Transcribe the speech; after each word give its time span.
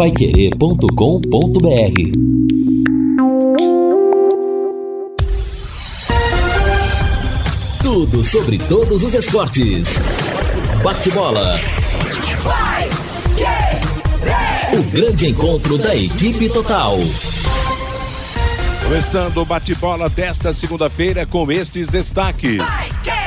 paiquerê.com.br 0.00 0.88
Tudo 7.82 8.24
sobre 8.24 8.56
todos 8.56 9.02
os 9.02 9.12
esportes. 9.12 9.98
Bate-bola. 10.82 11.60
O 14.72 14.82
grande 14.90 15.26
encontro 15.26 15.76
da 15.76 15.94
equipe 15.94 16.48
total. 16.48 16.96
Começando 18.84 19.36
o 19.36 19.44
bate-bola 19.44 20.08
desta 20.08 20.50
segunda-feira 20.50 21.26
com 21.26 21.52
estes 21.52 21.90
destaques. 21.90 22.62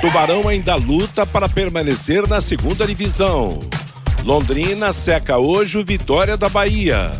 Tubarão 0.02 0.48
ainda 0.48 0.74
luta 0.74 1.24
para 1.24 1.48
permanecer 1.48 2.28
na 2.28 2.42
segunda 2.42 2.88
divisão. 2.88 3.60
Londrina 4.24 4.94
seca 4.94 5.38
hoje 5.38 5.78
o 5.78 5.84
Vitória 5.84 6.38
da 6.38 6.48
Bahia. 6.48 7.12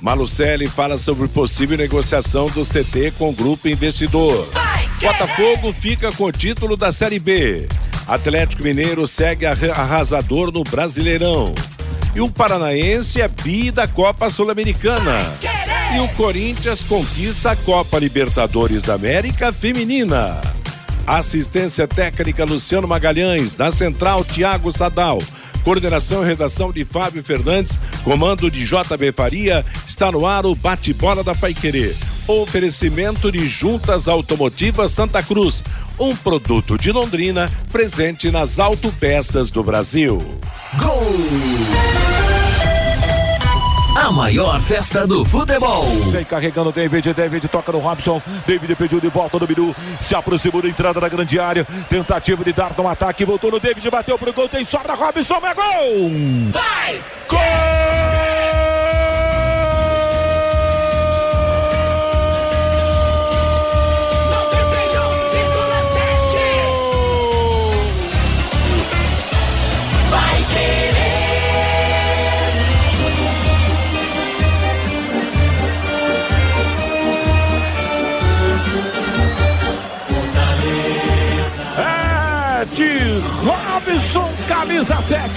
Malucelli 0.00 0.68
fala 0.68 0.96
sobre 0.96 1.26
possível 1.26 1.76
negociação 1.76 2.46
do 2.46 2.64
CT 2.64 3.14
com 3.18 3.30
o 3.30 3.32
grupo 3.32 3.68
investidor. 3.68 4.48
Botafogo 5.00 5.72
fica 5.72 6.12
com 6.12 6.24
o 6.24 6.32
título 6.32 6.76
da 6.76 6.92
Série 6.92 7.18
B. 7.18 7.66
Atlético 8.06 8.62
Mineiro 8.62 9.08
segue 9.08 9.44
arrasador 9.44 10.52
no 10.52 10.62
Brasileirão. 10.62 11.52
E 12.14 12.20
o 12.20 12.30
Paranaense 12.30 13.20
é 13.20 13.26
bi 13.26 13.72
da 13.72 13.88
Copa 13.88 14.30
Sul-Americana. 14.30 15.18
E 15.96 15.98
o 15.98 16.08
Corinthians 16.10 16.84
conquista 16.84 17.50
a 17.50 17.56
Copa 17.56 17.98
Libertadores 17.98 18.84
da 18.84 18.94
América 18.94 19.52
Feminina. 19.52 20.40
Assistência 21.04 21.88
técnica 21.88 22.44
Luciano 22.44 22.86
Magalhães, 22.86 23.56
na 23.56 23.72
central 23.72 24.24
Tiago 24.24 24.70
Sadal. 24.70 25.18
Coordenação 25.64 26.22
e 26.22 26.26
redação 26.26 26.72
de 26.72 26.84
Fábio 26.84 27.22
Fernandes, 27.22 27.78
comando 28.04 28.50
de 28.50 28.64
JB 28.64 29.12
Faria, 29.12 29.64
está 29.86 30.10
no 30.10 30.26
ar 30.26 30.44
o 30.44 30.54
bate-bola 30.54 31.22
da 31.22 31.34
Paiquerê. 31.34 31.94
Oferecimento 32.26 33.30
de 33.30 33.46
Juntas 33.46 34.08
Automotivas 34.08 34.92
Santa 34.92 35.22
Cruz, 35.22 35.62
um 35.98 36.14
produto 36.14 36.76
de 36.76 36.90
Londrina 36.90 37.50
presente 37.70 38.30
nas 38.30 38.58
autopeças 38.58 39.50
do 39.50 39.62
Brasil. 39.62 40.18
Gol! 40.78 42.01
A 43.94 44.10
maior 44.10 44.58
festa 44.60 45.06
do 45.06 45.22
futebol. 45.22 45.84
Vem 46.10 46.24
carregando 46.24 46.70
o 46.70 46.72
David, 46.72 47.12
David 47.12 47.46
toca 47.48 47.70
no 47.72 47.78
Robson. 47.78 48.22
David 48.46 48.74
pediu 48.74 48.98
de 48.98 49.08
volta 49.08 49.38
no 49.38 49.46
Bidu. 49.46 49.76
Se 50.00 50.14
aproximou 50.14 50.62
da 50.62 50.68
entrada 50.68 50.98
da 50.98 51.08
grande 51.08 51.38
área. 51.38 51.64
Tentativa 51.90 52.42
de 52.42 52.52
dar 52.54 52.72
no 52.76 52.88
ataque. 52.88 53.24
Voltou 53.24 53.50
no 53.50 53.60
David, 53.60 53.90
bateu 53.90 54.18
pro 54.18 54.32
gol. 54.32 54.48
Tem 54.48 54.64
sobra, 54.64 54.94
Robson, 54.94 55.40
é 55.44 55.54
gol! 55.54 56.10
Vai! 56.52 57.02
Gol! 57.28 58.71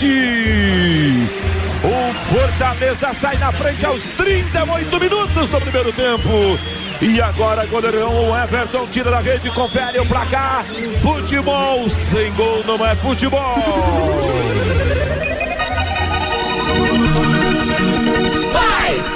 Camisa 0.05 0.13
7. 0.13 1.45
O 1.83 2.13
Fortaleza 2.33 3.13
sai 3.19 3.37
na 3.37 3.51
frente 3.51 3.85
aos 3.85 4.01
38 4.01 4.99
minutos 4.99 5.49
do 5.49 5.61
primeiro 5.61 5.91
tempo. 5.93 6.59
E 7.01 7.21
agora, 7.21 7.65
goleirão, 7.65 8.35
Everton 8.43 8.87
tira 8.87 9.11
da 9.11 9.19
rede, 9.19 9.49
confere 9.51 9.99
o 9.99 10.05
placar. 10.05 10.65
Futebol 11.01 11.89
sem 11.89 12.33
gol 12.33 12.63
não 12.65 12.83
é 12.85 12.95
futebol. 12.95 13.55
Vai, 18.53 19.14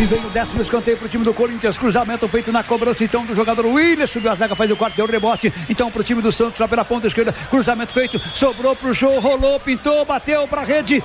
e 0.00 0.04
vem 0.06 0.24
o 0.24 0.30
décimo 0.30 0.62
escanteio 0.62 0.96
para 0.96 1.04
o 1.04 1.08
time 1.08 1.22
do 1.24 1.34
Corinthians. 1.34 1.76
Cruzamento 1.76 2.26
feito 2.26 2.50
na 2.50 2.62
cobrança 2.62 3.04
então 3.04 3.24
do 3.26 3.34
jogador 3.34 3.66
William. 3.66 4.06
Subiu 4.06 4.30
a 4.30 4.34
zaga, 4.34 4.56
faz 4.56 4.70
o 4.70 4.76
quarto, 4.76 4.96
deu 4.96 5.04
o 5.04 5.08
rebote. 5.08 5.52
Então 5.68 5.90
para 5.90 6.00
o 6.00 6.04
time 6.04 6.22
do 6.22 6.32
Santos, 6.32 6.58
lá 6.58 6.66
pela 6.66 6.84
ponta 6.84 7.06
esquerda. 7.06 7.34
Cruzamento 7.50 7.92
feito, 7.92 8.18
sobrou 8.34 8.74
para 8.74 8.88
o 8.88 8.94
show, 8.94 9.20
rolou, 9.20 9.60
pintou, 9.60 10.04
bateu 10.06 10.48
para 10.48 10.62
a 10.62 10.64
rede. 10.64 11.04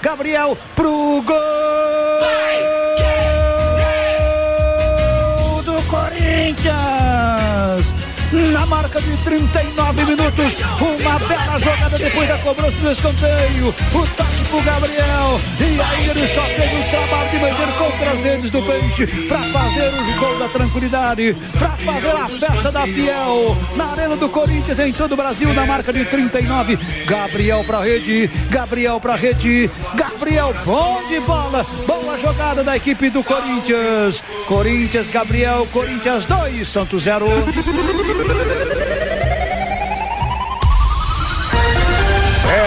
Gabriel 0.00 0.56
pro 0.76 1.22
gol! 1.22 1.36
Vai, 2.20 2.62
do 5.64 5.82
Corinthians! 5.88 6.95
Marca 8.66 9.00
de 9.00 9.16
39 9.18 10.04
minutos. 10.04 10.52
Uma 10.80 11.18
bela 11.18 11.58
jogada 11.58 11.98
depois 11.98 12.28
da 12.28 12.38
cobrança 12.38 12.76
do 12.76 12.90
escanteio. 12.90 13.68
O 13.68 14.06
toque 14.16 14.44
pro 14.50 14.62
Gabriel. 14.62 15.40
E 15.60 15.80
aí 15.80 16.08
ele 16.10 16.26
só 16.28 16.42
fez 16.42 16.72
o 16.72 16.90
trabalho 16.90 17.30
de 17.30 17.38
meter 17.38 17.72
contra 17.78 18.10
as 18.10 18.20
redes 18.20 18.50
do 18.50 18.62
peixe 18.62 19.06
para 19.26 19.42
fazer 19.42 19.88
os 19.88 20.16
gols 20.16 20.38
da 20.38 20.48
tranquilidade, 20.48 21.36
para 21.58 21.76
fazer 21.76 22.10
a 22.10 22.28
festa 22.28 22.72
da 22.72 22.82
Fiel 22.82 23.56
na 23.76 23.92
Arena 23.92 24.16
do 24.16 24.28
Corinthians 24.28 24.78
em 24.78 24.92
todo 24.92 25.12
o 25.12 25.16
Brasil 25.16 25.52
na 25.54 25.66
marca 25.66 25.92
de 25.92 26.04
39. 26.04 26.78
Gabriel 27.06 27.64
pra 27.64 27.80
rede, 27.80 28.30
Gabriel 28.50 29.00
pra 29.00 29.16
rede, 29.16 29.70
Gabriel 29.94 30.54
bom 30.64 31.02
de 31.08 31.20
bola. 31.20 31.64
Boa 31.86 32.18
jogada 32.18 32.62
da 32.62 32.76
equipe 32.76 33.10
do 33.10 33.22
Corinthians. 33.22 34.22
Corinthians, 34.46 35.10
Gabriel, 35.10 35.66
Corinthians 35.72 36.24
2, 36.24 36.68
Santos 36.68 37.02
0. 37.02 37.26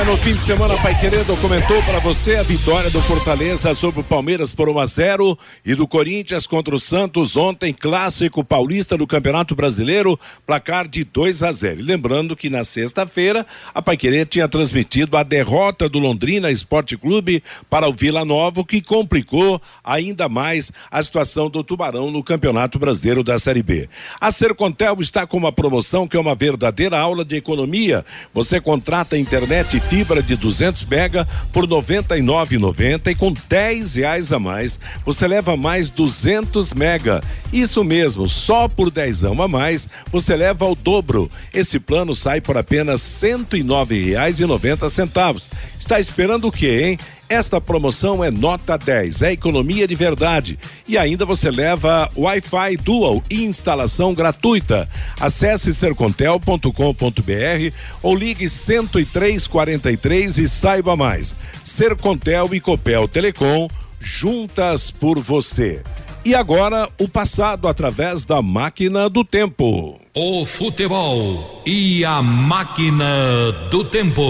No 0.05 0.15
fim 0.17 0.33
de 0.33 0.41
semana, 0.41 0.77
Pai 0.81 0.97
Querer 0.97 1.25
comentou 1.41 1.81
para 1.83 1.99
você 1.99 2.35
a 2.35 2.43
vitória 2.43 2.89
do 2.89 3.01
Fortaleza 3.01 3.73
sobre 3.73 3.99
o 3.99 4.03
Palmeiras 4.03 4.53
por 4.53 4.69
1 4.69 4.79
a 4.79 4.85
0 4.85 5.37
e 5.65 5.75
do 5.75 5.87
Corinthians 5.87 6.47
contra 6.47 6.73
o 6.73 6.79
Santos 6.79 7.35
ontem, 7.35 7.73
clássico 7.73 8.43
paulista 8.43 8.97
do 8.97 9.05
Campeonato 9.05 9.55
Brasileiro, 9.55 10.17
placar 10.45 10.87
de 10.87 11.03
2 11.03 11.43
a 11.43 11.51
0. 11.51 11.79
E 11.79 11.83
lembrando 11.83 12.35
que 12.35 12.49
na 12.49 12.63
sexta-feira, 12.63 13.45
a 13.73 13.81
Pai 13.81 13.97
Querer 13.97 14.27
tinha 14.27 14.47
transmitido 14.47 15.17
a 15.17 15.23
derrota 15.23 15.89
do 15.89 15.99
Londrina 15.99 16.49
Esporte 16.49 16.95
Clube 16.95 17.43
para 17.69 17.87
o 17.87 17.93
Vila 17.93 18.23
Nova, 18.23 18.63
que 18.63 18.81
complicou 18.81 19.61
ainda 19.83 20.29
mais 20.29 20.71
a 20.89 21.01
situação 21.01 21.49
do 21.49 21.63
Tubarão 21.63 22.09
no 22.09 22.23
Campeonato 22.23 22.79
Brasileiro 22.79 23.23
da 23.23 23.37
Série 23.37 23.63
B. 23.63 23.89
A 24.19 24.31
Sercontel 24.31 24.97
está 25.01 25.27
com 25.27 25.37
uma 25.37 25.51
promoção 25.51 26.07
que 26.07 26.15
é 26.15 26.19
uma 26.19 26.35
verdadeira 26.35 26.97
aula 26.97 27.25
de 27.25 27.35
economia. 27.35 28.05
Você 28.33 28.61
contrata 28.61 29.15
a 29.15 29.19
internet 29.19 29.79
fibra 29.89 30.21
de 30.21 30.35
200 30.35 30.85
mega 30.85 31.27
por 31.51 31.65
99,90 31.65 33.07
e 33.07 33.15
com 33.15 33.33
10 33.49 33.95
reais 33.95 34.31
a 34.31 34.37
mais 34.37 34.79
você 35.03 35.27
leva 35.27 35.57
mais 35.57 35.89
200 35.89 36.73
mega. 36.73 37.21
Isso 37.51 37.83
mesmo, 37.83 38.29
só 38.29 38.67
por 38.67 38.91
10 38.91 39.25
a 39.25 39.47
mais 39.47 39.87
você 40.11 40.35
leva 40.35 40.63
ao 40.63 40.75
dobro. 40.75 41.29
Esse 41.51 41.79
plano 41.79 42.15
sai 42.15 42.39
por 42.39 42.55
apenas 42.55 43.01
109 43.01 43.99
reais 43.99 44.39
e 44.39 44.45
90 44.45 44.87
centavos. 44.91 45.49
Está 45.79 45.99
esperando 45.99 46.47
o 46.47 46.51
quê, 46.51 46.83
hein? 46.83 46.99
Esta 47.29 47.61
promoção 47.61 48.23
é 48.23 48.31
nota 48.31 48.75
10, 48.75 49.21
é 49.21 49.33
economia 49.33 49.87
de 49.87 49.93
verdade. 49.93 50.57
E 50.87 50.97
ainda 50.97 51.25
você 51.25 51.51
leva 51.51 52.09
Wi-Fi 52.17 52.77
Dual 52.77 53.21
e 53.29 53.43
instalação 53.43 54.15
gratuita. 54.15 54.89
Acesse 55.19 55.71
sercontel.com.br 55.71 57.75
ou 58.01 58.15
ligue 58.15 58.49
10343 58.49 60.39
e 60.39 60.49
saiba 60.49 60.95
mais. 60.95 61.35
Sercontel 61.63 62.55
e 62.55 62.59
Copel 62.59 63.07
Telecom, 63.07 63.67
juntas 63.99 64.89
por 64.89 65.19
você. 65.19 65.83
E 66.25 66.33
agora, 66.33 66.89
o 66.99 67.07
passado 67.07 67.67
através 67.67 68.25
da 68.25 68.41
máquina 68.41 69.07
do 69.07 69.23
tempo. 69.23 70.01
O 70.15 70.45
futebol 70.45 71.61
e 71.63 72.03
a 72.03 72.23
máquina 72.23 73.51
do 73.69 73.85
tempo. 73.85 74.23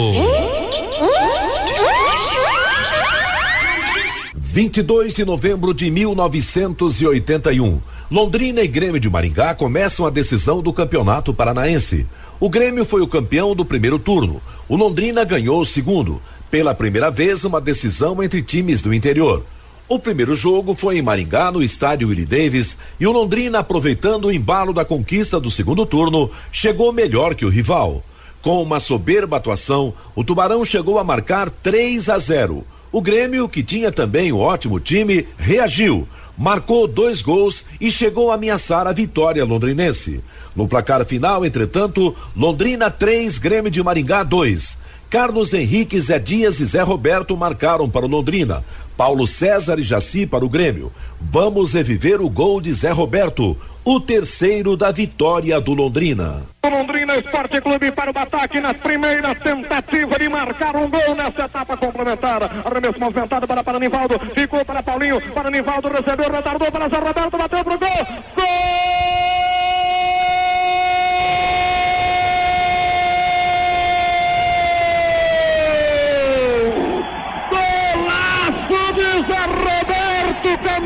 22 4.52 5.14
de 5.14 5.24
novembro 5.24 5.76
de 5.76 5.92
1981. 5.92 7.80
Londrina 8.10 8.62
e 8.62 8.68
Grêmio 8.68 9.00
de 9.00 9.08
Maringá 9.08 9.54
começam 9.54 10.08
a 10.08 10.10
decisão 10.10 10.60
do 10.60 10.74
Campeonato 10.74 11.32
Paranaense. 11.32 12.08
O 12.40 12.50
Grêmio 12.50 12.84
foi 12.84 13.02
o 13.02 13.08
campeão 13.08 13.56
do 13.56 13.64
primeiro 13.64 14.00
turno. 14.00 14.42
O 14.68 14.76
Londrina 14.76 15.24
ganhou 15.24 15.62
o 15.62 15.66
segundo. 15.66 16.20
Pela 16.50 16.74
primeira 16.74 17.12
vez, 17.12 17.44
uma 17.44 17.62
decisão 17.62 18.24
entre 18.24 18.42
times 18.42 18.82
do 18.82 18.92
interior. 18.92 19.46
O 19.88 20.00
primeiro 20.00 20.34
jogo 20.34 20.74
foi 20.74 20.98
em 20.98 21.04
Maringá, 21.04 21.52
no 21.52 21.62
estádio 21.62 22.08
Willie 22.08 22.26
Davis, 22.26 22.80
e 23.00 23.06
o 23.06 23.12
Londrina, 23.12 23.60
aproveitando 23.60 24.26
o 24.26 24.32
embalo 24.32 24.74
da 24.74 24.84
conquista 24.84 25.40
do 25.40 25.52
segundo 25.52 25.86
turno, 25.86 26.28
chegou 26.52 26.92
melhor 26.92 27.36
que 27.36 27.46
o 27.46 27.50
rival. 27.50 28.04
Com 28.42 28.64
uma 28.64 28.80
soberba 28.80 29.38
atuação, 29.38 29.94
o 30.16 30.24
Tubarão 30.24 30.66
chegou 30.66 30.98
a 30.98 31.04
marcar 31.04 31.52
3 31.52 32.10
a 32.10 32.18
0. 32.18 32.66
O 32.92 33.02
Grêmio, 33.02 33.48
que 33.48 33.62
tinha 33.62 33.92
também 33.92 34.34
um 34.34 34.40
ótimo 34.40 34.80
time, 34.80 35.28
reagiu, 35.38 36.08
marcou 36.36 36.88
dois 36.88 37.22
gols 37.22 37.64
e 37.80 37.92
chegou 37.92 38.32
a 38.32 38.36
ameaçar 38.36 38.88
a 38.88 38.92
vitória 38.94 39.46
londrinense. 39.46 40.22
No 40.56 40.68
placar 40.68 41.06
final, 41.06 41.46
entretanto, 41.46 42.16
Londrina 42.36 42.90
3, 42.90 43.38
Grêmio 43.38 43.70
de 43.70 43.84
Maringá 43.84 44.24
2. 44.24 44.78
Carlos 45.10 45.56
Henrique, 45.56 46.00
Zé 46.00 46.20
Dias 46.20 46.60
e 46.60 46.66
Zé 46.66 46.84
Roberto 46.84 47.36
marcaram 47.36 47.90
para 47.90 48.06
o 48.06 48.10
Londrina. 48.10 48.64
Paulo 48.96 49.26
César 49.26 49.80
e 49.80 49.84
Jaci 49.84 50.28
para 50.28 50.46
o 50.46 50.50
Grêmio. 50.50 50.92
Vamos 51.20 51.74
reviver 51.74 52.22
o 52.22 52.30
gol 52.30 52.62
de 52.62 52.72
Zé 52.74 52.92
Roberto, 52.92 53.58
o 53.84 54.00
terceiro 54.00 54.78
da 54.78 54.92
vitória 54.92 55.60
do 55.60 55.74
Londrina. 55.74 56.44
O 56.64 56.70
Londrina 56.70 57.18
Esporte 57.18 57.60
Clube 57.60 57.92
para 57.92 58.12
o 58.12 58.20
ataque 58.20 58.60
na 58.60 58.74
primeira 58.74 59.34
tentativa 59.34 60.20
de 60.20 60.30
marcar 60.30 60.76
um 60.76 60.88
gol 60.88 61.16
nessa 61.16 61.46
etapa 61.46 61.76
complementar. 61.76 62.44
Arremesso 62.44 63.00
movimentado 63.00 63.48
para 63.48 63.64
para 63.64 63.80
Nivaldo, 63.80 64.20
ficou 64.36 64.64
para 64.64 64.84
Paulinho, 64.84 65.20
para 65.34 65.50
Nivaldo 65.50 65.90
recebeu, 65.90 66.30
retardou 66.30 66.72
para 66.72 66.88
Zé 66.88 66.98
Roberto, 66.98 67.38
bateu 67.38 67.64
pro 67.64 67.80
gol. 67.80 68.08
Gol! 68.36 69.09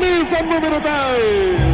Camisa 0.04 0.42
número 0.42 0.80
10. 0.80 1.64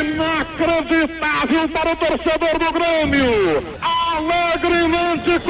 Inacreditável 0.00 1.68
para 1.68 1.92
o 1.92 1.96
torcedor 1.96 2.58
do 2.58 2.72
Grêmio 2.72 3.62
alegremente 3.82 4.81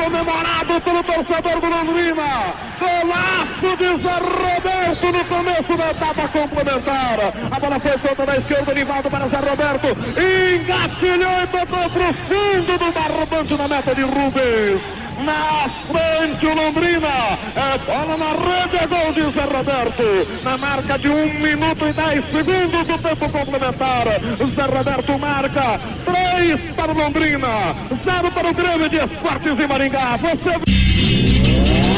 comemorado 0.03 0.81
pelo 0.81 1.03
torcedor 1.05 1.61
do 1.61 1.69
Londrina. 1.69 2.55
Golaço 2.81 3.77
de 3.77 4.03
Zé 4.03 4.19
Roberto 4.19 5.13
no 5.13 5.25
começo 5.25 5.77
da 5.77 5.91
etapa 5.91 6.29
complementar. 6.29 7.19
A 7.51 7.61
bola 7.61 7.81
foi 7.81 7.99
solta 7.99 8.27
da 8.27 8.37
esquerda, 8.37 8.75
Nivaldo 8.75 9.11
para 9.11 9.29
Zé 9.29 9.37
Roberto. 9.37 9.89
Engatilhou 10.19 11.43
e 11.43 11.47
botou 11.47 11.91
para 11.91 12.11
o 12.11 12.15
fundo 12.15 12.79
do 12.79 12.93
barbante 12.93 13.57
na 13.57 13.69
meta 13.69 13.95
de 13.95 14.03
Rubens. 14.03 15.02
Na 15.19 15.69
frente 15.87 16.47
o 16.47 16.55
Londrina. 16.55 17.09
É 17.55 17.79
bola 17.79 18.17
na 18.17 18.33
rede, 18.33 18.77
é 18.77 18.87
gol 18.87 19.13
de 19.13 19.23
Zé 19.33 19.45
Roberto. 19.45 20.43
Na 20.43 20.57
marca 20.57 20.99
de 20.99 21.09
1 21.09 21.41
minuto 21.41 21.87
e 21.87 21.93
10 21.93 22.25
segundos 22.27 22.87
do 22.87 22.99
tempo 22.99 23.29
complementar. 23.29 24.07
Zé 24.55 24.77
Roberto 24.77 25.19
marca 25.19 25.81
3 26.05 26.71
para 26.75 26.93
o 26.93 26.97
Londrina, 26.97 27.75
0 28.05 28.31
para 28.33 28.49
o 28.49 28.55
Grêmio 28.55 28.89
de 28.89 28.97
Esportes 28.97 29.59
e 29.59 29.67
Maringá. 29.67 30.17
Você. 30.17 31.92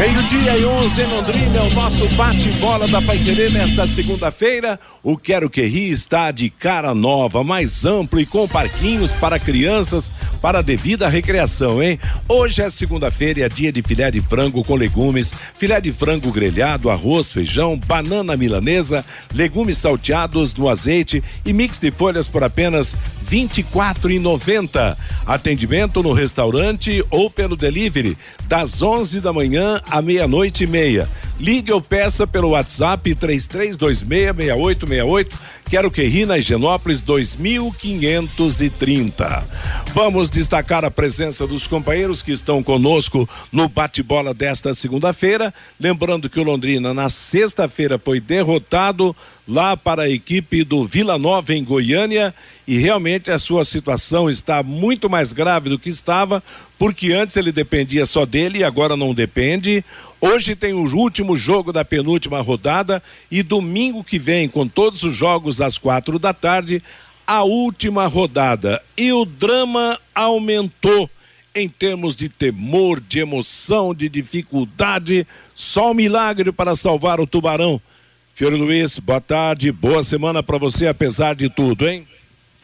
Meio-dia 0.00 0.56
e 0.56 0.64
11 0.64 1.02
em 1.02 1.06
Londrina, 1.08 1.58
é 1.58 1.60
o 1.60 1.74
nosso 1.74 2.08
bate-bola 2.14 2.88
da 2.88 3.02
Paiquerê 3.02 3.50
nesta 3.50 3.86
segunda-feira. 3.86 4.80
O 5.02 5.14
Quero 5.14 5.50
Que 5.50 5.60
Ri 5.66 5.90
está 5.90 6.30
de 6.30 6.48
cara 6.48 6.94
nova, 6.94 7.44
mais 7.44 7.84
amplo 7.84 8.18
e 8.18 8.24
com 8.24 8.48
parquinhos 8.48 9.12
para 9.12 9.38
crianças 9.38 10.10
para 10.40 10.62
devida 10.62 11.06
recreação, 11.06 11.82
hein? 11.82 11.98
Hoje 12.26 12.62
é 12.62 12.70
segunda-feira 12.70 13.40
e 13.40 13.42
é 13.42 13.48
dia 13.50 13.70
de 13.70 13.82
filé 13.82 14.10
de 14.10 14.22
frango 14.22 14.64
com 14.64 14.74
legumes, 14.74 15.34
filé 15.58 15.78
de 15.82 15.92
frango 15.92 16.32
grelhado, 16.32 16.88
arroz, 16.88 17.30
feijão, 17.30 17.76
banana 17.76 18.38
milanesa, 18.38 19.04
legumes 19.34 19.76
salteados 19.76 20.54
no 20.54 20.70
azeite 20.70 21.22
e 21.44 21.52
mix 21.52 21.78
de 21.78 21.90
folhas 21.90 22.26
por 22.26 22.42
apenas 22.42 22.96
R$ 23.30 23.48
24,90. 23.48 24.96
Atendimento 25.24 26.02
no 26.02 26.12
restaurante 26.12 27.04
ou 27.10 27.30
pelo 27.30 27.54
delivery 27.54 28.18
das 28.48 28.82
11 28.82 29.20
da 29.20 29.32
manhã 29.32 29.80
à 29.88 30.02
meia-noite 30.02 30.64
e 30.64 30.66
meia. 30.66 31.08
Ligue 31.38 31.70
ou 31.72 31.80
peça 31.80 32.26
pelo 32.26 32.48
WhatsApp 32.48 33.14
33266868. 33.14 35.28
Quero 35.70 35.88
que 35.88 36.02
ri 36.02 36.26
na 36.26 36.36
Higienópolis 36.36 37.00
2530. 37.02 39.46
Vamos 39.94 40.28
destacar 40.28 40.84
a 40.84 40.90
presença 40.90 41.46
dos 41.46 41.68
companheiros 41.68 42.24
que 42.24 42.32
estão 42.32 42.60
conosco 42.60 43.28
no 43.52 43.68
bate-bola 43.68 44.34
desta 44.34 44.74
segunda-feira. 44.74 45.54
Lembrando 45.78 46.28
que 46.28 46.40
o 46.40 46.42
Londrina 46.42 46.92
na 46.92 47.08
sexta-feira 47.08 47.96
foi 47.98 48.18
derrotado 48.20 49.14
lá 49.50 49.76
para 49.76 50.02
a 50.02 50.08
equipe 50.08 50.62
do 50.62 50.86
Vila 50.86 51.18
Nova 51.18 51.52
em 51.52 51.64
Goiânia 51.64 52.32
e 52.68 52.78
realmente 52.78 53.32
a 53.32 53.38
sua 53.38 53.64
situação 53.64 54.30
está 54.30 54.62
muito 54.62 55.10
mais 55.10 55.32
grave 55.32 55.68
do 55.68 55.78
que 55.78 55.88
estava, 55.88 56.40
porque 56.78 57.12
antes 57.12 57.36
ele 57.36 57.50
dependia 57.50 58.06
só 58.06 58.24
dele 58.24 58.60
e 58.60 58.64
agora 58.64 58.96
não 58.96 59.12
depende. 59.12 59.84
Hoje 60.20 60.54
tem 60.54 60.72
o 60.72 60.86
último 60.96 61.36
jogo 61.36 61.72
da 61.72 61.84
penúltima 61.84 62.40
rodada 62.40 63.02
e 63.28 63.42
domingo 63.42 64.04
que 64.04 64.20
vem, 64.20 64.48
com 64.48 64.68
todos 64.68 65.02
os 65.02 65.14
jogos 65.14 65.60
às 65.60 65.76
quatro 65.76 66.16
da 66.16 66.32
tarde, 66.32 66.80
a 67.26 67.42
última 67.42 68.06
rodada. 68.06 68.80
E 68.96 69.12
o 69.12 69.24
drama 69.24 69.98
aumentou 70.14 71.10
em 71.52 71.68
termos 71.68 72.14
de 72.14 72.28
temor, 72.28 73.00
de 73.00 73.18
emoção, 73.18 73.92
de 73.92 74.08
dificuldade. 74.08 75.26
Só 75.56 75.90
um 75.90 75.94
milagre 75.94 76.52
para 76.52 76.76
salvar 76.76 77.18
o 77.18 77.26
tubarão. 77.26 77.80
Fiore 78.40 78.56
Luiz, 78.56 78.98
boa 78.98 79.20
tarde, 79.20 79.70
boa 79.70 80.02
semana 80.02 80.42
para 80.42 80.56
você, 80.56 80.86
apesar 80.86 81.34
de 81.34 81.50
tudo, 81.50 81.86
hein? 81.86 82.06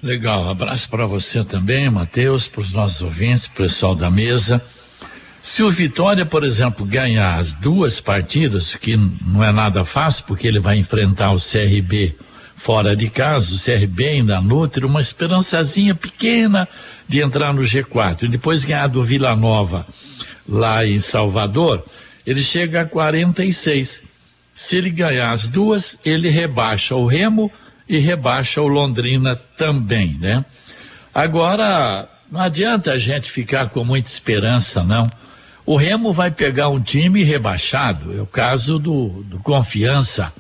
Legal, 0.03 0.49
abraço 0.49 0.89
para 0.89 1.05
você 1.05 1.45
também, 1.45 1.91
Matheus, 1.91 2.49
para 2.49 2.63
os 2.63 2.73
nossos 2.73 3.03
ouvintes, 3.03 3.47
pessoal 3.47 3.95
da 3.95 4.11
mesa. 4.11 4.63
Se 5.43 5.63
o 5.63 5.71
Vitória, 5.71 6.25
por 6.25 6.45
exemplo, 6.45 6.87
ganhar 6.87 7.39
as 7.39 7.53
duas 7.53 8.01
partidas, 8.01 8.75
que 8.75 8.97
não 8.97 9.45
é 9.45 9.53
nada 9.53 9.85
fácil, 9.85 10.25
porque 10.27 10.49
ele 10.49 10.59
vai 10.59 10.79
enfrentar 10.79 11.33
o 11.33 11.37
CRB 11.37 12.17
fora 12.55 12.97
de 12.97 13.11
casa, 13.11 13.55
o 13.55 13.63
CRB 13.63 14.07
ainda 14.07 14.41
nutre 14.41 14.87
uma 14.87 15.03
esperançazinha 15.03 15.95
pequena 15.95 16.67
de 17.07 17.21
entrar 17.21 17.53
no 17.53 17.61
G4. 17.61 18.23
E 18.23 18.29
depois 18.29 18.65
ganhar 18.65 18.87
do 18.87 19.05
Vila 19.05 19.37
Nova 19.37 19.87
lá 20.49 20.87
em 20.87 21.01
Salvador, 21.01 21.85
ele 22.27 22.41
chega 22.41 22.81
a 22.81 22.87
46. 22.87 24.06
Se 24.57 24.79
ele 24.79 24.91
ganhar 24.91 25.31
as 25.31 25.47
duas, 25.49 25.97
ele 26.05 26.29
rebaixa 26.29 26.97
o 26.97 27.07
Remo 27.07 27.53
e 27.89 27.99
rebaixa 27.99 28.61
o 28.61 28.67
Londrina 28.67 29.37
também, 29.57 30.19
né? 30.19 30.45
Agora, 31.15 32.09
não 32.31 32.41
adianta 32.41 32.91
a 32.91 32.99
gente 32.99 33.31
ficar 33.31 33.69
com 33.69 33.85
muita 33.85 34.09
esperança, 34.09 34.83
não 34.83 35.09
o 35.67 35.75
Remo 35.75 36.13
vai 36.13 36.31
pegar 36.31 36.69
um 36.69 36.81
time 36.81 37.25
rebaixado, 37.25 38.17
é 38.17 38.23
o 38.23 38.27
caso 38.27 38.79
do, 38.79 39.25
do 39.25 39.41
Confiança. 39.41 40.33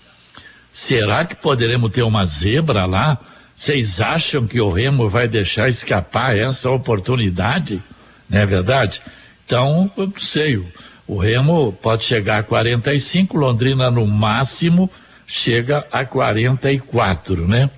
Será 0.72 1.24
que 1.24 1.34
poderemos 1.34 1.90
ter 1.90 2.02
uma 2.02 2.24
zebra 2.24 2.86
lá? 2.86 3.18
Vocês 3.54 4.00
acham 4.00 4.46
que 4.46 4.60
o 4.60 4.70
Remo 4.70 5.08
vai 5.08 5.26
deixar 5.26 5.68
escapar 5.68 6.38
essa 6.38 6.70
oportunidade? 6.70 7.82
Não 8.30 8.38
é 8.38 8.46
verdade? 8.46 9.02
Então, 9.44 9.90
eu 9.96 10.06
não 10.06 10.20
sei. 10.20 10.64
O 11.06 11.18
Remo 11.18 11.72
pode 11.72 12.04
chegar 12.04 12.38
a 12.38 12.42
45, 12.42 13.36
Londrina 13.36 13.90
no 13.90 14.06
máximo 14.06 14.90
chega 15.26 15.86
a 15.90 16.04
44, 16.04 17.46
né? 17.46 17.68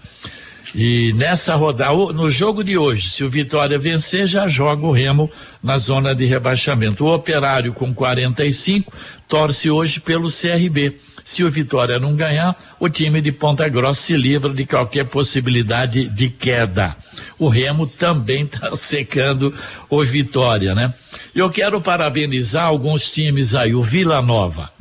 E 0.75 1.15
nessa 1.15 1.55
rodada, 1.55 1.95
no 2.13 2.31
jogo 2.31 2.63
de 2.63 2.77
hoje, 2.77 3.09
se 3.09 3.25
o 3.25 3.31
Vitória 3.31 3.79
vencer, 3.79 4.27
já 4.27 4.47
joga 4.47 4.87
o 4.87 4.93
Remo 4.93 5.31
na 5.63 5.79
zona 5.79 6.15
de 6.15 6.27
rebaixamento. 6.27 7.05
O 7.05 7.15
Operário 7.15 7.73
com 7.73 7.95
45 7.95 8.93
torce 9.27 9.71
hoje 9.71 9.99
pelo 9.99 10.29
CRB. 10.29 11.01
Se 11.29 11.45
o 11.45 11.51
Vitória 11.51 11.99
não 11.99 12.17
ganhar, 12.17 12.57
o 12.81 12.89
time 12.89 13.21
de 13.21 13.31
Ponta 13.31 13.69
Grossa 13.69 14.01
se 14.01 14.17
livra 14.17 14.53
de 14.55 14.65
qualquer 14.65 15.05
possibilidade 15.05 16.09
de 16.09 16.31
queda. 16.31 16.97
O 17.39 17.49
Remo 17.49 17.87
também 17.87 18.45
está 18.45 18.75
secando 18.77 19.55
o 19.91 20.03
Vitória, 20.03 20.75
né? 20.75 20.95
Eu 21.35 21.51
quero 21.51 21.81
parabenizar 21.83 22.65
alguns 22.65 23.11
times 23.11 23.55
aí, 23.55 23.75
o 23.75 23.83
Vila 23.83 24.23
Nova. 24.23 24.73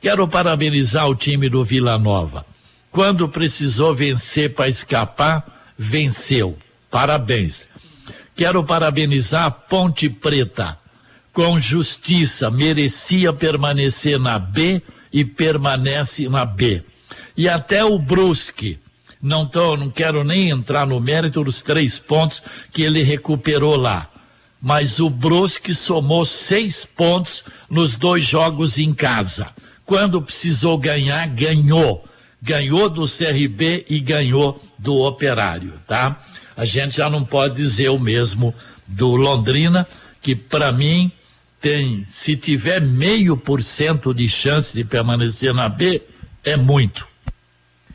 Quero 0.00 0.28
parabenizar 0.28 1.08
o 1.08 1.16
time 1.16 1.48
do 1.48 1.64
Vila 1.64 1.98
Nova 1.98 2.46
quando 2.90 3.28
precisou 3.28 3.94
vencer 3.94 4.54
para 4.54 4.68
escapar, 4.68 5.72
venceu. 5.76 6.56
Parabéns. 6.90 7.68
Quero 8.34 8.64
parabenizar 8.64 9.46
a 9.46 9.50
Ponte 9.50 10.08
Preta. 10.08 10.78
Com 11.32 11.60
justiça, 11.60 12.50
merecia 12.50 13.32
permanecer 13.32 14.18
na 14.18 14.38
B 14.38 14.80
e 15.12 15.24
permanece 15.24 16.28
na 16.28 16.44
B. 16.44 16.82
E 17.36 17.48
até 17.48 17.84
o 17.84 17.98
Brusque. 17.98 18.78
Não, 19.20 19.46
tô, 19.46 19.76
não 19.76 19.90
quero 19.90 20.22
nem 20.22 20.50
entrar 20.50 20.86
no 20.86 21.00
mérito 21.00 21.42
dos 21.42 21.60
três 21.60 21.98
pontos 21.98 22.42
que 22.72 22.82
ele 22.82 23.02
recuperou 23.02 23.76
lá. 23.76 24.08
Mas 24.60 25.00
o 25.00 25.08
Brusque 25.10 25.74
somou 25.74 26.24
seis 26.24 26.84
pontos 26.84 27.44
nos 27.68 27.96
dois 27.96 28.24
jogos 28.24 28.78
em 28.78 28.92
casa. 28.92 29.48
Quando 29.84 30.22
precisou 30.22 30.76
ganhar, 30.78 31.26
ganhou 31.28 32.08
ganhou 32.42 32.88
do 32.88 33.04
CRB 33.04 33.86
e 33.88 34.00
ganhou 34.00 34.62
do 34.78 34.96
Operário, 34.96 35.74
tá? 35.86 36.24
A 36.56 36.64
gente 36.64 36.96
já 36.96 37.10
não 37.10 37.24
pode 37.24 37.56
dizer 37.56 37.88
o 37.88 37.98
mesmo 37.98 38.54
do 38.86 39.14
Londrina, 39.14 39.86
que 40.22 40.34
para 40.34 40.72
mim 40.72 41.10
tem, 41.60 42.06
se 42.10 42.36
tiver 42.36 42.80
meio 42.80 43.36
por 43.36 43.62
cento 43.62 44.14
de 44.14 44.28
chance 44.28 44.72
de 44.72 44.84
permanecer 44.84 45.52
na 45.52 45.68
B, 45.68 46.02
é 46.44 46.56
muito. 46.56 47.06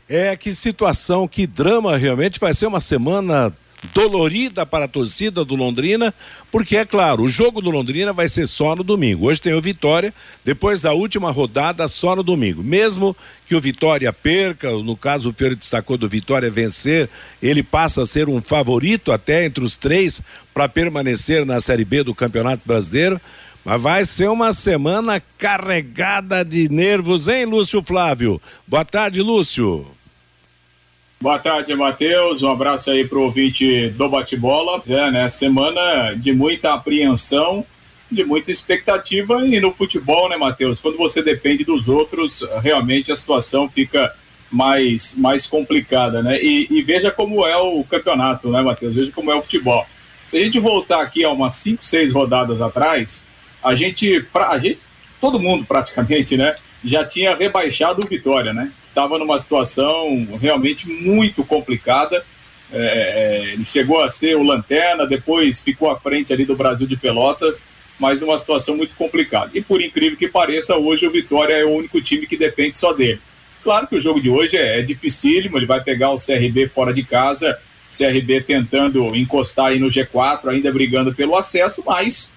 É, 0.08 0.36
que 0.36 0.52
situação, 0.52 1.26
que 1.26 1.46
drama 1.46 1.96
realmente. 1.96 2.38
Vai 2.38 2.52
ser 2.52 2.66
uma 2.66 2.80
semana 2.80 3.52
dolorida 3.92 4.64
para 4.64 4.86
a 4.86 4.88
torcida 4.88 5.44
do 5.44 5.54
Londrina, 5.54 6.14
porque 6.50 6.76
é 6.76 6.84
claro, 6.84 7.22
o 7.22 7.28
jogo 7.28 7.60
do 7.60 7.70
Londrina 7.70 8.12
vai 8.12 8.28
ser 8.28 8.46
só 8.46 8.74
no 8.74 8.82
domingo. 8.82 9.26
Hoje 9.26 9.42
tem 9.42 9.52
o 9.52 9.60
Vitória, 9.60 10.14
depois 10.44 10.82
da 10.82 10.92
última 10.92 11.30
rodada 11.30 11.86
só 11.88 12.16
no 12.16 12.22
domingo. 12.22 12.62
Mesmo 12.62 13.16
que 13.46 13.54
o 13.54 13.60
Vitória 13.60 14.12
perca, 14.12 14.70
no 14.70 14.96
caso 14.96 15.30
o 15.30 15.32
Fiore 15.32 15.54
destacou 15.54 15.98
do 15.98 16.08
Vitória 16.08 16.50
vencer, 16.50 17.08
ele 17.42 17.62
passa 17.62 18.02
a 18.02 18.06
ser 18.06 18.28
um 18.28 18.40
favorito 18.40 19.12
até 19.12 19.44
entre 19.44 19.64
os 19.64 19.76
três 19.76 20.22
para 20.52 20.68
permanecer 20.68 21.44
na 21.44 21.60
Série 21.60 21.84
B 21.84 22.02
do 22.02 22.14
Campeonato 22.14 22.62
Brasileiro. 22.64 23.20
Mas 23.64 23.80
vai 23.80 24.04
ser 24.04 24.28
uma 24.28 24.52
semana 24.52 25.22
carregada 25.38 26.44
de 26.44 26.68
nervos, 26.68 27.28
hein, 27.28 27.46
Lúcio 27.46 27.82
Flávio? 27.82 28.40
Boa 28.66 28.84
tarde, 28.84 29.22
Lúcio. 29.22 29.86
Boa 31.18 31.38
tarde, 31.38 31.74
Matheus. 31.74 32.42
Um 32.42 32.50
abraço 32.50 32.90
aí 32.90 33.08
pro 33.08 33.22
ouvinte 33.22 33.88
do 33.90 34.06
bate-bola. 34.06 34.82
É, 34.86 35.10
né? 35.10 35.28
Semana 35.30 36.12
de 36.14 36.34
muita 36.34 36.74
apreensão, 36.74 37.64
de 38.10 38.22
muita 38.22 38.50
expectativa 38.50 39.46
e 39.46 39.58
no 39.58 39.72
futebol, 39.72 40.28
né, 40.28 40.36
Matheus? 40.36 40.78
Quando 40.78 40.98
você 40.98 41.22
depende 41.22 41.64
dos 41.64 41.88
outros, 41.88 42.44
realmente 42.62 43.10
a 43.10 43.16
situação 43.16 43.66
fica 43.66 44.14
mais, 44.50 45.14
mais 45.16 45.46
complicada, 45.46 46.22
né? 46.22 46.38
E, 46.38 46.66
e 46.70 46.82
veja 46.82 47.10
como 47.10 47.46
é 47.46 47.56
o 47.56 47.82
campeonato, 47.84 48.50
né, 48.50 48.60
Matheus? 48.60 48.94
Veja 48.94 49.10
como 49.10 49.32
é 49.32 49.34
o 49.34 49.40
futebol. 49.40 49.86
Se 50.28 50.36
a 50.36 50.40
gente 50.40 50.58
voltar 50.58 51.00
aqui 51.00 51.24
a 51.24 51.30
umas 51.30 51.54
5, 51.54 51.82
6 51.82 52.12
rodadas 52.12 52.60
atrás, 52.60 53.24
a 53.64 53.74
gente, 53.74 54.20
pra, 54.32 54.50
a 54.50 54.58
gente, 54.58 54.82
todo 55.20 55.40
mundo 55.40 55.64
praticamente, 55.64 56.36
né, 56.36 56.54
já 56.84 57.04
tinha 57.04 57.34
rebaixado 57.34 58.04
o 58.04 58.08
Vitória, 58.08 58.52
né? 58.52 58.70
Estava 58.88 59.18
numa 59.18 59.38
situação 59.38 60.28
realmente 60.40 60.88
muito 60.88 61.42
complicada. 61.42 62.24
É, 62.72 62.76
é, 62.76 63.52
ele 63.52 63.64
chegou 63.64 64.02
a 64.02 64.08
ser 64.08 64.36
o 64.36 64.42
lanterna, 64.42 65.06
depois 65.06 65.60
ficou 65.60 65.90
à 65.90 65.98
frente 65.98 66.32
ali 66.32 66.44
do 66.44 66.54
Brasil 66.54 66.86
de 66.86 66.96
Pelotas, 66.96 67.64
mas 67.98 68.20
numa 68.20 68.36
situação 68.36 68.76
muito 68.76 68.94
complicada. 68.94 69.50
E 69.54 69.62
por 69.62 69.80
incrível 69.80 70.18
que 70.18 70.28
pareça, 70.28 70.76
hoje 70.76 71.06
o 71.06 71.10
Vitória 71.10 71.54
é 71.54 71.64
o 71.64 71.70
único 71.70 72.00
time 72.00 72.26
que 72.26 72.36
depende 72.36 72.76
só 72.76 72.92
dele. 72.92 73.20
Claro 73.62 73.86
que 73.86 73.96
o 73.96 74.00
jogo 74.00 74.20
de 74.20 74.28
hoje 74.28 74.56
é, 74.58 74.80
é 74.80 74.82
dificílimo, 74.82 75.56
ele 75.56 75.66
vai 75.66 75.82
pegar 75.82 76.10
o 76.10 76.18
CRB 76.18 76.68
fora 76.68 76.92
de 76.92 77.02
casa, 77.02 77.58
CRB 77.96 78.42
tentando 78.42 79.16
encostar 79.16 79.66
aí 79.66 79.78
no 79.78 79.88
G4, 79.88 80.48
ainda 80.48 80.70
brigando 80.70 81.14
pelo 81.14 81.36
acesso, 81.36 81.82
mas 81.86 82.30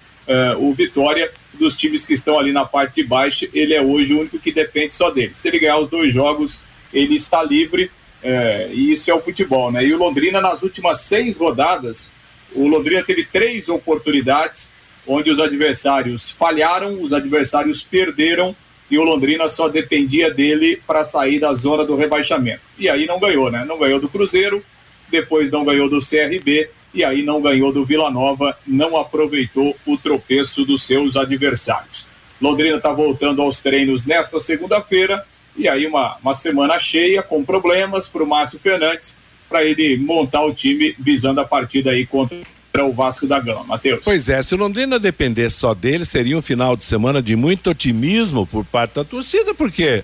o 0.59 0.73
Vitória, 0.73 1.31
dos 1.57 1.75
times 1.75 2.05
que 2.05 2.13
estão 2.13 2.39
ali 2.39 2.51
na 2.51 2.65
parte 2.65 2.95
de 2.95 3.03
baixo, 3.03 3.47
ele 3.53 3.73
é 3.73 3.81
hoje 3.81 4.13
o 4.13 4.19
único 4.19 4.39
que 4.39 4.51
depende 4.51 4.95
só 4.95 5.09
dele. 5.09 5.31
Se 5.33 5.47
ele 5.47 5.59
ganhar 5.59 5.79
os 5.79 5.89
dois 5.89 6.13
jogos, 6.13 6.63
ele 6.93 7.15
está 7.15 7.43
livre, 7.43 7.85
uh, 8.23 8.73
e 8.73 8.91
isso 8.91 9.09
é 9.09 9.13
o 9.13 9.21
futebol, 9.21 9.71
né? 9.71 9.85
E 9.85 9.93
o 9.93 9.97
Londrina, 9.97 10.39
nas 10.39 10.61
últimas 10.61 11.01
seis 11.01 11.37
rodadas, 11.37 12.11
o 12.53 12.67
Londrina 12.67 13.03
teve 13.03 13.25
três 13.25 13.69
oportunidades 13.69 14.69
onde 15.05 15.31
os 15.31 15.39
adversários 15.39 16.29
falharam, 16.29 17.01
os 17.01 17.13
adversários 17.13 17.81
perderam 17.81 18.55
e 18.89 18.97
o 18.97 19.03
Londrina 19.03 19.47
só 19.47 19.67
dependia 19.67 20.33
dele 20.33 20.81
para 20.85 21.03
sair 21.03 21.39
da 21.39 21.53
zona 21.53 21.85
do 21.85 21.95
rebaixamento. 21.95 22.61
E 22.77 22.89
aí 22.89 23.05
não 23.05 23.19
ganhou, 23.19 23.51
né? 23.51 23.65
Não 23.65 23.77
ganhou 23.77 23.99
do 23.99 24.09
Cruzeiro, 24.09 24.63
depois 25.09 25.51
não 25.51 25.63
ganhou 25.63 25.89
do 25.89 25.99
CRB 25.99 26.69
e 26.93 27.03
aí 27.03 27.23
não 27.23 27.41
ganhou 27.41 27.71
do 27.71 27.85
Vila 27.85 28.09
Nova, 28.09 28.57
não 28.65 28.97
aproveitou 28.97 29.75
o 29.85 29.97
tropeço 29.97 30.65
dos 30.65 30.83
seus 30.83 31.15
adversários. 31.15 32.05
Londrina 32.41 32.77
está 32.77 32.91
voltando 32.91 33.41
aos 33.41 33.59
treinos 33.59 34.05
nesta 34.05 34.39
segunda-feira 34.39 35.25
e 35.57 35.67
aí 35.67 35.87
uma, 35.87 36.17
uma 36.21 36.33
semana 36.33 36.79
cheia 36.79 37.23
com 37.23 37.43
problemas 37.43 38.07
para 38.07 38.23
o 38.23 38.27
Márcio 38.27 38.59
Fernandes 38.59 39.17
para 39.49 39.63
ele 39.63 39.97
montar 39.97 40.43
o 40.43 40.53
time 40.53 40.95
visando 40.99 41.41
a 41.41 41.45
partida 41.45 41.91
aí 41.91 42.05
contra 42.05 42.37
o 42.85 42.91
Vasco 42.91 43.25
da 43.25 43.39
Gama. 43.39 43.63
Matheus. 43.63 44.01
Pois 44.03 44.29
é, 44.29 44.41
se 44.41 44.53
o 44.53 44.57
Londrina 44.57 44.99
dependesse 44.99 45.55
só 45.55 45.73
dele, 45.73 46.05
seria 46.05 46.37
um 46.37 46.41
final 46.41 46.75
de 46.75 46.83
semana 46.83 47.21
de 47.21 47.35
muito 47.35 47.69
otimismo 47.71 48.45
por 48.45 48.63
parte 48.65 48.95
da 48.95 49.03
torcida, 49.03 49.53
porque 49.53 50.03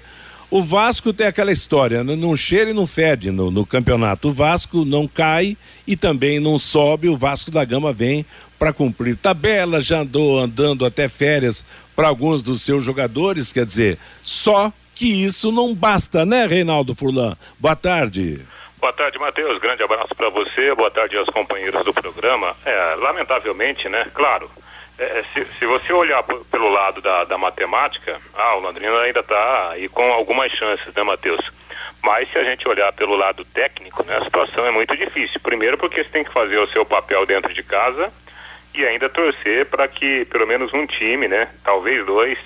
o 0.49 0.63
Vasco 0.63 1.11
tem 1.11 1.27
aquela 1.27 1.51
história, 1.51 2.03
né? 2.03 2.15
não 2.15 2.35
cheira 2.35 2.71
e 2.71 2.73
não 2.73 2.87
fede 2.87 3.31
no, 3.31 3.51
no, 3.51 3.65
campeonato. 3.65 4.29
O 4.29 4.33
Vasco 4.33 4.85
não 4.85 5.07
cai 5.07 5.57
e 5.85 5.95
também 5.95 6.39
não 6.39 6.57
sobe. 6.57 7.09
O 7.09 7.17
Vasco 7.17 7.51
da 7.51 7.63
Gama 7.65 7.91
vem 7.91 8.25
para 8.57 8.73
cumprir 8.73 9.17
tabela, 9.17 9.81
já 9.81 9.99
andou 9.99 10.39
andando 10.39 10.85
até 10.85 11.09
férias 11.09 11.65
para 11.95 12.07
alguns 12.07 12.41
dos 12.41 12.61
seus 12.61 12.83
jogadores. 12.83 13.51
Quer 13.51 13.65
dizer, 13.65 13.97
só 14.23 14.71
que 14.95 15.23
isso 15.23 15.51
não 15.51 15.73
basta, 15.73 16.25
né, 16.25 16.45
Reinaldo 16.45 16.95
Furlan? 16.95 17.35
Boa 17.59 17.75
tarde. 17.75 18.41
Boa 18.79 18.93
tarde, 18.93 19.17
Matheus. 19.17 19.59
Grande 19.59 19.81
abraço 19.81 20.13
para 20.15 20.29
você. 20.29 20.75
Boa 20.75 20.91
tarde 20.91 21.17
aos 21.17 21.29
companheiros 21.29 21.83
do 21.85 21.93
programa. 21.93 22.55
É, 22.65 22.95
lamentavelmente, 22.95 23.87
né? 23.87 24.05
Claro, 24.13 24.49
é, 24.99 25.03
é, 25.03 25.23
se, 25.33 25.45
se, 25.57 25.65
você 25.65 25.91
olhar 25.91 26.21
pelo 26.23 26.69
lado 26.69 27.01
da, 27.01 27.23
da, 27.23 27.37
matemática, 27.37 28.19
ah, 28.33 28.55
o 28.55 28.59
Londrina 28.59 28.99
ainda 28.99 29.21
está 29.21 29.69
aí 29.71 29.89
com 29.89 30.03
algumas 30.11 30.51
chances, 30.51 30.93
né, 30.93 31.01
Matheus? 31.01 31.41
Mas 32.03 32.29
se 32.31 32.37
a 32.37 32.43
gente 32.43 32.67
olhar 32.67 32.91
pelo 32.93 33.15
lado 33.15 33.45
técnico, 33.45 34.03
né, 34.03 34.17
a 34.17 34.23
situação 34.23 34.65
é 34.65 34.71
muito 34.71 34.95
difícil. 34.95 35.39
Primeiro 35.39 35.77
porque 35.77 36.03
você 36.03 36.09
tem 36.09 36.23
que 36.23 36.33
fazer 36.33 36.57
o 36.57 36.67
seu 36.67 36.85
papel 36.85 37.25
dentro 37.25 37.53
de 37.53 37.63
casa 37.63 38.11
e 38.73 38.85
ainda 38.85 39.07
torcer 39.07 39.65
para 39.67 39.87
que 39.87 40.25
pelo 40.25 40.45
menos 40.45 40.73
um 40.73 40.85
time, 40.85 41.27
né, 41.27 41.49
talvez 41.63 42.05
dois, 42.05 42.37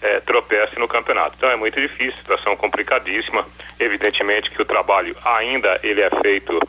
é, 0.00 0.20
tropece 0.20 0.78
no 0.78 0.86
campeonato. 0.86 1.34
Então 1.36 1.50
é 1.50 1.56
muito 1.56 1.80
difícil, 1.80 2.18
situação 2.20 2.56
complicadíssima. 2.56 3.46
Evidentemente 3.78 4.50
que 4.50 4.62
o 4.62 4.64
trabalho 4.64 5.16
ainda 5.24 5.80
ele 5.82 6.00
é 6.00 6.10
feito 6.22 6.60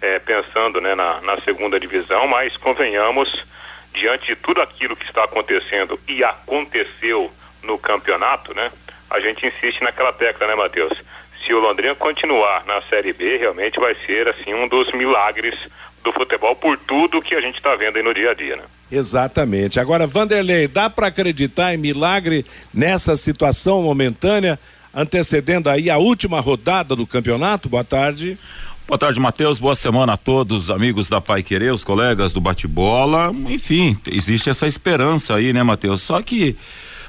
é, 0.00 0.18
pensando 0.20 0.80
né, 0.80 0.94
na, 0.94 1.20
na 1.20 1.40
segunda 1.40 1.78
divisão, 1.78 2.26
mas 2.26 2.56
convenhamos 2.56 3.44
diante 3.92 4.26
de 4.28 4.36
tudo 4.36 4.62
aquilo 4.62 4.96
que 4.96 5.04
está 5.04 5.24
acontecendo 5.24 5.98
e 6.06 6.22
aconteceu 6.22 7.30
no 7.62 7.78
campeonato, 7.78 8.54
né? 8.54 8.70
A 9.10 9.18
gente 9.20 9.44
insiste 9.44 9.82
naquela 9.82 10.12
tecla, 10.12 10.46
né, 10.46 10.54
Matheus? 10.54 10.92
Se 11.46 11.54
o 11.54 11.58
Londrina 11.58 11.94
continuar 11.94 12.64
na 12.66 12.82
Série 12.82 13.12
B, 13.12 13.38
realmente 13.38 13.78
vai 13.80 13.94
ser 14.06 14.28
assim 14.28 14.54
um 14.54 14.68
dos 14.68 14.92
milagres 14.92 15.54
do 16.04 16.12
futebol 16.12 16.54
por 16.56 16.78
tudo 16.78 17.20
que 17.20 17.34
a 17.34 17.40
gente 17.40 17.56
está 17.56 17.74
vendo 17.76 17.96
aí 17.96 18.02
no 18.02 18.14
dia 18.14 18.30
a 18.30 18.34
dia, 18.34 18.56
né? 18.56 18.62
Exatamente. 18.90 19.78
Agora, 19.78 20.06
Vanderlei, 20.06 20.66
dá 20.66 20.90
para 20.90 21.08
acreditar 21.08 21.74
em 21.74 21.76
milagre 21.76 22.44
nessa 22.72 23.14
situação 23.16 23.82
momentânea, 23.82 24.58
antecedendo 24.94 25.70
aí 25.70 25.88
a 25.88 25.98
última 25.98 26.40
rodada 26.40 26.96
do 26.96 27.06
campeonato? 27.06 27.68
Boa 27.68 27.84
tarde. 27.84 28.38
Boa 28.88 28.98
tarde, 28.98 29.20
Matheus. 29.20 29.60
Boa 29.60 29.76
semana 29.76 30.14
a 30.14 30.16
todos, 30.16 30.68
amigos 30.68 31.08
da 31.08 31.20
Pai 31.20 31.44
Querer, 31.44 31.72
os 31.72 31.84
colegas 31.84 32.32
do 32.32 32.40
bate-bola. 32.40 33.30
Enfim, 33.48 33.96
existe 34.10 34.50
essa 34.50 34.66
esperança 34.66 35.36
aí, 35.36 35.52
né, 35.52 35.62
Matheus? 35.62 36.02
Só 36.02 36.20
que 36.20 36.56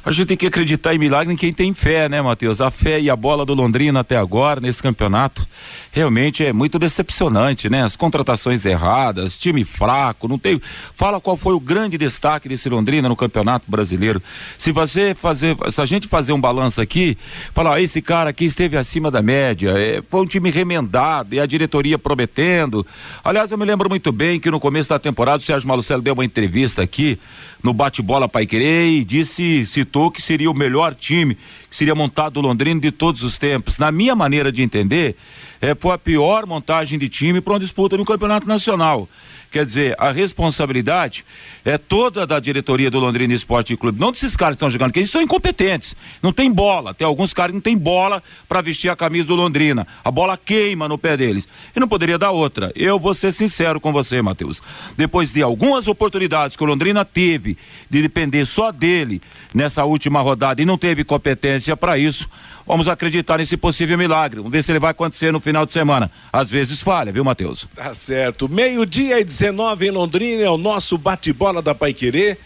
a 0.03 0.11
gente 0.11 0.27
tem 0.27 0.37
que 0.37 0.47
acreditar 0.47 0.95
em 0.95 0.97
milagre 0.97 1.31
em 1.31 1.37
quem 1.37 1.53
tem 1.53 1.73
fé, 1.73 2.09
né, 2.09 2.21
Matheus? 2.21 2.59
A 2.59 2.71
fé 2.71 2.99
e 2.99 3.09
a 3.09 3.15
bola 3.15 3.45
do 3.45 3.53
Londrina 3.53 3.99
até 3.99 4.17
agora 4.17 4.59
nesse 4.59 4.81
campeonato 4.81 5.47
realmente 5.91 6.43
é 6.43 6.51
muito 6.51 6.79
decepcionante, 6.79 7.69
né? 7.69 7.83
As 7.83 7.95
contratações 7.95 8.65
erradas, 8.65 9.37
time 9.37 9.63
fraco, 9.63 10.27
não 10.27 10.39
tem. 10.39 10.59
Fala 10.95 11.21
qual 11.21 11.37
foi 11.37 11.53
o 11.53 11.59
grande 11.59 11.99
destaque 11.99 12.49
desse 12.49 12.67
Londrina 12.67 13.07
no 13.07 13.15
Campeonato 13.15 13.69
Brasileiro. 13.69 14.21
Se 14.57 14.71
você 14.71 15.13
fazer, 15.13 15.55
se 15.69 15.79
a 15.79 15.85
gente 15.85 16.07
fazer 16.07 16.33
um 16.33 16.41
balanço 16.41 16.81
aqui, 16.81 17.15
falar, 17.53 17.75
ah, 17.75 17.81
esse 17.81 18.01
cara 18.01 18.31
aqui 18.31 18.45
esteve 18.45 18.77
acima 18.77 19.11
da 19.11 19.21
média, 19.21 19.71
é, 19.77 20.01
foi 20.09 20.21
um 20.21 20.25
time 20.25 20.49
remendado 20.49 21.35
e 21.35 21.39
a 21.39 21.45
diretoria 21.45 21.99
prometendo. 21.99 22.85
Aliás, 23.23 23.51
eu 23.51 23.57
me 23.57 23.65
lembro 23.65 23.87
muito 23.87 24.11
bem 24.11 24.39
que 24.39 24.49
no 24.49 24.59
começo 24.59 24.89
da 24.89 24.97
temporada 24.97 25.43
o 25.43 25.45
Sérgio 25.45 25.67
Malucello 25.67 26.01
deu 26.01 26.15
uma 26.15 26.25
entrevista 26.25 26.81
aqui 26.81 27.19
no 27.63 27.73
bate-bola 27.73 28.27
Pai 28.27 28.45
Querer 28.45 28.87
e 28.87 29.03
disse, 29.03 29.65
citou 29.65 30.09
que 30.09 30.21
seria 30.21 30.49
o 30.49 30.53
melhor 30.53 30.95
time 30.95 31.35
que 31.69 31.75
seria 31.75 31.95
montado 31.95 32.37
o 32.37 32.41
Londrina 32.41 32.79
de 32.81 32.91
todos 32.91 33.23
os 33.23 33.37
tempos. 33.37 33.77
Na 33.77 33.91
minha 33.91 34.15
maneira 34.15 34.51
de 34.51 34.61
entender, 34.61 35.15
é, 35.61 35.73
foi 35.73 35.93
a 35.93 35.97
pior 35.97 36.45
montagem 36.45 36.99
de 36.99 37.07
time 37.07 37.39
para 37.39 37.53
uma 37.53 37.59
disputa 37.59 37.95
no 37.95 38.05
Campeonato 38.05 38.47
Nacional. 38.47 39.07
Quer 39.51 39.65
dizer, 39.65 39.95
a 39.99 40.13
responsabilidade 40.13 41.25
é 41.65 41.77
toda 41.77 42.25
da 42.25 42.39
diretoria 42.39 42.89
do 42.89 43.01
Londrina 43.01 43.33
Esporte 43.33 43.75
Clube, 43.75 43.99
não 43.99 44.09
desses 44.09 44.37
caras 44.37 44.53
que 44.53 44.59
estão 44.59 44.69
jogando, 44.69 44.91
porque 44.91 45.01
eles 45.01 45.11
são 45.11 45.21
incompetentes. 45.21 45.93
Não 46.23 46.31
tem 46.31 46.49
bola. 46.49 46.93
Tem 46.93 47.05
alguns 47.05 47.33
caras 47.33 47.51
que 47.51 47.55
não 47.55 47.61
tem 47.61 47.77
bola 47.77 48.23
para 48.47 48.61
vestir 48.61 48.87
a 48.89 48.95
camisa 48.95 49.27
do 49.27 49.35
Londrina. 49.35 49.85
A 50.05 50.09
bola 50.09 50.37
queima 50.37 50.87
no 50.87 50.97
pé 50.97 51.17
deles. 51.17 51.49
E 51.75 51.79
não 51.81 51.87
poderia 51.87 52.17
dar 52.17 52.31
outra. 52.31 52.71
Eu 52.75 52.97
vou 52.97 53.13
ser 53.13 53.33
sincero 53.33 53.81
com 53.81 53.91
você, 53.91 54.21
Matheus. 54.21 54.63
Depois 54.95 55.33
de 55.33 55.41
algumas 55.41 55.89
oportunidades 55.89 56.55
que 56.55 56.63
o 56.63 56.67
Londrina 56.67 57.03
teve 57.03 57.57
de 57.89 58.01
depender 58.01 58.45
só 58.45 58.71
dele 58.71 59.21
nessa 59.53 59.83
última 59.83 60.21
rodada 60.21 60.61
e 60.61 60.65
não 60.65 60.77
teve 60.77 61.03
competência 61.03 61.75
para 61.75 61.97
isso. 61.97 62.29
Vamos 62.65 62.87
acreditar 62.87 63.37
nesse 63.37 63.57
possível 63.57 63.97
milagre. 63.97 64.37
Vamos 64.37 64.51
ver 64.51 64.63
se 64.63 64.71
ele 64.71 64.79
vai 64.79 64.91
acontecer 64.91 65.31
no 65.31 65.39
final 65.39 65.65
de 65.65 65.71
semana. 65.71 66.11
Às 66.31 66.49
vezes 66.49 66.81
falha, 66.81 67.11
viu, 67.11 67.23
Matheus? 67.23 67.67
Tá 67.75 67.93
certo. 67.93 68.47
Meio-dia 68.47 69.19
e 69.19 69.23
19 69.23 69.87
em 69.87 69.91
Londrina 69.91 70.43
é 70.43 70.49
o 70.49 70.57
nosso 70.57 70.97
bate-bola 70.97 71.61
da 71.61 71.73
Paiquerê. 71.75 72.37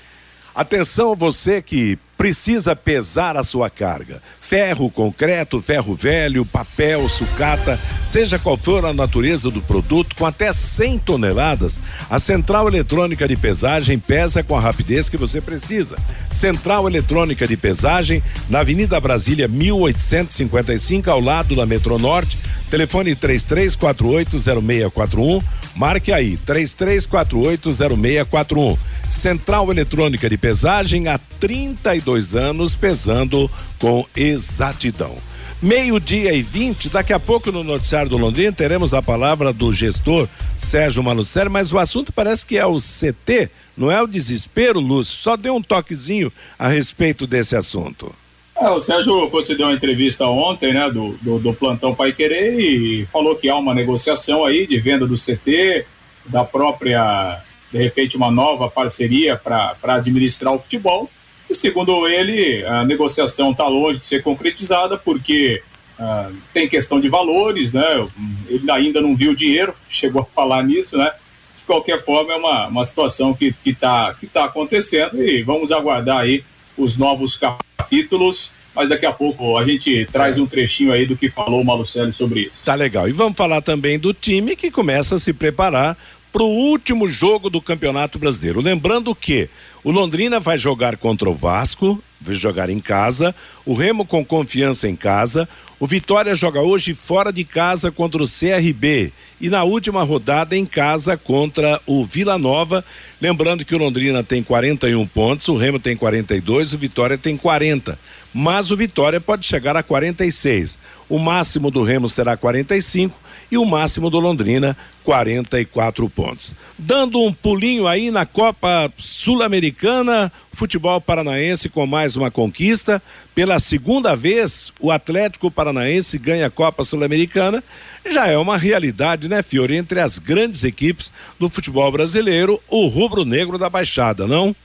Atenção 0.54 1.16
você 1.16 1.62
que 1.62 2.00
precisa 2.18 2.76
pesar 2.76 3.38
a 3.38 3.44
sua 3.44 3.70
carga. 3.70 4.22
Ferro, 4.40 4.90
concreto, 4.90 5.62
ferro 5.62 5.96
velho, 5.96 6.46
papel, 6.46 7.10
sucata, 7.10 7.80
seja 8.06 8.38
qual 8.38 8.56
for 8.56 8.86
a 8.86 8.94
natureza 8.94 9.50
do 9.50 9.62
produto, 9.62 10.16
com 10.16 10.26
até 10.26 10.54
100 10.54 11.00
toneladas, 11.00 11.80
a 12.10 12.20
Central 12.20 12.68
Eletrônica 12.68 13.28
de 13.28 13.36
Pesagem 13.36 13.98
pesa 13.98 14.44
com 14.44 14.56
a 14.56 14.60
rapidez 14.60 15.10
que 15.10 15.18
você 15.18 15.42
precisa. 15.42 15.98
Central 16.30 16.88
Eletrônica 16.88 17.48
de 17.48 17.58
Pesagem, 17.58 18.22
na 18.50 18.60
Avenida 18.60 19.00
Brasília 19.00 19.48
1855, 19.48 21.10
ao 21.10 21.20
lado 21.20 21.56
da 21.56 21.66
Metronorte. 21.66 22.38
Telefone 22.76 23.16
33480641. 23.16 25.42
Marque 25.78 26.12
aí, 26.12 26.38
33480641. 26.46 28.78
Central 29.10 29.72
Eletrônica 29.72 30.30
de 30.30 30.38
Pesagem 30.38 31.08
há 31.08 31.18
32 31.18 32.36
anos 32.36 32.76
pesando 32.76 33.50
com 33.80 34.06
exatidão. 34.14 35.16
Meio-dia 35.62 36.34
e 36.34 36.42
20, 36.42 36.90
daqui 36.90 37.14
a 37.14 37.20
pouco 37.20 37.50
no 37.50 37.64
Noticiário 37.64 38.10
do 38.10 38.18
Londrina 38.18 38.52
teremos 38.52 38.94
a 38.94 39.02
palavra 39.02 39.54
do 39.54 39.72
gestor 39.72 40.28
Sérgio 40.58 41.02
Malucelli, 41.02 41.48
mas 41.48 41.72
o 41.72 41.80
assunto 41.80 42.12
parece 42.12 42.46
que 42.46 42.58
é 42.58 42.66
o 42.66 42.76
CT, 42.76 43.50
não 43.78 43.90
é 43.90 44.02
o 44.02 44.08
desespero, 44.08 44.82
Lúcio? 44.82 45.18
Só 45.18 45.38
dê 45.38 45.50
um 45.50 45.62
toquezinho 45.62 46.30
a 46.60 46.68
respeito 46.68 47.26
desse 47.26 47.56
assunto. 47.56 48.14
É, 48.58 48.70
o 48.70 48.80
Sérgio 48.80 49.30
concedeu 49.30 49.68
uma 49.68 49.76
entrevista 49.76 50.26
ontem, 50.28 50.74
né, 50.74 50.90
do, 50.90 51.18
do, 51.22 51.40
do 51.40 51.54
Plantão 51.54 51.94
Pai 51.94 52.14
Querer 52.14 52.58
e 52.58 53.06
falou 53.08 53.36
que 53.36 53.50
há 53.50 53.56
uma 53.58 53.74
negociação 53.74 54.46
aí 54.46 54.66
de 54.66 54.80
venda 54.80 55.06
do 55.06 55.16
CT, 55.16 55.86
da 56.28 56.46
própria, 56.46 57.42
de 57.70 57.78
repente, 57.78 58.16
uma 58.16 58.32
nova 58.32 58.70
parceria 58.70 59.36
para 59.36 59.76
administrar 59.84 60.54
o 60.54 60.60
futebol. 60.60 61.10
E 61.50 61.54
segundo 61.54 62.08
ele, 62.08 62.66
a 62.66 62.86
negociação 62.86 63.52
está 63.52 63.68
longe 63.68 64.00
de 64.00 64.06
ser 64.06 64.24
concretizada 64.24 64.98
porque 64.98 65.62
uh, 66.00 66.34
tem 66.54 66.68
questão 66.68 67.00
de 67.00 67.10
valores, 67.10 67.74
né? 67.74 68.08
Ele 68.48 68.72
ainda 68.72 69.02
não 69.02 69.16
viu 69.16 69.32
o 69.32 69.36
dinheiro, 69.36 69.76
chegou 69.90 70.22
a 70.22 70.26
falar 70.26 70.64
nisso, 70.64 70.98
né? 70.98 71.12
De 71.56 71.64
qualquer 71.64 72.04
forma, 72.04 72.34
é 72.34 72.36
uma, 72.38 72.68
uma 72.68 72.86
situação 72.86 73.34
que 73.34 73.54
está 73.66 74.16
que 74.20 74.28
tá 74.28 74.46
acontecendo 74.46 75.22
e 75.22 75.44
vamos 75.44 75.72
aguardar 75.72 76.20
aí 76.20 76.44
os 76.78 76.98
novos 76.98 77.36
capítulos. 77.38 78.52
Mas 78.76 78.90
daqui 78.90 79.06
a 79.06 79.12
pouco 79.12 79.58
a 79.58 79.66
gente 79.66 80.06
traz 80.12 80.38
um 80.38 80.46
trechinho 80.46 80.92
aí 80.92 81.06
do 81.06 81.16
que 81.16 81.30
falou 81.30 81.62
o 81.62 81.66
Malucelli 81.66 82.12
sobre 82.12 82.42
isso. 82.42 82.66
Tá 82.66 82.76
legal. 82.76 83.08
E 83.08 83.14
vamos 83.14 83.38
falar 83.38 83.62
também 83.62 83.98
do 83.98 84.14
time 84.14 84.54
que 84.56 84.70
começa 84.70 85.16
a 85.16 85.18
se 85.18 85.32
preparar 85.32 85.98
para 86.36 86.44
o 86.44 86.50
último 86.50 87.08
jogo 87.08 87.50
do 87.50 87.62
Campeonato 87.62 88.20
Brasileiro. 88.20 88.60
Lembrando 88.60 89.16
que 89.16 89.48
o 89.82 89.90
Londrina 89.90 90.38
vai 90.38 90.58
jogar 90.58 90.98
contra 90.98 91.30
o 91.30 91.34
Vasco, 91.34 92.04
vai 92.20 92.36
jogar 92.36 92.70
em 92.70 92.82
casa, 92.82 93.34
o 93.66 93.74
Remo 93.74 94.06
com 94.06 94.26
confiança 94.26 94.90
em 94.90 94.98
casa, 94.98 95.48
o 95.78 95.86
Vitória 95.86 96.34
joga 96.34 96.62
hoje 96.62 96.94
fora 96.94 97.34
de 97.34 97.44
casa 97.44 97.92
contra 97.92 98.24
o 98.24 98.28
CRB 98.28 99.12
e 99.42 99.50
na 99.50 99.64
última 99.64 100.04
rodada 100.04 100.56
em 100.56 100.66
casa 100.66 101.18
contra 101.18 101.82
o 101.86 102.06
Vila 102.06 102.38
Nova. 102.38 102.84
Lembrando 103.22 103.66
que 103.66 103.76
o 103.76 103.78
Londrina 103.78 104.24
tem 104.24 104.42
41 104.42 105.06
pontos, 105.08 105.50
o 105.50 105.58
Remo 105.58 105.78
tem 105.78 105.98
42, 105.98 106.74
o 106.74 106.78
Vitória 106.78 107.18
tem 107.18 107.36
40. 107.36 108.00
Mas 108.34 108.72
o 108.72 108.78
Vitória 108.78 109.20
pode 109.20 109.46
chegar 109.46 109.76
a 109.76 109.84
46. 109.84 110.80
O 111.10 111.20
máximo 111.20 111.70
do 111.70 111.84
Remo 111.84 112.08
será 112.08 112.38
45 112.38 113.25
e 113.52 113.58
o 113.58 113.66
máximo 113.66 114.10
do 114.10 114.20
Londrina, 114.20 114.76
44 115.04 116.10
pontos. 116.10 116.56
Dando 116.78 117.22
um 117.22 117.32
pulinho 117.32 117.88
aí 117.88 118.10
na 118.10 118.26
Copa 118.26 118.92
Sul-Americana, 118.98 120.32
futebol 120.52 121.00
paranaense 121.00 121.70
com 121.70 121.86
mais 121.86 122.16
uma 122.16 122.32
conquista. 122.32 123.02
Pela 123.34 123.60
segunda 123.60 124.16
vez, 124.16 124.72
o 124.80 124.92
Atlético 124.92 125.52
Paranaense 125.52 126.18
ganha 126.18 126.48
a 126.48 126.52
Copa 126.52 126.84
Sul-Americana. 126.84 127.64
Já 128.10 128.28
é 128.28 128.38
uma 128.38 128.58
realidade, 128.58 129.28
né, 129.28 129.44
Fiore? 129.44 129.76
Entre 129.76 130.00
as 130.00 130.18
grandes 130.18 130.64
equipes 130.64 131.12
do 131.40 131.50
futebol 131.50 131.92
brasileiro, 131.92 132.62
o 132.68 132.88
rubro-negro 132.88 133.58
da 133.58 133.70
Baixada, 133.70 134.28
não? 134.28 134.56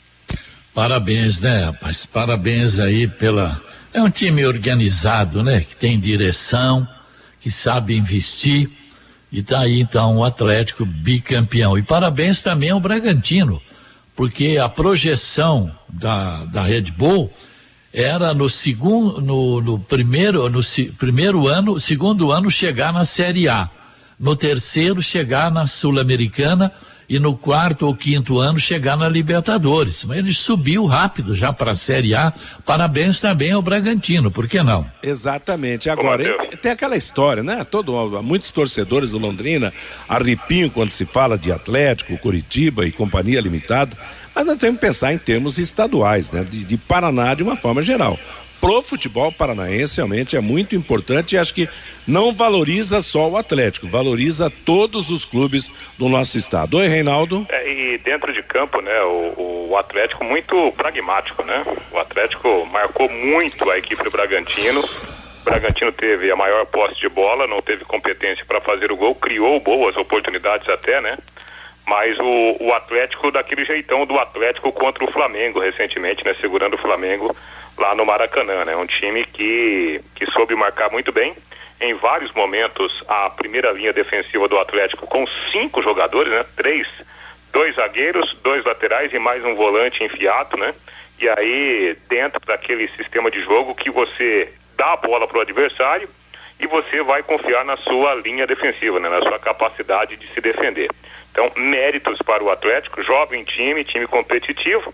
Parabéns, 0.74 1.40
né, 1.40 1.64
rapaz? 1.64 2.06
Parabéns 2.06 2.78
aí 2.78 3.08
pela. 3.08 3.60
É 3.92 4.00
um 4.00 4.10
time 4.10 4.46
organizado, 4.46 5.42
né? 5.42 5.60
Que 5.60 5.74
tem 5.74 5.98
direção 5.98 6.86
que 7.40 7.50
sabe 7.50 7.96
investir. 7.96 8.70
E 9.32 9.42
tá 9.42 9.60
aí 9.60 9.80
então 9.80 10.18
o 10.18 10.24
Atlético 10.24 10.84
bicampeão. 10.84 11.78
E 11.78 11.82
parabéns 11.82 12.40
também 12.42 12.70
ao 12.70 12.80
Bragantino, 12.80 13.60
porque 14.16 14.58
a 14.60 14.68
projeção 14.68 15.70
da, 15.88 16.44
da 16.46 16.62
Red 16.64 16.90
Bull 16.96 17.32
era 17.92 18.34
no 18.34 18.48
segundo, 18.48 19.20
no, 19.20 19.60
no 19.60 19.78
primeiro, 19.78 20.48
no 20.48 20.60
primeiro 20.98 21.48
ano, 21.48 21.78
segundo 21.78 22.32
ano 22.32 22.50
chegar 22.50 22.92
na 22.92 23.04
Série 23.04 23.48
A, 23.48 23.68
no 24.18 24.36
terceiro 24.36 25.02
chegar 25.02 25.50
na 25.50 25.66
Sul-Americana 25.66 26.72
e 27.10 27.18
no 27.18 27.36
quarto 27.36 27.88
ou 27.88 27.94
quinto 27.96 28.38
ano 28.38 28.60
chegar 28.60 28.96
na 28.96 29.08
Libertadores. 29.08 30.04
Mas 30.04 30.18
ele 30.18 30.32
subiu 30.32 30.86
rápido 30.86 31.34
já 31.34 31.52
para 31.52 31.72
a 31.72 31.74
Série 31.74 32.14
A. 32.14 32.32
Parabéns 32.64 33.18
também 33.18 33.50
ao 33.50 33.60
Bragantino, 33.60 34.30
por 34.30 34.46
que 34.46 34.62
não? 34.62 34.86
Exatamente. 35.02 35.90
Agora, 35.90 36.22
tem 36.62 36.70
aquela 36.70 36.96
história, 36.96 37.42
né? 37.42 37.66
Todo, 37.68 38.22
muitos 38.22 38.52
torcedores 38.52 39.10
do 39.10 39.18
Londrina 39.18 39.72
arrepiam 40.08 40.70
quando 40.70 40.92
se 40.92 41.04
fala 41.04 41.36
de 41.36 41.50
Atlético, 41.50 42.16
Curitiba 42.16 42.86
e 42.86 42.92
Companhia 42.92 43.40
Limitada. 43.40 43.96
Mas 44.32 44.46
nós 44.46 44.58
temos 44.58 44.78
que 44.78 44.86
pensar 44.86 45.12
em 45.12 45.18
termos 45.18 45.58
estaduais, 45.58 46.30
né? 46.30 46.46
De, 46.48 46.64
de 46.64 46.76
Paraná 46.76 47.34
de 47.34 47.42
uma 47.42 47.56
forma 47.56 47.82
geral 47.82 48.16
pro 48.60 48.82
futebol 48.82 49.32
paranaense 49.32 49.96
realmente 49.96 50.36
é 50.36 50.40
muito 50.40 50.76
importante 50.76 51.34
e 51.34 51.38
acho 51.38 51.54
que 51.54 51.68
não 52.06 52.32
valoriza 52.32 53.00
só 53.00 53.28
o 53.28 53.36
Atlético, 53.36 53.88
valoriza 53.88 54.50
todos 54.64 55.10
os 55.10 55.24
clubes 55.24 55.70
do 55.98 56.08
nosso 56.08 56.36
estado. 56.36 56.76
Oi, 56.76 56.86
Reinaldo. 56.86 57.46
É, 57.48 57.68
e 57.68 57.98
dentro 57.98 58.32
de 58.32 58.42
campo, 58.42 58.80
né, 58.80 59.02
o, 59.02 59.68
o, 59.70 59.76
Atlético 59.76 60.24
muito 60.24 60.72
pragmático, 60.72 61.42
né? 61.44 61.64
O 61.90 61.98
Atlético 61.98 62.66
marcou 62.66 63.08
muito 63.08 63.70
a 63.70 63.78
equipe 63.78 64.02
do 64.02 64.10
Bragantino. 64.10 64.80
O 64.80 65.44
Bragantino 65.44 65.90
teve 65.92 66.30
a 66.30 66.36
maior 66.36 66.66
posse 66.66 67.00
de 67.00 67.08
bola, 67.08 67.46
não 67.46 67.62
teve 67.62 67.84
competência 67.84 68.44
para 68.44 68.60
fazer 68.60 68.92
o 68.92 68.96
gol, 68.96 69.14
criou 69.14 69.58
boas 69.60 69.96
oportunidades 69.96 70.68
até, 70.68 71.00
né? 71.00 71.16
Mas 71.86 72.18
o, 72.18 72.56
o 72.60 72.74
Atlético 72.74 73.30
daquele 73.30 73.64
jeitão 73.64 74.04
do 74.04 74.18
Atlético 74.18 74.70
contra 74.70 75.04
o 75.04 75.10
Flamengo 75.10 75.60
recentemente, 75.60 76.24
né? 76.24 76.34
Segurando 76.40 76.74
o 76.74 76.78
Flamengo 76.78 77.34
lá 77.80 77.94
no 77.94 78.04
Maracanã, 78.04 78.64
né? 78.64 78.76
Um 78.76 78.86
time 78.86 79.24
que, 79.24 80.00
que 80.14 80.30
soube 80.30 80.54
marcar 80.54 80.90
muito 80.90 81.10
bem. 81.10 81.34
Em 81.80 81.94
vários 81.94 82.30
momentos, 82.32 83.02
a 83.08 83.30
primeira 83.30 83.72
linha 83.72 83.92
defensiva 83.92 84.46
do 84.46 84.58
Atlético 84.58 85.06
com 85.06 85.26
cinco 85.50 85.82
jogadores, 85.82 86.30
né? 86.30 86.44
Três, 86.54 86.86
dois 87.50 87.74
zagueiros, 87.74 88.36
dois 88.42 88.62
laterais 88.64 89.12
e 89.14 89.18
mais 89.18 89.42
um 89.44 89.54
volante 89.54 90.04
enfiado, 90.04 90.58
né? 90.58 90.74
E 91.18 91.28
aí, 91.28 91.96
dentro 92.08 92.40
daquele 92.46 92.86
sistema 92.88 93.30
de 93.30 93.40
jogo 93.42 93.74
que 93.74 93.90
você 93.90 94.52
dá 94.76 94.92
a 94.92 94.96
bola 94.96 95.26
para 95.26 95.38
o 95.38 95.40
adversário 95.40 96.08
e 96.58 96.66
você 96.66 97.02
vai 97.02 97.22
confiar 97.22 97.64
na 97.64 97.78
sua 97.78 98.14
linha 98.14 98.46
defensiva, 98.46 99.00
né? 99.00 99.08
Na 99.08 99.22
sua 99.22 99.38
capacidade 99.38 100.16
de 100.16 100.26
se 100.28 100.40
defender. 100.40 100.90
Então, 101.32 101.50
méritos 101.56 102.18
para 102.18 102.44
o 102.44 102.50
Atlético, 102.50 103.02
jovem 103.02 103.42
time, 103.44 103.84
time 103.84 104.06
competitivo 104.06 104.92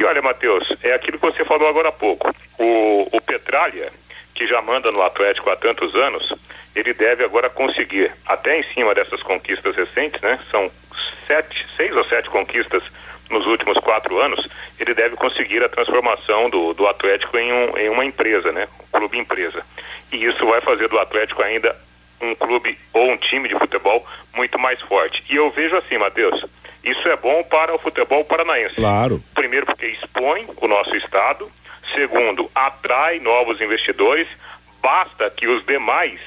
e 0.00 0.04
olha, 0.04 0.22
Matheus, 0.22 0.66
é 0.82 0.94
aquilo 0.94 1.18
que 1.18 1.26
você 1.26 1.44
falou 1.44 1.68
agora 1.68 1.90
há 1.90 1.92
pouco. 1.92 2.34
O, 2.58 3.06
o 3.12 3.20
Petralha, 3.20 3.92
que 4.34 4.46
já 4.46 4.62
manda 4.62 4.90
no 4.90 5.02
Atlético 5.02 5.50
há 5.50 5.56
tantos 5.56 5.94
anos, 5.94 6.34
ele 6.74 6.94
deve 6.94 7.22
agora 7.22 7.50
conseguir, 7.50 8.10
até 8.24 8.58
em 8.58 8.62
cima 8.72 8.94
dessas 8.94 9.22
conquistas 9.22 9.76
recentes, 9.76 10.18
né? 10.22 10.40
São 10.50 10.70
sete, 11.26 11.66
seis 11.76 11.94
ou 11.94 12.02
sete 12.04 12.30
conquistas 12.30 12.82
nos 13.28 13.46
últimos 13.46 13.76
quatro 13.76 14.18
anos, 14.18 14.48
ele 14.78 14.94
deve 14.94 15.16
conseguir 15.16 15.62
a 15.62 15.68
transformação 15.68 16.48
do, 16.48 16.72
do 16.72 16.86
Atlético 16.86 17.36
em, 17.36 17.52
um, 17.52 17.76
em 17.76 17.90
uma 17.90 18.04
empresa, 18.04 18.50
né? 18.52 18.68
Um 18.80 18.98
clube 18.98 19.18
empresa. 19.18 19.62
E 20.10 20.24
isso 20.24 20.46
vai 20.46 20.62
fazer 20.62 20.88
do 20.88 20.98
Atlético 20.98 21.42
ainda 21.42 21.76
um 22.22 22.34
clube 22.34 22.78
ou 22.94 23.10
um 23.10 23.18
time 23.18 23.50
de 23.50 23.58
futebol 23.58 24.06
muito 24.34 24.58
mais 24.58 24.80
forte. 24.80 25.22
E 25.28 25.36
eu 25.36 25.50
vejo 25.50 25.76
assim, 25.76 25.98
Matheus, 25.98 26.42
isso 26.82 27.06
é 27.08 27.16
bom 27.16 27.42
para 27.44 27.74
o 27.74 27.78
futebol 27.78 28.24
paranaense. 28.24 28.76
Claro. 28.76 29.22
Primeiro, 29.34 29.66
porque 29.66 29.86
expõe 29.86 30.46
o 30.56 30.66
nosso 30.66 30.94
estado. 30.96 31.50
Segundo, 31.94 32.50
atrai 32.54 33.18
novos 33.20 33.60
investidores. 33.60 34.26
Basta 34.82 35.30
que 35.30 35.46
os 35.46 35.64
demais 35.66 36.18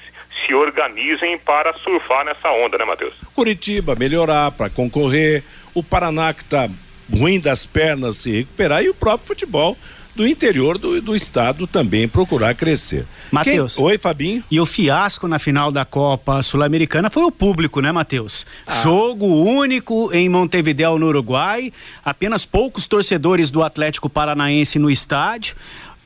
se 0.46 0.54
organizem 0.54 1.38
para 1.38 1.74
surfar 1.74 2.26
nessa 2.26 2.52
onda, 2.52 2.78
né, 2.78 2.86
Matheus? 2.86 3.14
Curitiba 3.34 3.96
melhorar 3.96 4.52
para 4.52 4.70
concorrer. 4.70 5.44
O 5.74 5.82
Paraná 5.82 6.34
que 6.34 6.44
está 6.44 6.70
ruim 7.12 7.40
das 7.40 7.66
pernas 7.66 8.18
se 8.18 8.32
recuperar 8.32 8.84
e 8.84 8.90
o 8.90 8.94
próprio 8.94 9.28
futebol 9.28 9.78
do 10.16 10.28
interior 10.28 10.78
do, 10.78 11.02
do 11.02 11.16
estado 11.16 11.66
também 11.66 12.08
procurar 12.08 12.54
crescer. 12.56 13.06
Matheus. 13.32 13.78
Oi, 13.78 13.98
Fabinho. 13.98 14.44
E 14.50 14.60
o 14.60 14.66
fiasco 14.66 15.28
na 15.28 15.40
final 15.40 15.72
da 15.72 15.84
Copa 15.84 16.42
Sul-Americana 16.42 17.10
foi 17.10 17.24
o 17.24 17.32
público, 17.32 17.82
né, 17.82 17.92
Matheus? 17.92 18.46
Ah. 18.66 18.82
Jogo 18.84 19.26
único 19.26 20.14
em 20.14 20.30
Montevideo, 20.30 21.00
no 21.00 21.08
Uruguai, 21.08 21.74
apenas 22.06 22.46
poucos 22.46 22.86
torcedores 22.86 23.50
do 23.50 23.64
Atlético 23.64 24.10
Paranaense 24.10 24.78
no 24.78 24.92
estádio. 24.92 25.56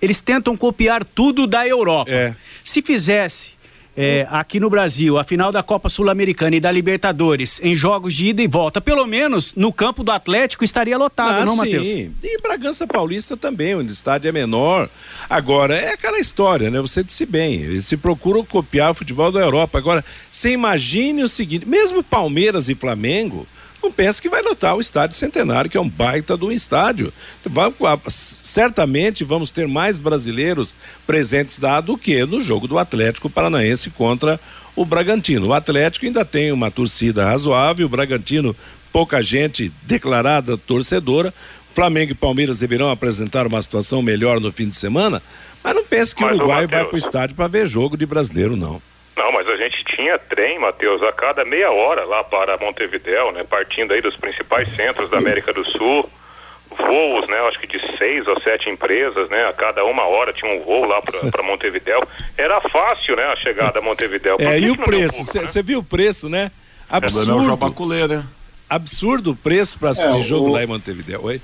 Eles 0.01 0.19
tentam 0.19 0.55
copiar 0.55 1.03
tudo 1.03 1.47
da 1.47 1.67
Europa. 1.67 2.11
É. 2.11 2.35
Se 2.63 2.81
fizesse 2.81 3.56
é, 3.97 4.27
aqui 4.29 4.59
no 4.59 4.69
Brasil, 4.69 5.17
a 5.17 5.23
final 5.23 5.51
da 5.51 5.63
Copa 5.63 5.89
Sul-Americana 5.89 6.55
e 6.55 6.59
da 6.59 6.69
Libertadores, 6.69 7.59
em 7.63 7.75
jogos 7.75 8.13
de 8.13 8.27
ida 8.27 8.43
e 8.43 8.47
volta, 8.47 8.79
pelo 8.79 9.07
menos 9.07 9.55
no 9.55 9.73
campo 9.73 10.03
do 10.03 10.11
Atlético 10.11 10.63
estaria 10.63 10.95
lotado, 10.95 11.41
ah, 11.41 11.45
não, 11.45 11.55
Matheus? 11.55 11.87
Sim, 11.87 12.13
e 12.21 12.39
Bragança 12.39 12.85
Paulista 12.85 13.35
também, 13.35 13.75
onde 13.75 13.89
o 13.89 13.91
estádio 13.91 14.29
é 14.29 14.31
menor. 14.31 14.87
Agora, 15.27 15.75
é 15.75 15.93
aquela 15.93 16.19
história, 16.19 16.69
né? 16.69 16.79
Você 16.79 17.03
disse 17.03 17.25
bem, 17.25 17.55
eles 17.55 17.87
se 17.87 17.97
procuram 17.97 18.45
copiar 18.45 18.91
o 18.91 18.93
futebol 18.93 19.31
da 19.31 19.39
Europa. 19.39 19.79
Agora, 19.79 20.05
você 20.31 20.51
imagine 20.51 21.23
o 21.23 21.27
seguinte, 21.27 21.67
mesmo 21.67 22.03
Palmeiras 22.03 22.69
e 22.69 22.75
Flamengo, 22.75 23.47
não 23.87 23.91
pense 23.91 24.21
que 24.21 24.27
vai 24.27 24.41
lotar 24.41 24.75
o 24.75 24.81
estádio 24.81 25.15
centenário, 25.15 25.71
que 25.71 25.77
é 25.77 25.81
um 25.81 25.87
baita 25.87 26.35
um 26.35 26.51
estádio. 26.51 27.13
certamente 28.09 29.23
vamos 29.23 29.49
ter 29.49 29.65
mais 29.65 29.97
brasileiros 29.97 30.73
presentes 31.05 31.57
lá 31.59 31.79
do 31.79 31.97
que 31.97 32.25
no 32.25 32.41
jogo 32.41 32.67
do 32.67 32.77
Atlético 32.77 33.29
Paranaense 33.29 33.89
contra 33.89 34.37
o 34.75 34.83
Bragantino. 34.83 35.47
O 35.47 35.53
Atlético 35.53 36.05
ainda 36.05 36.25
tem 36.25 36.51
uma 36.51 36.69
torcida 36.69 37.25
razoável, 37.25 37.85
o 37.85 37.89
Bragantino, 37.89 38.53
pouca 38.91 39.21
gente 39.21 39.71
declarada 39.83 40.57
torcedora. 40.57 41.33
Flamengo 41.73 42.11
e 42.11 42.15
Palmeiras 42.15 42.59
deverão 42.59 42.89
apresentar 42.89 43.47
uma 43.47 43.61
situação 43.61 44.01
melhor 44.01 44.41
no 44.41 44.51
fim 44.51 44.67
de 44.67 44.75
semana, 44.75 45.21
mas 45.63 45.75
não 45.75 45.85
pense 45.85 46.13
que 46.13 46.23
o 46.23 46.27
Uruguai 46.27 46.67
vai 46.67 46.83
para 46.83 46.95
o 46.95 46.97
estádio 46.97 47.35
para 47.35 47.47
ver 47.47 47.67
jogo 47.67 47.95
de 47.95 48.05
brasileiro, 48.05 48.57
não. 48.57 48.81
Não, 49.17 49.31
mas 49.31 49.47
a 49.49 49.57
gente 49.57 49.83
tinha 49.83 50.19
trem, 50.19 50.59
Matheus, 50.59 51.01
a 51.01 51.11
cada 51.11 51.43
meia 51.43 51.71
hora 51.71 52.05
lá 52.05 52.23
para 52.23 52.55
Montevidéu, 52.57 53.31
né? 53.31 53.43
Partindo 53.43 53.91
aí 53.91 53.99
dos 53.99 54.15
principais 54.15 54.73
centros 54.75 55.09
da 55.09 55.17
América 55.17 55.51
do 55.51 55.65
Sul. 55.65 56.07
Voos, 56.69 57.27
né? 57.27 57.39
Acho 57.47 57.59
que 57.59 57.65
de 57.65 57.79
seis 57.97 58.27
ou 58.27 58.39
sete 58.41 58.69
empresas, 58.69 59.27
né? 59.29 59.47
A 59.47 59.53
cada 59.53 59.83
uma 59.83 60.03
hora 60.03 60.31
tinha 60.31 60.51
um 60.53 60.59
voo 60.63 60.85
lá 60.85 61.01
para 61.01 61.41
Montevidéu. 61.41 62.07
Era 62.37 62.61
fácil, 62.61 63.15
né? 63.15 63.23
A 63.23 63.35
chegada 63.35 63.79
a 63.79 63.81
Montevidéu. 63.81 64.37
É, 64.39 64.59
e 64.59 64.69
o 64.69 64.77
preço? 64.77 65.23
Você 65.25 65.39
né? 65.39 65.63
viu 65.65 65.79
o 65.79 65.83
preço, 65.83 66.29
né? 66.29 66.51
Absurdo. 66.87 67.31
É, 67.31 68.07
né? 68.07 68.23
Absurdo 68.69 69.31
o 69.31 69.35
preço 69.35 69.79
para 69.79 69.89
assistir 69.89 70.19
é, 70.19 70.21
jogo 70.21 70.49
o... 70.49 70.51
lá 70.51 70.63
em 70.63 70.67
Montevidéu. 70.67 71.23
Oi? 71.23 71.41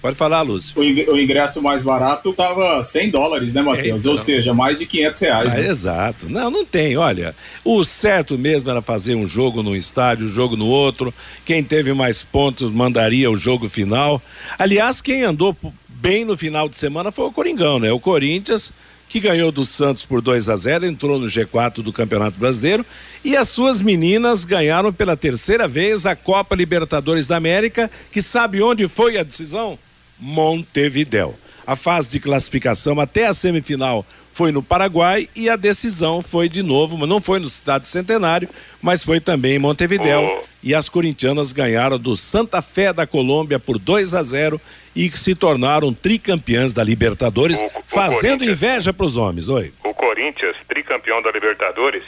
Pode 0.00 0.16
falar, 0.16 0.42
Lúcio. 0.42 0.78
O 0.78 1.18
ingresso 1.18 1.60
mais 1.60 1.82
barato 1.82 2.30
estava 2.30 2.82
100 2.82 3.10
dólares, 3.10 3.52
né, 3.52 3.62
Matheus? 3.62 3.86
É, 3.86 3.98
então... 3.98 4.12
Ou 4.12 4.18
seja, 4.18 4.54
mais 4.54 4.78
de 4.78 4.86
500 4.86 5.20
reais. 5.20 5.48
Ah, 5.48 5.54
né? 5.54 5.68
Exato. 5.68 6.28
Não, 6.28 6.50
não 6.50 6.64
tem. 6.64 6.96
Olha, 6.96 7.34
o 7.64 7.84
certo 7.84 8.38
mesmo 8.38 8.70
era 8.70 8.80
fazer 8.80 9.16
um 9.16 9.26
jogo 9.26 9.62
num 9.62 9.74
estádio, 9.74 10.26
um 10.26 10.30
jogo 10.30 10.56
no 10.56 10.66
outro. 10.66 11.12
Quem 11.44 11.64
teve 11.64 11.92
mais 11.92 12.22
pontos 12.22 12.70
mandaria 12.70 13.28
o 13.28 13.36
jogo 13.36 13.68
final. 13.68 14.22
Aliás, 14.56 15.00
quem 15.00 15.24
andou 15.24 15.56
bem 15.88 16.24
no 16.24 16.36
final 16.36 16.68
de 16.68 16.76
semana 16.76 17.10
foi 17.10 17.24
o 17.24 17.32
Coringão, 17.32 17.80
né? 17.80 17.90
O 17.90 17.98
Corinthians 17.98 18.72
que 19.08 19.18
ganhou 19.18 19.50
do 19.50 19.64
Santos 19.64 20.04
por 20.04 20.20
2 20.20 20.48
a 20.48 20.56
0, 20.56 20.86
entrou 20.86 21.18
no 21.18 21.26
G4 21.26 21.82
do 21.82 21.92
Campeonato 21.92 22.38
Brasileiro 22.38 22.84
e 23.24 23.36
as 23.36 23.48
suas 23.48 23.80
meninas 23.80 24.44
ganharam 24.44 24.92
pela 24.92 25.16
terceira 25.16 25.66
vez 25.66 26.04
a 26.04 26.14
Copa 26.14 26.54
Libertadores 26.54 27.26
da 27.26 27.36
América, 27.36 27.90
que 28.12 28.20
sabe 28.20 28.62
onde 28.62 28.86
foi 28.86 29.16
a 29.16 29.22
decisão? 29.22 29.78
Montevidéu. 30.20 31.34
A 31.66 31.76
fase 31.76 32.10
de 32.10 32.18
classificação 32.18 32.98
até 32.98 33.26
a 33.26 33.32
semifinal 33.32 34.04
foi 34.32 34.52
no 34.52 34.62
Paraguai 34.62 35.28
e 35.34 35.50
a 35.50 35.56
decisão 35.56 36.22
foi 36.22 36.48
de 36.48 36.62
novo, 36.62 36.96
mas 36.96 37.08
não 37.08 37.20
foi 37.20 37.40
no 37.40 37.46
Estado 37.46 37.86
Centenário, 37.86 38.48
mas 38.80 39.02
foi 39.02 39.20
também 39.20 39.56
em 39.56 39.58
Montevidéu. 39.58 40.40
Oh. 40.40 40.46
E 40.62 40.74
as 40.74 40.88
corintianas 40.88 41.52
ganharam 41.52 41.98
do 41.98 42.16
Santa 42.16 42.62
Fé 42.62 42.92
da 42.92 43.06
Colômbia 43.06 43.58
por 43.58 43.78
2 43.78 44.14
a 44.14 44.22
0 44.22 44.60
e 44.94 45.10
se 45.16 45.34
tornaram 45.34 45.92
tricampeãs 45.92 46.72
da 46.72 46.82
Libertadores, 46.82 47.60
o, 47.60 47.82
fazendo 47.84 48.44
inveja 48.44 48.92
para 48.92 49.06
os 49.06 49.16
homens. 49.16 49.48
Oi. 49.48 49.72
O 49.84 49.92
Corinthians, 49.92 50.56
tricampeão 50.68 51.20
da 51.20 51.30
Libertadores, 51.30 52.04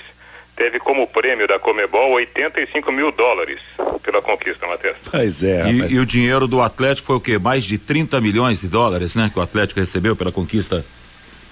teve 0.60 0.78
como 0.78 1.06
prêmio 1.06 1.48
da 1.48 1.58
Comebol 1.58 2.12
85 2.12 2.92
mil 2.92 3.10
dólares 3.10 3.58
pela 4.02 4.20
conquista, 4.20 4.66
Matheus. 4.66 4.94
Pois 5.10 5.42
é. 5.42 5.72
E, 5.72 5.94
e, 5.94 5.98
o 5.98 6.04
dinheiro 6.04 6.46
do 6.46 6.60
Atlético 6.60 7.06
foi 7.06 7.16
o 7.16 7.20
quê? 7.20 7.38
Mais 7.38 7.64
de 7.64 7.78
30 7.78 8.20
milhões 8.20 8.60
de 8.60 8.68
dólares, 8.68 9.14
né? 9.14 9.30
Que 9.32 9.38
o 9.38 9.42
Atlético 9.42 9.80
recebeu 9.80 10.14
pela 10.14 10.30
conquista 10.30 10.84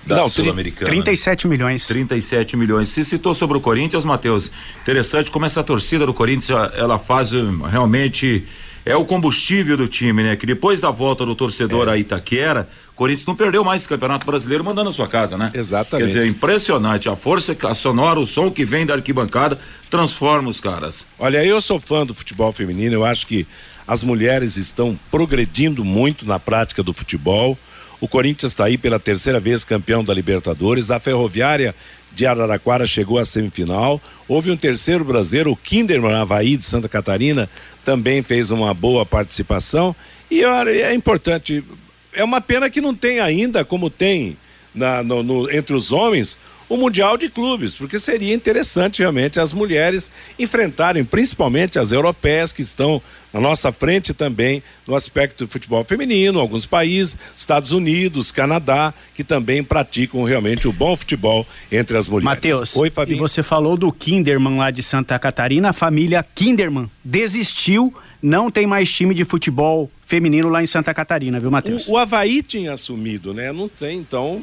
da 0.05 0.29
Sul-Americana. 0.29 0.90
37 0.90 1.49
milhões. 1.49 1.87
37 1.87 2.55
milhões. 2.55 2.90
Se 2.90 3.03
citou 3.03 3.35
sobre 3.35 3.57
o 3.57 3.62
Corinthians, 3.62 4.05
Matheus, 4.05 4.51
interessante 4.83 5.31
como 5.31 5.47
essa 5.47 5.64
torcida 5.64 6.05
do 6.05 6.12
Corinthians, 6.12 6.71
ela 6.77 6.99
faz 6.99 7.33
hum, 7.33 7.62
realmente 7.62 8.47
é 8.88 8.96
o 8.96 9.05
combustível 9.05 9.77
do 9.77 9.87
time, 9.87 10.22
né? 10.22 10.35
Que 10.35 10.46
depois 10.46 10.81
da 10.81 10.90
volta 10.90 11.27
do 11.27 11.35
torcedor 11.35 11.88
é. 11.88 11.92
a 11.92 11.98
Itaquera, 11.98 12.66
Corinthians 12.96 13.27
não 13.27 13.37
perdeu 13.37 13.62
mais 13.62 13.83
esse 13.83 13.88
Campeonato 13.88 14.24
Brasileiro 14.24 14.64
mandando 14.64 14.88
a 14.88 14.92
sua 14.92 15.07
casa, 15.07 15.37
né? 15.37 15.51
Exatamente. 15.53 16.11
Quer 16.11 16.18
dizer, 16.20 16.27
impressionante. 16.27 17.07
A 17.07 17.14
força 17.14 17.55
a 17.64 17.74
sonora, 17.74 18.18
o 18.18 18.27
som 18.27 18.51
que 18.51 18.64
vem 18.64 18.87
da 18.87 18.94
arquibancada 18.94 19.59
transforma 19.90 20.48
os 20.48 20.59
caras. 20.59 21.05
Olha, 21.18 21.44
eu 21.44 21.61
sou 21.61 21.79
fã 21.79 22.07
do 22.07 22.14
futebol 22.14 22.51
feminino, 22.51 22.94
eu 22.94 23.05
acho 23.05 23.27
que 23.27 23.46
as 23.87 24.03
mulheres 24.03 24.57
estão 24.57 24.98
progredindo 25.11 25.85
muito 25.85 26.27
na 26.27 26.38
prática 26.38 26.83
do 26.83 26.94
futebol. 26.94 27.59
O 28.01 28.09
Corinthians 28.09 28.53
está 28.53 28.64
aí 28.64 28.79
pela 28.79 28.98
terceira 28.98 29.38
vez 29.38 29.64
campeão 29.64 30.03
da 30.03 30.14
Libertadores. 30.14 30.90
A 30.90 30.98
Ferroviária 30.98 31.74
de 32.12 32.27
Araraquara 32.27 32.87
chegou 32.87 33.18
à 33.18 33.25
semifinal. 33.25 34.01
Houve 34.27 34.51
um 34.51 34.57
terceiro 34.57 35.05
brasileiro, 35.05 35.53
o 35.53 35.57
Kinderman 35.57 36.14
Havaí 36.14 36.57
de 36.57 36.64
Santa 36.64 36.88
Catarina, 36.88 37.49
também 37.85 38.23
fez 38.23 38.51
uma 38.51 38.75
boa 38.75 39.07
participação. 39.07 39.94
E 40.31 40.44
olha, 40.44 40.71
é 40.71 40.94
importante 40.94 41.64
é 42.12 42.25
uma 42.25 42.40
pena 42.40 42.68
que 42.68 42.81
não 42.81 42.94
tem 42.94 43.21
ainda, 43.21 43.64
como 43.64 43.88
tem 43.88 44.37
na, 44.75 45.03
no, 45.03 45.23
no, 45.23 45.51
entre 45.51 45.75
os 45.75 45.92
homens, 45.92 46.37
o 46.68 46.76
Mundial 46.76 47.16
de 47.16 47.28
Clubes, 47.28 47.74
porque 47.74 47.98
seria 47.98 48.35
interessante 48.35 49.00
realmente 49.00 49.40
as 49.40 49.52
mulheres 49.52 50.11
enfrentarem, 50.38 51.04
principalmente 51.04 51.78
as 51.78 51.92
europeias 51.92 52.52
que 52.52 52.62
estão 52.62 53.00
na 53.33 53.40
nossa 53.40 53.70
frente 53.72 54.14
também 54.14 54.62
no 54.87 54.94
aspecto 54.94 55.44
do 55.44 55.50
futebol 55.50 55.85
feminino, 55.85 56.40
alguns 56.40 56.66
países, 56.66 57.16
Estados 57.37 57.72
Unidos, 57.72 58.33
Canadá, 58.33 58.92
que 59.14 59.22
também 59.22 59.62
praticam 59.62 60.24
realmente 60.24 60.66
o 60.66 60.72
bom 60.72 60.96
futebol 60.96 61.46
entre 61.70 61.96
as 61.96 62.09
mulheres. 62.09 62.24
Matheus, 62.24 62.76
Oi, 62.76 62.92
e 63.07 63.14
você 63.14 63.42
falou 63.42 63.76
do 63.76 63.92
Kinderman 63.92 64.59
lá 64.59 64.70
de 64.70 64.83
Santa 64.83 65.18
Catarina, 65.18 65.70
a 65.70 65.72
família 65.72 66.24
Kinderman 66.35 66.90
desistiu 67.04 67.94
não 68.20 68.50
tem 68.50 68.66
mais 68.66 68.90
time 68.90 69.14
de 69.14 69.24
futebol 69.24 69.88
feminino 70.04 70.48
lá 70.48 70.62
em 70.62 70.66
Santa 70.66 70.92
Catarina, 70.92 71.38
viu, 71.38 71.50
Matheus? 71.50 71.87
O, 71.87 71.92
o 71.92 71.98
Havaí 71.98 72.42
tinha 72.42 72.72
assumido, 72.72 73.33
né? 73.33 73.52
Não 73.52 73.68
tem, 73.68 73.98
então 73.98 74.42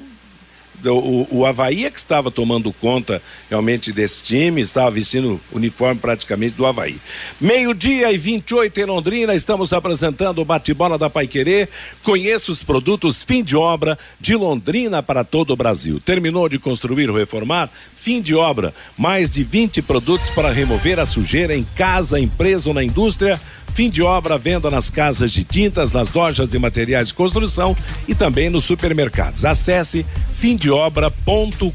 o, 0.83 1.27
o 1.31 1.45
Havaí 1.45 1.85
é 1.85 1.89
que 1.89 1.99
estava 1.99 2.29
tomando 2.29 2.71
conta 2.73 3.21
realmente 3.49 3.91
desse 3.91 4.23
time, 4.23 4.61
estava 4.61 4.91
vestindo 4.91 5.39
uniforme 5.51 5.99
praticamente 5.99 6.55
do 6.55 6.65
Havaí. 6.65 6.97
Meio-dia 7.39 8.11
e 8.11 8.17
28 8.17 8.81
em 8.81 8.85
Londrina, 8.85 9.35
estamos 9.35 9.73
apresentando 9.73 10.41
o 10.41 10.45
bate-bola 10.45 10.97
da 10.97 11.09
Paiquerê. 11.09 11.67
Conheça 12.03 12.51
os 12.51 12.63
produtos 12.63 13.23
fim 13.23 13.43
de 13.43 13.55
obra 13.55 13.97
de 14.19 14.35
Londrina 14.35 15.01
para 15.01 15.23
todo 15.23 15.51
o 15.51 15.55
Brasil. 15.55 15.99
Terminou 15.99 16.49
de 16.49 16.59
construir 16.59 17.09
ou 17.09 17.17
reformar? 17.17 17.69
Fim 18.05 18.21
de 18.21 18.35
obra. 18.35 18.71
Mais 18.95 19.31
de 19.31 19.43
20 19.43 19.81
produtos 19.81 20.29
para 20.29 20.51
remover 20.51 20.99
a 20.99 21.07
sujeira 21.07 21.57
em 21.57 21.65
casa, 21.75 22.19
empresa 22.19 22.69
ou 22.69 22.75
na 22.75 22.83
indústria 22.83 23.41
Fim 23.75 23.89
de 23.89 24.01
obra, 24.01 24.37
venda 24.37 24.71
nas 24.71 24.89
casas 24.89 25.29
de 25.29 25.43
tintas, 25.43 25.91
nas 25.91 26.13
lojas 26.13 26.47
de 26.47 26.57
materiais 26.57 27.09
de 27.09 27.13
construção 27.13 27.75
e 28.07 28.15
também 28.15 28.49
nos 28.49 28.63
supermercados. 28.63 29.43
Acesse 29.43 30.05
fimdeobra.com.br. 30.33 31.71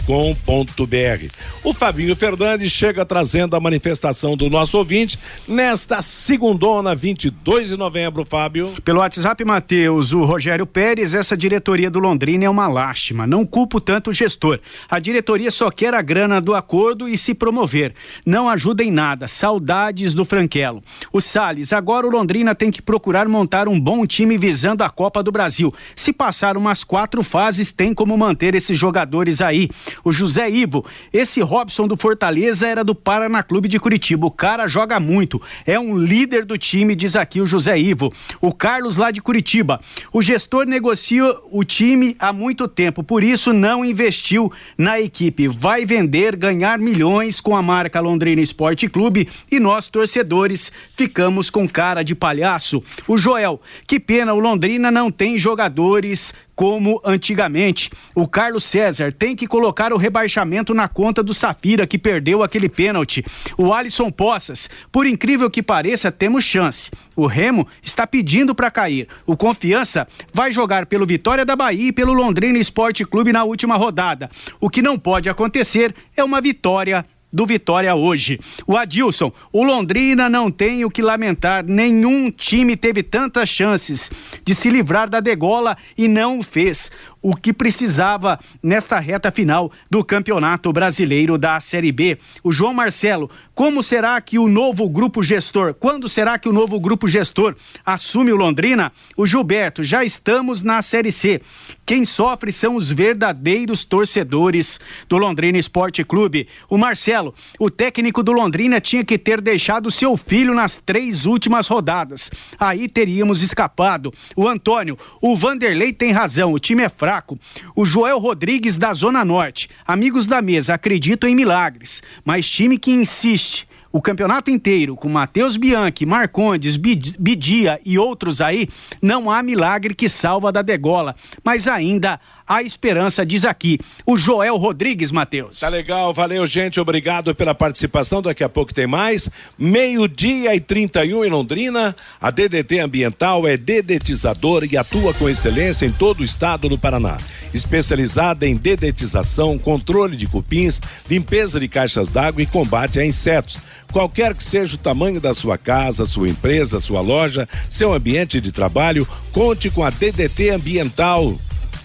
O 1.62 1.74
Fabinho 1.74 2.16
Fernandes 2.16 2.72
chega 2.72 3.04
trazendo 3.04 3.54
a 3.54 3.60
manifestação 3.60 4.34
do 4.34 4.48
nosso 4.48 4.78
ouvinte 4.78 5.18
nesta 5.46 6.00
segundona, 6.00 6.94
22 6.94 7.68
de 7.68 7.76
novembro, 7.76 8.24
Fábio. 8.24 8.72
Pelo 8.82 9.00
WhatsApp, 9.00 9.44
Matheus, 9.44 10.14
o 10.14 10.24
Rogério 10.24 10.64
Pérez, 10.64 11.12
essa 11.12 11.36
diretoria 11.36 11.90
do 11.90 11.98
Londrina 11.98 12.46
é 12.46 12.50
uma 12.50 12.66
lástima. 12.66 13.26
Não 13.26 13.44
culpo 13.44 13.78
tanto 13.78 14.08
o 14.08 14.14
gestor. 14.14 14.58
A 14.88 14.98
diretoria 14.98 15.50
só 15.50 15.70
quer 15.70 15.92
a 15.92 16.00
grana 16.00 16.19
grana 16.20 16.38
do 16.38 16.54
acordo 16.54 17.08
e 17.08 17.16
se 17.16 17.32
promover. 17.32 17.94
Não 18.26 18.46
ajuda 18.46 18.84
em 18.84 18.90
nada. 18.90 19.26
Saudades 19.26 20.12
do 20.12 20.22
Franquelo. 20.22 20.82
O 21.10 21.18
Salles, 21.18 21.72
agora 21.72 22.06
o 22.06 22.10
Londrina 22.10 22.54
tem 22.54 22.70
que 22.70 22.82
procurar 22.82 23.26
montar 23.26 23.68
um 23.68 23.80
bom 23.80 24.06
time 24.06 24.36
visando 24.36 24.84
a 24.84 24.90
Copa 24.90 25.22
do 25.22 25.32
Brasil. 25.32 25.72
Se 25.96 26.12
passar 26.12 26.58
umas 26.58 26.84
quatro 26.84 27.22
fases, 27.22 27.72
tem 27.72 27.94
como 27.94 28.18
manter 28.18 28.54
esses 28.54 28.76
jogadores 28.76 29.40
aí. 29.40 29.70
O 30.04 30.12
José 30.12 30.50
Ivo, 30.50 30.84
esse 31.10 31.40
Robson 31.40 31.88
do 31.88 31.96
Fortaleza 31.96 32.68
era 32.68 32.84
do 32.84 32.94
Paraná 32.94 33.42
Clube 33.42 33.66
de 33.66 33.80
Curitiba. 33.80 34.26
O 34.26 34.30
cara 34.30 34.68
joga 34.68 35.00
muito. 35.00 35.40
É 35.64 35.80
um 35.80 35.96
líder 35.96 36.44
do 36.44 36.58
time, 36.58 36.94
diz 36.94 37.16
aqui 37.16 37.40
o 37.40 37.46
José 37.46 37.78
Ivo. 37.78 38.12
O 38.42 38.52
Carlos 38.52 38.98
lá 38.98 39.10
de 39.10 39.22
Curitiba. 39.22 39.80
O 40.12 40.20
gestor 40.20 40.66
negocia 40.66 41.24
o 41.50 41.64
time 41.64 42.14
há 42.18 42.30
muito 42.30 42.68
tempo, 42.68 43.02
por 43.02 43.24
isso 43.24 43.54
não 43.54 43.82
investiu 43.82 44.52
na 44.76 45.00
equipe. 45.00 45.48
Vai 45.48 45.86
vender, 45.86 46.09
ganhar 46.36 46.78
milhões 46.78 47.40
com 47.40 47.56
a 47.56 47.62
marca 47.62 48.00
Londrina 48.00 48.42
Esporte 48.42 48.88
Clube 48.88 49.28
e 49.50 49.60
nós, 49.60 49.86
torcedores, 49.86 50.72
ficamos 50.96 51.48
com 51.48 51.68
cara 51.68 52.02
de 52.02 52.14
palhaço. 52.14 52.82
O 53.06 53.16
Joel, 53.16 53.60
que 53.86 54.00
pena, 54.00 54.34
o 54.34 54.40
Londrina 54.40 54.90
não 54.90 55.10
tem 55.10 55.38
jogadores 55.38 56.34
como 56.60 57.00
antigamente. 57.02 57.90
O 58.14 58.28
Carlos 58.28 58.64
César 58.64 59.10
tem 59.10 59.34
que 59.34 59.46
colocar 59.46 59.94
o 59.94 59.96
rebaixamento 59.96 60.74
na 60.74 60.88
conta 60.88 61.22
do 61.22 61.32
Safira, 61.32 61.86
que 61.86 61.98
perdeu 61.98 62.42
aquele 62.42 62.68
pênalti. 62.68 63.24
O 63.56 63.72
Alisson 63.72 64.10
Poças, 64.10 64.68
por 64.92 65.06
incrível 65.06 65.48
que 65.48 65.62
pareça, 65.62 66.12
temos 66.12 66.44
chance. 66.44 66.90
O 67.16 67.26
Remo 67.26 67.66
está 67.82 68.06
pedindo 68.06 68.54
para 68.54 68.70
cair. 68.70 69.08
O 69.24 69.38
Confiança 69.38 70.06
vai 70.34 70.52
jogar 70.52 70.84
pelo 70.84 71.06
Vitória 71.06 71.46
da 71.46 71.56
Bahia 71.56 71.88
e 71.88 71.92
pelo 71.92 72.12
Londrina 72.12 72.58
Esporte 72.58 73.06
Clube 73.06 73.32
na 73.32 73.42
última 73.42 73.76
rodada. 73.76 74.28
O 74.60 74.68
que 74.68 74.82
não 74.82 74.98
pode 74.98 75.30
acontecer 75.30 75.94
é 76.14 76.22
uma 76.22 76.42
vitória 76.42 77.06
do 77.32 77.46
Vitória 77.46 77.94
hoje. 77.94 78.38
O 78.66 78.76
Adilson, 78.76 79.32
o 79.52 79.62
Londrina 79.62 80.28
não 80.28 80.50
tem 80.50 80.84
o 80.84 80.90
que 80.90 81.02
lamentar, 81.02 81.64
nenhum 81.64 82.30
time 82.30 82.76
teve 82.76 83.02
tantas 83.02 83.48
chances 83.48 84.10
de 84.44 84.54
se 84.54 84.68
livrar 84.70 85.08
da 85.08 85.20
degola 85.20 85.76
e 85.96 86.08
não 86.08 86.42
fez 86.42 86.90
o 87.22 87.36
que 87.36 87.52
precisava 87.52 88.38
nesta 88.62 88.98
reta 88.98 89.30
final 89.30 89.70
do 89.90 90.02
Campeonato 90.02 90.72
Brasileiro 90.72 91.36
da 91.36 91.60
Série 91.60 91.92
B. 91.92 92.18
O 92.42 92.50
João 92.50 92.72
Marcelo, 92.72 93.30
como 93.54 93.82
será 93.82 94.18
que 94.20 94.38
o 94.38 94.48
novo 94.48 94.88
grupo 94.88 95.22
gestor, 95.22 95.74
quando 95.74 96.08
será 96.08 96.38
que 96.38 96.48
o 96.48 96.52
novo 96.52 96.80
grupo 96.80 97.06
gestor 97.06 97.54
assume 97.84 98.32
o 98.32 98.36
Londrina? 98.36 98.90
O 99.16 99.26
Gilberto, 99.26 99.84
já 99.84 100.02
estamos 100.02 100.62
na 100.62 100.80
Série 100.80 101.12
C. 101.12 101.42
Quem 101.84 102.04
sofre 102.04 102.52
são 102.52 102.74
os 102.74 102.90
verdadeiros 102.90 103.84
torcedores 103.84 104.80
do 105.08 105.18
Londrina 105.18 105.58
Esporte 105.58 106.02
Clube. 106.04 106.48
O 106.68 106.78
Marcelo, 106.78 107.19
o 107.58 107.70
técnico 107.70 108.22
do 108.22 108.32
Londrina 108.32 108.80
tinha 108.80 109.04
que 109.04 109.18
ter 109.18 109.40
deixado 109.40 109.90
seu 109.90 110.16
filho 110.16 110.54
nas 110.54 110.78
três 110.78 111.26
últimas 111.26 111.66
rodadas. 111.66 112.30
Aí 112.58 112.88
teríamos 112.88 113.42
escapado. 113.42 114.12
O 114.34 114.48
Antônio, 114.48 114.96
o 115.20 115.36
Vanderlei 115.36 115.92
tem 115.92 116.12
razão, 116.12 116.52
o 116.52 116.58
time 116.58 116.82
é 116.82 116.88
fraco. 116.88 117.38
O 117.76 117.84
Joel 117.84 118.18
Rodrigues 118.18 118.76
da 118.76 118.94
Zona 118.94 119.24
Norte. 119.24 119.68
Amigos 119.86 120.26
da 120.26 120.40
mesa, 120.40 120.74
acredito 120.74 121.26
em 121.26 121.34
milagres, 121.34 122.02
mas 122.24 122.48
time 122.48 122.78
que 122.78 122.90
insiste 122.90 123.68
o 123.92 124.00
campeonato 124.00 124.50
inteiro 124.50 124.94
com 124.94 125.08
Matheus 125.08 125.56
Bianchi, 125.56 126.06
Marcondes, 126.06 126.76
Bidia 126.76 127.80
e 127.84 127.98
outros 127.98 128.40
aí, 128.40 128.68
não 129.02 129.30
há 129.30 129.42
milagre 129.42 129.94
que 129.94 130.08
salva 130.08 130.52
da 130.52 130.62
degola, 130.62 131.14
mas 131.42 131.66
ainda 131.66 132.20
a 132.50 132.64
esperança, 132.64 133.24
diz 133.24 133.44
aqui 133.44 133.78
o 134.04 134.18
Joel 134.18 134.56
Rodrigues, 134.56 135.12
Matheus. 135.12 135.60
Tá 135.60 135.68
legal, 135.68 136.12
valeu, 136.12 136.44
gente. 136.48 136.80
Obrigado 136.80 137.32
pela 137.32 137.54
participação. 137.54 138.20
Daqui 138.20 138.42
a 138.42 138.48
pouco 138.48 138.74
tem 138.74 138.88
mais. 138.88 139.30
Meio-dia 139.56 140.52
e 140.56 140.58
31 140.58 141.24
em 141.24 141.30
Londrina. 141.30 141.94
A 142.20 142.28
DDT 142.32 142.80
Ambiental 142.80 143.46
é 143.46 143.56
dedetizadora 143.56 144.66
e 144.66 144.76
atua 144.76 145.14
com 145.14 145.28
excelência 145.28 145.86
em 145.86 145.92
todo 145.92 146.22
o 146.22 146.24
estado 146.24 146.68
do 146.68 146.76
Paraná. 146.76 147.18
Especializada 147.54 148.44
em 148.48 148.56
dedetização, 148.56 149.56
controle 149.56 150.16
de 150.16 150.26
cupins, 150.26 150.80
limpeza 151.08 151.60
de 151.60 151.68
caixas 151.68 152.08
d'água 152.08 152.42
e 152.42 152.46
combate 152.46 152.98
a 152.98 153.06
insetos. 153.06 153.58
Qualquer 153.92 154.34
que 154.34 154.42
seja 154.42 154.74
o 154.74 154.78
tamanho 154.78 155.20
da 155.20 155.34
sua 155.34 155.56
casa, 155.56 156.04
sua 156.04 156.28
empresa, 156.28 156.80
sua 156.80 157.00
loja, 157.00 157.46
seu 157.68 157.94
ambiente 157.94 158.40
de 158.40 158.50
trabalho, 158.50 159.06
conte 159.30 159.70
com 159.70 159.84
a 159.84 159.90
DDT 159.90 160.50
Ambiental. 160.50 161.38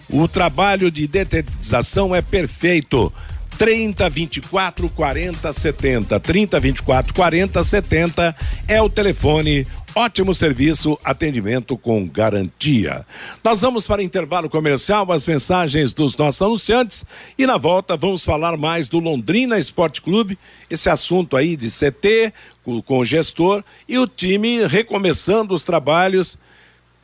O 0.09 0.27
trabalho 0.27 0.91
de 0.91 1.07
detetização 1.07 2.13
é 2.13 2.21
perfeito. 2.21 3.11
30 3.57 4.09
24 4.09 4.89
40 4.89 5.53
70. 5.53 6.19
30 6.19 6.59
24 6.59 7.13
40 7.13 7.63
70 7.63 8.35
é 8.67 8.81
o 8.81 8.89
telefone. 8.89 9.65
Ótimo 9.97 10.33
serviço, 10.33 10.99
atendimento 11.01 11.77
com 11.77 12.05
garantia. 12.05 13.05
Nós 13.41 13.61
vamos 13.61 13.87
para 13.87 14.03
intervalo 14.03 14.49
comercial, 14.49 15.09
as 15.09 15.25
mensagens 15.25 15.93
dos 15.93 16.17
nossos 16.17 16.41
anunciantes 16.41 17.05
e 17.37 17.47
na 17.47 17.55
volta 17.55 17.95
vamos 17.95 18.21
falar 18.21 18.57
mais 18.57 18.89
do 18.89 18.99
Londrina 18.99 19.57
Esporte 19.57 20.01
Clube, 20.01 20.37
esse 20.69 20.89
assunto 20.89 21.37
aí 21.37 21.55
de 21.55 21.69
CT 21.69 22.33
com, 22.85 22.99
o 22.99 23.05
gestor 23.05 23.63
e 23.87 23.97
o 23.97 24.05
time 24.05 24.67
recomeçando 24.67 25.53
os 25.53 25.63
trabalhos 25.63 26.37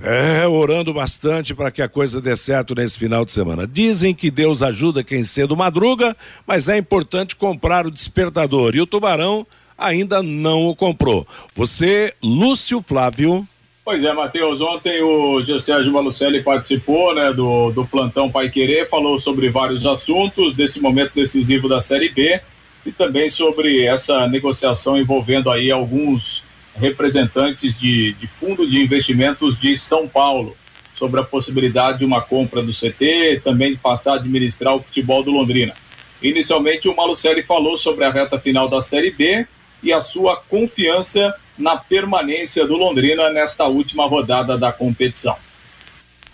é, 0.04 0.48
orando 0.48 0.94
bastante 0.94 1.54
para 1.54 1.72
que 1.72 1.82
a 1.82 1.88
coisa 1.88 2.20
dê 2.20 2.36
certo 2.36 2.74
nesse 2.76 2.98
final 2.98 3.24
de 3.24 3.32
semana. 3.32 3.68
Dizem 3.68 4.14
que 4.14 4.32
Deus 4.32 4.64
ajuda 4.64 5.04
quem 5.04 5.24
cedo 5.24 5.56
madruga, 5.56 6.16
mas 6.46 6.68
é 6.68 6.78
importante 6.78 7.36
comprar 7.36 7.86
o 7.86 7.92
despertador. 7.92 8.76
E 8.76 8.82
o 8.82 8.88
Tubarão 8.88 9.46
ainda 9.78 10.22
não 10.22 10.68
o 10.68 10.76
comprou. 10.76 11.28
Você, 11.56 12.14
Lúcio 12.22 12.82
Flávio. 12.82 13.48
Pois 13.84 14.04
é, 14.04 14.14
Matheus, 14.14 14.62
ontem 14.62 15.02
o 15.02 15.42
Gestérgio 15.42 15.92
Malucelli 15.92 16.44
participou 16.44 17.16
né, 17.16 17.34
do, 17.34 17.72
do 17.72 17.86
plantão 17.86 18.30
Pai 18.30 18.50
Querer, 18.50 18.88
falou 18.88 19.20
sobre 19.20 19.50
vários 19.50 19.86
assuntos 19.86 20.54
desse 20.54 20.80
momento 20.80 21.14
decisivo 21.16 21.68
da 21.68 21.82
Série 21.82 22.10
B 22.10 22.40
e 22.86 22.92
também 22.92 23.30
sobre 23.30 23.84
essa 23.84 24.28
negociação 24.28 24.98
envolvendo 24.98 25.50
aí 25.50 25.72
alguns 25.72 26.44
representantes 26.76 27.80
de, 27.80 28.14
de 28.14 28.28
fundo 28.28 28.68
de 28.68 28.82
investimentos 28.82 29.60
de 29.60 29.76
São 29.78 30.08
Paulo 30.08 30.56
sobre 30.96 31.20
a 31.20 31.24
possibilidade 31.24 32.00
de 32.00 32.06
uma 32.06 32.22
compra 32.22 32.62
do 32.62 32.72
CT, 32.72 33.42
também 33.44 33.72
de 33.72 33.78
passar 33.78 34.14
a 34.14 34.16
administrar 34.18 34.76
o 34.76 34.82
futebol 34.82 35.24
do 35.24 35.32
Londrina. 35.32 35.74
Inicialmente, 36.22 36.88
o 36.88 36.96
Malucelli 36.96 37.42
falou 37.42 37.78
sobre 37.78 38.06
a 38.06 38.12
reta 38.12 38.38
final 38.38 38.70
da 38.70 38.82
Série 38.82 39.10
B 39.10 39.48
e 39.82 39.92
a 39.92 40.00
sua 40.00 40.38
confiança 40.38 41.34
na 41.58 41.76
permanência 41.76 42.66
do 42.66 42.78
Londrina 42.78 43.30
nesta 43.32 43.66
última 43.66 44.06
rodada 44.06 44.58
da 44.58 44.72
competição. 44.72 45.36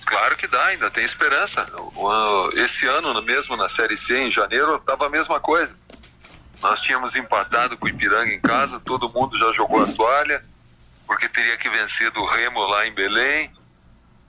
Claro 0.06 0.38
que 0.38 0.48
dá, 0.48 0.66
ainda 0.68 0.90
tem 0.90 1.04
esperança. 1.04 1.66
Esse 2.56 2.86
ano 2.86 3.22
mesmo 3.22 3.58
na 3.58 3.68
Série 3.68 3.98
C, 3.98 4.18
em 4.24 4.30
janeiro, 4.30 4.78
estava 4.78 5.06
a 5.06 5.10
mesma 5.10 5.40
coisa. 5.40 5.76
Nós 6.62 6.82
tínhamos 6.82 7.16
empatado 7.16 7.78
com 7.78 7.86
o 7.86 7.90
Ipiranga 7.90 8.34
em 8.34 8.40
casa, 8.40 8.80
todo 8.80 9.10
mundo 9.10 9.38
já 9.38 9.52
jogou 9.52 9.84
a 9.84 9.88
toalha, 9.88 10.44
porque 11.06 11.30
teria 11.30 11.58
que 11.58 11.70
vencer 11.70 12.12
do 12.12 12.26
Remo 12.26 12.60
lá 12.66 12.88
em 12.88 12.94
Belém. 12.94 13.52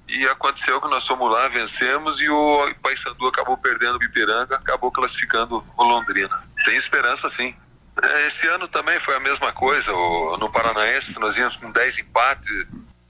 E 0.08 0.26
aconteceu 0.28 0.80
que 0.80 0.88
nós 0.88 1.06
fomos 1.06 1.30
lá, 1.30 1.48
vencemos 1.48 2.20
e 2.20 2.28
o 2.30 2.74
Paysandu 2.82 3.26
acabou 3.28 3.58
perdendo 3.58 3.98
o 3.98 4.04
Ipiranga, 4.04 4.56
acabou 4.56 4.90
classificando 4.90 5.62
o 5.76 5.82
Londrina. 5.82 6.42
Tem 6.64 6.76
esperança 6.76 7.28
sim. 7.28 7.54
É, 8.02 8.26
esse 8.26 8.46
ano 8.46 8.66
também 8.68 8.98
foi 9.00 9.16
a 9.16 9.20
mesma 9.20 9.52
coisa. 9.52 9.92
no 9.92 10.50
Paranaense 10.50 11.18
nós 11.18 11.36
íamos 11.36 11.56
com 11.56 11.70
10 11.70 11.98
empates, 11.98 12.66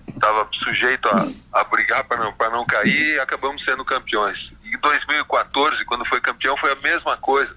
estava 0.09 0.49
sujeito 0.51 1.09
a, 1.09 1.61
a 1.61 1.65
brigar 1.65 2.03
para 2.05 2.17
não, 2.19 2.35
não 2.51 2.67
cair 2.67 3.15
e 3.15 3.21
acabamos 3.21 3.63
sendo 3.63 3.85
campeões. 3.85 4.57
E 4.65 4.77
2014, 4.79 5.85
quando 5.85 6.05
foi 6.05 6.21
campeão, 6.21 6.57
foi 6.57 6.73
a 6.73 6.77
mesma 6.77 7.17
coisa 7.17 7.57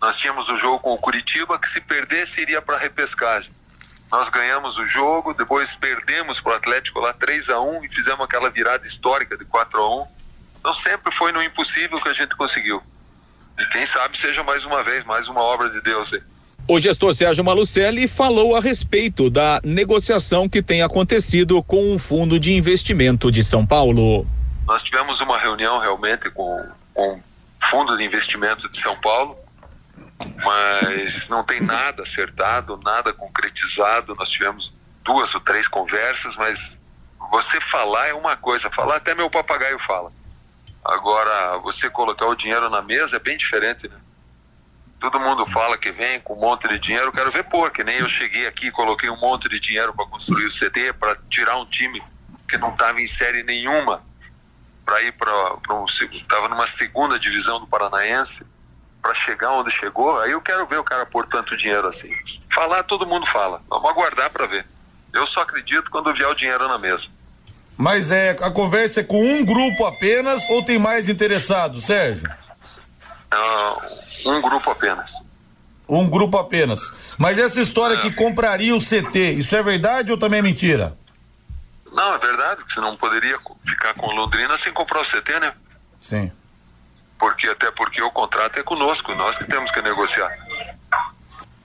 nós 0.00 0.16
tínhamos 0.16 0.48
o 0.48 0.56
jogo 0.56 0.80
com 0.80 0.92
o 0.92 0.98
Curitiba, 0.98 1.58
que 1.58 1.68
se 1.68 1.80
perdesse 1.80 2.42
iria 2.42 2.60
para 2.60 2.76
a 2.76 2.78
repescagem. 2.78 3.50
Nós 4.10 4.28
ganhamos 4.28 4.78
o 4.78 4.86
jogo, 4.86 5.34
depois 5.34 5.74
perdemos 5.74 6.40
para 6.40 6.52
o 6.52 6.56
Atlético 6.56 7.00
lá 7.00 7.12
3 7.12 7.50
a 7.50 7.60
1 7.60 7.84
e 7.84 7.90
fizemos 7.90 8.20
aquela 8.24 8.48
virada 8.50 8.86
histórica 8.86 9.36
de 9.36 9.44
4 9.44 9.80
a 9.80 10.02
1 10.02 10.06
Então 10.60 10.74
sempre 10.74 11.10
foi 11.12 11.32
no 11.32 11.42
impossível 11.42 12.00
que 12.00 12.08
a 12.08 12.12
gente 12.12 12.36
conseguiu. 12.36 12.82
E 13.58 13.64
quem 13.66 13.86
sabe 13.86 14.16
seja 14.16 14.42
mais 14.44 14.64
uma 14.64 14.82
vez, 14.82 15.04
mais 15.04 15.28
uma 15.28 15.40
obra 15.40 15.70
de 15.70 15.80
Deus 15.80 16.12
aí. 16.12 16.22
O 16.68 16.78
gestor 16.80 17.14
Sérgio 17.14 17.44
Malucelli 17.44 18.06
falou 18.06 18.56
a 18.56 18.60
respeito 18.60 19.30
da 19.30 19.60
negociação 19.64 20.48
que 20.48 20.62
tem 20.62 20.82
acontecido 20.82 21.62
com 21.62 21.94
o 21.94 21.98
Fundo 21.98 22.38
de 22.38 22.52
Investimento 22.52 23.30
de 23.30 23.42
São 23.42 23.64
Paulo. 23.64 24.26
Nós 24.66 24.82
tivemos 24.82 25.20
uma 25.20 25.38
reunião 25.38 25.78
realmente 25.78 26.28
com, 26.30 26.68
com 26.92 27.14
o 27.14 27.20
Fundo 27.60 27.96
de 27.96 28.04
Investimento 28.04 28.68
de 28.68 28.78
São 28.78 28.96
Paulo 29.00 29.45
mas 30.42 31.28
não 31.28 31.44
tem 31.44 31.60
nada 31.60 32.02
acertado, 32.02 32.80
nada 32.84 33.12
concretizado. 33.12 34.14
Nós 34.14 34.30
tivemos 34.30 34.74
duas 35.02 35.34
ou 35.34 35.40
três 35.40 35.68
conversas, 35.68 36.36
mas 36.36 36.78
você 37.30 37.60
falar 37.60 38.08
é 38.08 38.14
uma 38.14 38.36
coisa, 38.36 38.70
falar 38.70 38.96
até 38.96 39.14
meu 39.14 39.30
papagaio 39.30 39.78
fala. 39.78 40.12
Agora, 40.84 41.58
você 41.58 41.90
colocar 41.90 42.26
o 42.26 42.34
dinheiro 42.34 42.70
na 42.70 42.80
mesa 42.80 43.16
é 43.16 43.20
bem 43.20 43.36
diferente, 43.36 43.88
né? 43.88 43.96
Todo 44.98 45.20
mundo 45.20 45.44
fala 45.44 45.76
que 45.76 45.90
vem 45.90 46.20
com 46.20 46.34
um 46.34 46.40
monte 46.40 46.66
de 46.68 46.78
dinheiro, 46.78 47.12
quero 47.12 47.30
ver 47.30 47.44
pôr, 47.44 47.70
que 47.70 47.84
nem 47.84 47.98
eu 47.98 48.08
cheguei 48.08 48.46
aqui, 48.46 48.70
coloquei 48.70 49.10
um 49.10 49.20
monte 49.20 49.48
de 49.48 49.60
dinheiro 49.60 49.92
para 49.92 50.06
construir 50.06 50.46
o 50.46 50.50
CT, 50.50 50.94
para 50.94 51.16
tirar 51.28 51.56
um 51.56 51.66
time 51.66 52.02
que 52.48 52.56
não 52.56 52.72
estava 52.72 53.00
em 53.00 53.06
série 53.06 53.42
nenhuma, 53.42 54.02
para 54.84 55.02
ir 55.02 55.12
para 55.12 55.74
um 55.74 55.84
estava 55.84 56.48
numa 56.48 56.66
segunda 56.66 57.18
divisão 57.18 57.60
do 57.60 57.66
Paranaense, 57.66 58.46
para 59.06 59.14
chegar 59.14 59.52
onde 59.52 59.70
chegou, 59.70 60.20
aí 60.20 60.32
eu 60.32 60.42
quero 60.42 60.66
ver 60.66 60.78
o 60.78 60.84
cara 60.84 61.06
pôr 61.06 61.24
tanto 61.26 61.56
dinheiro 61.56 61.86
assim. 61.86 62.10
Falar 62.52 62.82
todo 62.82 63.06
mundo 63.06 63.24
fala, 63.24 63.62
vamos 63.70 63.88
aguardar 63.88 64.28
para 64.30 64.46
ver. 64.46 64.66
Eu 65.12 65.24
só 65.24 65.42
acredito 65.42 65.92
quando 65.92 66.12
vier 66.12 66.28
o 66.28 66.34
dinheiro 66.34 66.66
na 66.66 66.76
mesa. 66.76 67.06
Mas 67.76 68.10
é 68.10 68.30
a 68.30 68.50
conversa 68.50 69.00
é 69.00 69.04
com 69.04 69.22
um 69.24 69.44
grupo 69.44 69.86
apenas 69.86 70.42
ou 70.50 70.64
tem 70.64 70.76
mais 70.76 71.08
interessados, 71.08 71.84
Sérgio? 71.84 72.28
Uh, 73.32 74.28
um 74.28 74.42
grupo 74.42 74.72
apenas. 74.72 75.22
Um 75.88 76.10
grupo 76.10 76.36
apenas. 76.36 76.92
Mas 77.16 77.38
essa 77.38 77.60
história 77.60 77.94
é. 77.94 78.02
que 78.02 78.10
compraria 78.10 78.74
o 78.74 78.80
CT, 78.80 79.34
isso 79.34 79.54
é 79.54 79.62
verdade 79.62 80.10
ou 80.10 80.18
também 80.18 80.40
é 80.40 80.42
mentira? 80.42 80.98
Não, 81.92 82.12
é 82.12 82.18
verdade, 82.18 82.60
você 82.66 82.80
não 82.80 82.96
poderia 82.96 83.38
ficar 83.62 83.94
com 83.94 84.10
Londrina 84.10 84.56
sem 84.56 84.72
comprar 84.72 85.00
o 85.00 85.04
CT, 85.04 85.38
né? 85.38 85.54
Sim. 86.00 86.32
Porque 87.18 87.48
até 87.48 87.70
porque 87.70 88.02
o 88.02 88.10
contrato 88.10 88.58
é 88.58 88.62
conosco, 88.62 89.14
nós 89.14 89.38
que 89.38 89.44
temos 89.44 89.70
que 89.70 89.80
negociar. 89.80 90.30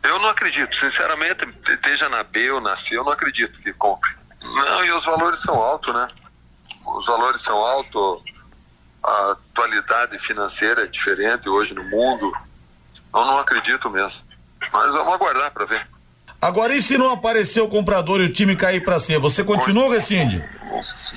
Eu 0.03 0.19
não 0.19 0.29
acredito, 0.29 0.75
sinceramente, 0.75 1.47
esteja 1.69 2.09
na 2.09 2.23
B 2.23 2.51
ou 2.51 2.61
na 2.61 2.75
C, 2.75 2.97
eu 2.97 3.03
não 3.03 3.11
acredito 3.11 3.61
que 3.61 3.71
compre. 3.73 4.15
Não, 4.41 4.85
e 4.85 4.91
os 4.91 5.05
valores 5.05 5.39
são 5.39 5.55
altos, 5.55 5.93
né? 5.93 6.07
Os 6.85 7.05
valores 7.05 7.41
são 7.41 7.57
altos, 7.57 8.43
a 9.03 9.31
atualidade 9.31 10.17
financeira 10.17 10.83
é 10.83 10.87
diferente 10.87 11.47
hoje 11.47 11.73
no 11.73 11.83
mundo. 11.83 12.31
Eu 13.13 13.25
não 13.25 13.37
acredito 13.37 13.89
mesmo. 13.89 14.25
Mas 14.71 14.93
vamos 14.93 15.13
aguardar 15.13 15.51
para 15.51 15.65
ver. 15.65 15.87
Agora, 16.41 16.75
e 16.75 16.81
se 16.81 16.97
não 16.97 17.11
aparecer 17.11 17.61
o 17.61 17.67
comprador 17.67 18.19
e 18.19 18.25
o 18.25 18.33
time 18.33 18.55
cair 18.55 18.83
para 18.83 18.99
C? 18.99 19.17
Você 19.19 19.43
continua 19.43 19.83
ou 19.83 19.91
rescinde? 19.91 20.43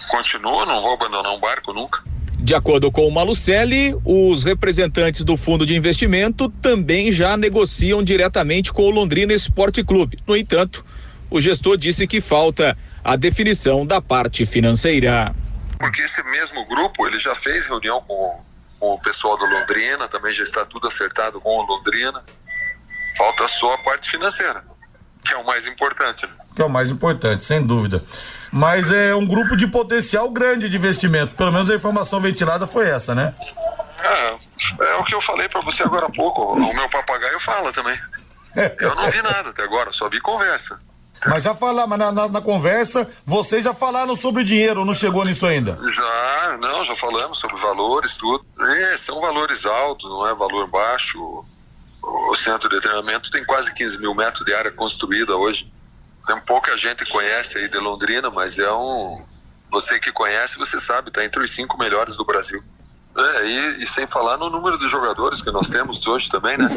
Continua, 0.09 0.67
não 0.67 0.83
vou 0.83 0.93
abandonar 0.93 1.33
um 1.33 1.41
barco 1.41 1.73
nunca. 1.73 2.03
De 2.45 2.55
acordo 2.55 2.93
com 2.93 3.09
o 3.09 3.11
Malucelli, 3.11 3.99
os 4.05 4.45
representantes 4.45 5.25
do 5.25 5.35
fundo 5.35 5.65
de 5.65 5.75
investimento 5.75 6.51
também 6.61 7.11
já 7.11 7.39
negociam 7.39 8.03
diretamente 8.03 8.71
com 8.71 8.83
o 8.83 8.91
Londrina 8.91 9.33
Esporte 9.33 9.83
Clube. 9.83 10.19
No 10.27 10.37
entanto, 10.37 10.85
o 11.31 11.41
gestor 11.41 11.79
disse 11.79 12.07
que 12.07 12.21
falta 12.21 12.77
a 13.03 13.17
definição 13.17 13.87
da 13.87 13.99
parte 13.99 14.45
financeira. 14.45 15.35
Porque 15.79 16.03
esse 16.03 16.23
mesmo 16.25 16.67
grupo, 16.67 17.07
ele 17.07 17.19
já 17.19 17.35
fez 17.35 17.67
reunião 17.67 18.03
com, 18.03 18.39
com 18.79 18.93
o 18.93 19.01
pessoal 19.01 19.39
do 19.39 19.47
Londrina, 19.47 20.07
também 20.07 20.31
já 20.31 20.43
está 20.43 20.67
tudo 20.67 20.87
acertado 20.87 21.41
com 21.41 21.49
o 21.49 21.63
Londrina. 21.63 22.23
Falta 23.17 23.49
só 23.49 23.73
a 23.73 23.79
parte 23.79 24.11
financeira, 24.11 24.63
que 25.25 25.33
é 25.33 25.39
o 25.39 25.47
mais 25.47 25.67
importante. 25.67 26.27
Né? 26.27 26.33
Que 26.55 26.61
é 26.61 26.65
o 26.67 26.69
mais 26.69 26.91
importante, 26.91 27.43
sem 27.47 27.67
dúvida. 27.67 28.05
Mas 28.55 28.93
é 28.93 29.13
um 29.13 29.27
grupo 29.27 29.57
de 29.57 29.67
potencial 29.67 30.31
grande 30.31 30.69
de 30.69 30.77
investimento. 30.77 31.35
Pelo 31.35 31.51
menos 31.51 31.69
a 31.69 31.75
informação 31.75 32.21
ventilada 32.21 32.69
foi 32.69 32.89
essa, 32.89 33.13
né? 33.13 33.35
É, 34.01 34.85
é 34.93 34.95
o 34.95 35.05
que 35.05 35.13
eu 35.13 35.21
falei 35.21 35.49
para 35.49 35.61
você 35.61 35.83
agora 35.83 36.07
há 36.07 36.11
pouco. 36.11 36.53
O 36.53 36.75
meu 36.75 36.89
papagaio 36.89 37.41
fala 37.41 37.73
também. 37.73 37.99
Eu 38.79 38.95
não 38.95 39.11
vi 39.11 39.21
nada 39.23 39.51
até 39.51 39.65
agora, 39.65 39.93
só 39.93 40.09
vi 40.09 40.21
conversa. 40.21 40.79
Mas 41.27 41.43
já 41.43 41.53
falaram, 41.53 41.89
mas 41.89 41.99
na, 41.99 42.13
na, 42.13 42.29
na, 42.29 42.41
conversa, 42.41 43.11
vocês 43.27 43.65
já 43.65 43.75
falaram 43.75 44.15
sobre 44.15 44.45
dinheiro, 44.45 44.85
não 44.85 44.95
chegou 44.95 45.25
nisso 45.25 45.47
ainda? 45.47 45.77
Já, 45.91 46.59
não, 46.61 46.85
já 46.85 46.95
falamos 46.95 47.41
sobre 47.41 47.57
valores, 47.57 48.17
tudo. 48.17 48.45
É, 48.61 48.97
são 48.97 49.21
valores 49.21 49.67
altos, 49.67 50.09
não 50.09 50.29
é 50.29 50.33
valor 50.33 50.69
baixo. 50.69 51.19
O, 51.21 52.31
o 52.31 52.37
centro 52.37 52.69
de 52.69 52.81
treinamento 52.81 53.33
tem 53.33 53.45
quase 53.45 53.75
15 53.75 53.99
mil 53.99 54.15
metros 54.15 54.45
de 54.45 54.55
área 54.55 54.71
construída 54.71 55.35
hoje. 55.35 55.73
Tem 56.27 56.41
pouca 56.41 56.77
gente 56.77 57.05
que 57.05 57.11
conhece 57.11 57.59
aí 57.59 57.69
de 57.69 57.79
Londrina, 57.79 58.31
mas 58.31 58.59
é 58.59 58.73
um. 58.73 59.23
Você 59.71 59.99
que 59.99 60.13
conhece, 60.13 60.59
você 60.59 60.79
sabe, 60.79 61.09
está 61.09 61.25
entre 61.25 61.43
os 61.43 61.51
cinco 61.51 61.79
melhores 61.79 62.17
do 62.17 62.25
Brasil. 62.25 62.63
É, 63.17 63.47
e, 63.47 63.83
e 63.83 63.87
sem 63.87 64.07
falar 64.07 64.37
no 64.37 64.51
número 64.51 64.79
de 64.79 64.89
jogadores 64.89 65.43
que 65.43 65.51
nós 65.51 65.69
temos 65.69 66.05
hoje 66.07 66.29
também, 66.29 66.57
né? 66.57 66.69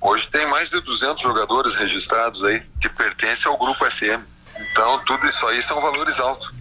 Hoje 0.00 0.28
tem 0.30 0.46
mais 0.48 0.68
de 0.68 0.80
200 0.80 1.22
jogadores 1.22 1.74
registrados 1.74 2.44
aí 2.44 2.62
que 2.80 2.88
pertencem 2.88 3.50
ao 3.50 3.56
grupo 3.56 3.88
SM. 3.88 4.20
Então, 4.70 4.98
tudo 5.04 5.26
isso 5.26 5.46
aí 5.46 5.62
são 5.62 5.80
valores 5.80 6.18
altos. 6.18 6.52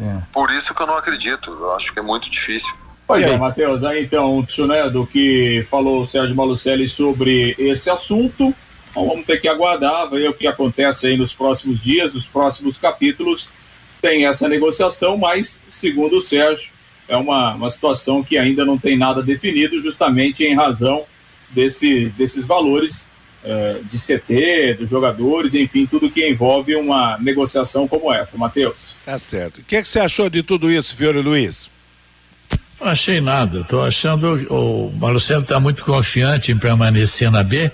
É. 0.00 0.18
Por 0.32 0.50
isso 0.50 0.74
que 0.74 0.82
eu 0.82 0.86
não 0.86 0.96
acredito. 0.96 1.50
Eu 1.50 1.74
acho 1.74 1.92
que 1.92 1.98
é 1.98 2.02
muito 2.02 2.30
difícil. 2.30 2.74
Pois 3.06 3.24
é, 3.24 3.36
Matheus, 3.36 3.84
aí 3.84 4.04
então, 4.04 4.44
né, 4.66 4.90
do 4.90 5.06
que 5.06 5.64
falou 5.70 6.02
o 6.02 6.06
Sérgio 6.06 6.34
Malucelli 6.34 6.88
sobre 6.88 7.54
esse 7.56 7.88
assunto. 7.88 8.52
Então, 8.96 9.08
vamos 9.08 9.26
ter 9.26 9.38
que 9.38 9.46
aguardar, 9.46 10.08
ver 10.08 10.30
o 10.30 10.32
que 10.32 10.46
acontece 10.46 11.06
aí 11.06 11.18
nos 11.18 11.30
próximos 11.30 11.82
dias, 11.82 12.14
nos 12.14 12.26
próximos 12.26 12.78
capítulos. 12.78 13.50
Tem 14.00 14.24
essa 14.24 14.48
negociação, 14.48 15.18
mas, 15.18 15.60
segundo 15.68 16.16
o 16.16 16.22
Sérgio, 16.22 16.70
é 17.06 17.14
uma, 17.14 17.54
uma 17.54 17.68
situação 17.68 18.24
que 18.24 18.38
ainda 18.38 18.64
não 18.64 18.78
tem 18.78 18.96
nada 18.96 19.22
definido, 19.22 19.82
justamente 19.82 20.44
em 20.44 20.54
razão 20.54 21.04
desse, 21.50 22.06
desses 22.16 22.46
valores 22.46 23.10
é, 23.44 23.80
de 23.92 23.98
CT, 23.98 24.78
dos 24.80 24.88
jogadores, 24.88 25.54
enfim, 25.54 25.84
tudo 25.84 26.10
que 26.10 26.26
envolve 26.26 26.74
uma 26.74 27.18
negociação 27.18 27.86
como 27.86 28.10
essa, 28.10 28.38
Matheus. 28.38 28.94
Tá 29.04 29.18
certo. 29.18 29.58
O 29.58 29.64
que, 29.64 29.76
é 29.76 29.82
que 29.82 29.88
você 29.88 30.00
achou 30.00 30.30
de 30.30 30.42
tudo 30.42 30.72
isso, 30.72 30.96
Fiore 30.96 31.20
Luiz? 31.20 31.68
Não 32.80 32.88
achei 32.88 33.20
nada. 33.20 33.60
Estou 33.60 33.84
achando 33.84 34.46
o 34.50 34.90
Marcelo 34.96 35.42
está 35.42 35.60
muito 35.60 35.84
confiante 35.84 36.50
em 36.50 36.58
permanecer 36.58 37.30
na 37.30 37.42
B. 37.42 37.70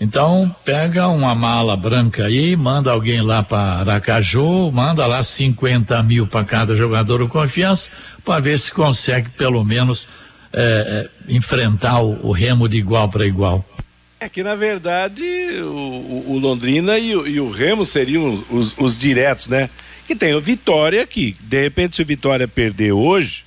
Então 0.00 0.54
pega 0.64 1.08
uma 1.08 1.34
mala 1.34 1.76
branca 1.76 2.26
aí, 2.26 2.54
manda 2.54 2.92
alguém 2.92 3.20
lá 3.20 3.42
para 3.42 3.80
Aracaju, 3.80 4.70
manda 4.70 5.04
lá 5.06 5.24
50 5.24 6.00
mil 6.04 6.26
para 6.26 6.44
cada 6.44 6.76
jogador 6.76 7.24
de 7.24 7.28
confiança, 7.28 7.90
para 8.24 8.40
ver 8.40 8.58
se 8.58 8.70
consegue 8.70 9.28
pelo 9.30 9.64
menos 9.64 10.08
é, 10.52 11.08
é, 11.28 11.34
enfrentar 11.34 12.00
o, 12.00 12.28
o, 12.28 12.32
Remo 12.32 12.68
de 12.68 12.76
igual 12.76 13.08
para 13.08 13.26
igual. 13.26 13.64
É 14.20 14.28
que 14.28 14.42
na 14.42 14.54
verdade 14.54 15.24
o, 15.62 16.24
o 16.28 16.38
Londrina 16.40 16.96
e 16.96 17.16
o, 17.16 17.26
e 17.26 17.40
o, 17.40 17.50
Remo 17.50 17.84
seriam 17.84 18.44
os, 18.50 18.74
os 18.78 18.96
diretos, 18.96 19.48
né? 19.48 19.68
Que 20.06 20.14
tem 20.14 20.32
o 20.32 20.40
Vitória 20.40 21.06
que, 21.06 21.36
de 21.40 21.60
repente, 21.60 21.96
se 21.96 22.02
o 22.02 22.06
Vitória 22.06 22.48
perder 22.48 22.92
hoje, 22.92 23.44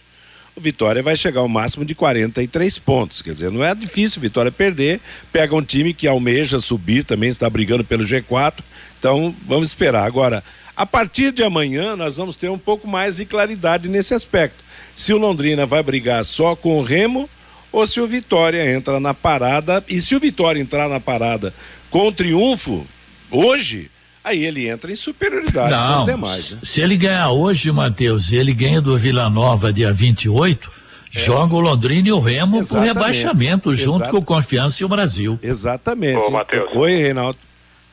o 0.61 0.63
Vitória 0.63 1.03
vai 1.03 1.15
chegar 1.15 1.41
ao 1.41 1.47
máximo 1.47 1.83
de 1.83 1.93
43 1.93 2.79
pontos. 2.79 3.21
Quer 3.21 3.33
dizer, 3.33 3.51
não 3.51 3.63
é 3.63 3.75
difícil 3.75 4.19
o 4.19 4.21
Vitória 4.21 4.51
perder. 4.51 5.01
Pega 5.31 5.55
um 5.55 5.61
time 5.61 5.93
que 5.93 6.07
almeja 6.07 6.59
subir, 6.59 7.03
também 7.03 7.29
está 7.29 7.49
brigando 7.49 7.83
pelo 7.83 8.03
G4. 8.05 8.59
Então, 8.97 9.35
vamos 9.45 9.67
esperar. 9.67 10.05
Agora, 10.05 10.43
a 10.75 10.85
partir 10.85 11.31
de 11.31 11.43
amanhã, 11.43 11.95
nós 11.95 12.17
vamos 12.17 12.37
ter 12.37 12.49
um 12.49 12.57
pouco 12.57 12.87
mais 12.87 13.17
de 13.17 13.25
claridade 13.25 13.89
nesse 13.89 14.13
aspecto 14.13 14.63
se 14.95 15.13
o 15.13 15.17
Londrina 15.17 15.65
vai 15.65 15.83
brigar 15.83 16.23
só 16.23 16.55
com 16.55 16.79
o 16.79 16.83
Remo 16.83 17.29
ou 17.71 17.85
se 17.85 17.99
o 17.99 18.07
Vitória 18.07 18.73
entra 18.73 18.99
na 18.99 19.13
parada. 19.13 19.83
E 19.89 19.99
se 19.99 20.15
o 20.15 20.19
Vitória 20.19 20.59
entrar 20.59 20.87
na 20.87 20.99
parada 20.99 21.53
com 21.89 22.11
triunfo 22.11 22.85
hoje, 23.29 23.90
aí 24.23 24.45
ele 24.45 24.67
entra 24.67 24.91
em 24.91 24.95
superioridade 24.95 25.71
Não, 25.71 25.93
com 25.93 25.99
os 25.99 26.05
demais. 26.05 26.51
Né? 26.53 26.59
Se 26.63 26.81
ele 26.81 26.97
ganhar 26.97 27.31
hoje, 27.31 27.71
Matheus, 27.71 28.31
ele 28.31 28.53
ganha 28.53 28.81
do 28.81 28.97
Vila 28.97 29.29
Nova 29.29 29.71
dia 29.71 29.93
28. 29.93 30.71
É. 31.13 31.19
Joga 31.19 31.55
o 31.55 31.59
Londrina 31.59 32.07
e 32.07 32.11
o 32.11 32.19
Remo 32.19 32.59
Exatamente. 32.59 32.93
pro 32.93 33.01
rebaixamento, 33.01 33.75
junto 33.75 34.09
com 34.09 34.17
o 34.17 34.25
Confiança 34.25 34.81
e 34.81 34.85
o 34.85 34.89
Brasil. 34.89 35.37
Exatamente. 35.43 36.27
Ô, 36.27 36.31
Matheus. 36.31 36.69
Oi, 36.73 36.95
Reinaldo. 36.95 37.37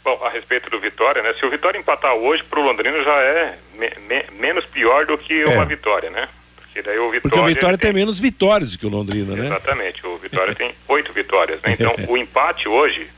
Bom, 0.04 0.24
a 0.24 0.30
respeito 0.30 0.70
do 0.70 0.78
Vitória, 0.78 1.22
né? 1.22 1.34
Se 1.38 1.44
o 1.44 1.50
Vitória 1.50 1.78
empatar 1.78 2.14
hoje 2.14 2.42
pro 2.44 2.62
Londrina 2.62 3.02
já 3.02 3.16
é 3.20 3.58
me, 3.78 3.90
me, 4.08 4.24
menos 4.40 4.64
pior 4.66 5.04
do 5.04 5.18
que 5.18 5.42
é. 5.42 5.46
uma 5.48 5.64
vitória, 5.64 6.10
né? 6.10 6.28
Porque 6.56 6.80
daí 6.80 6.98
o 6.98 7.10
Vitória. 7.10 7.20
Porque 7.20 7.38
o 7.38 7.44
Vitória 7.44 7.76
tem, 7.76 7.90
tem 7.90 8.00
menos 8.00 8.20
vitórias 8.20 8.76
que 8.76 8.86
o 8.86 8.88
Londrina, 8.88 9.34
né? 9.34 9.46
Exatamente, 9.46 10.06
o 10.06 10.16
Vitória 10.16 10.54
tem 10.54 10.72
oito 10.88 11.12
vitórias, 11.12 11.60
né? 11.60 11.72
Então 11.72 11.94
o 12.08 12.16
empate 12.16 12.68
hoje 12.68 13.08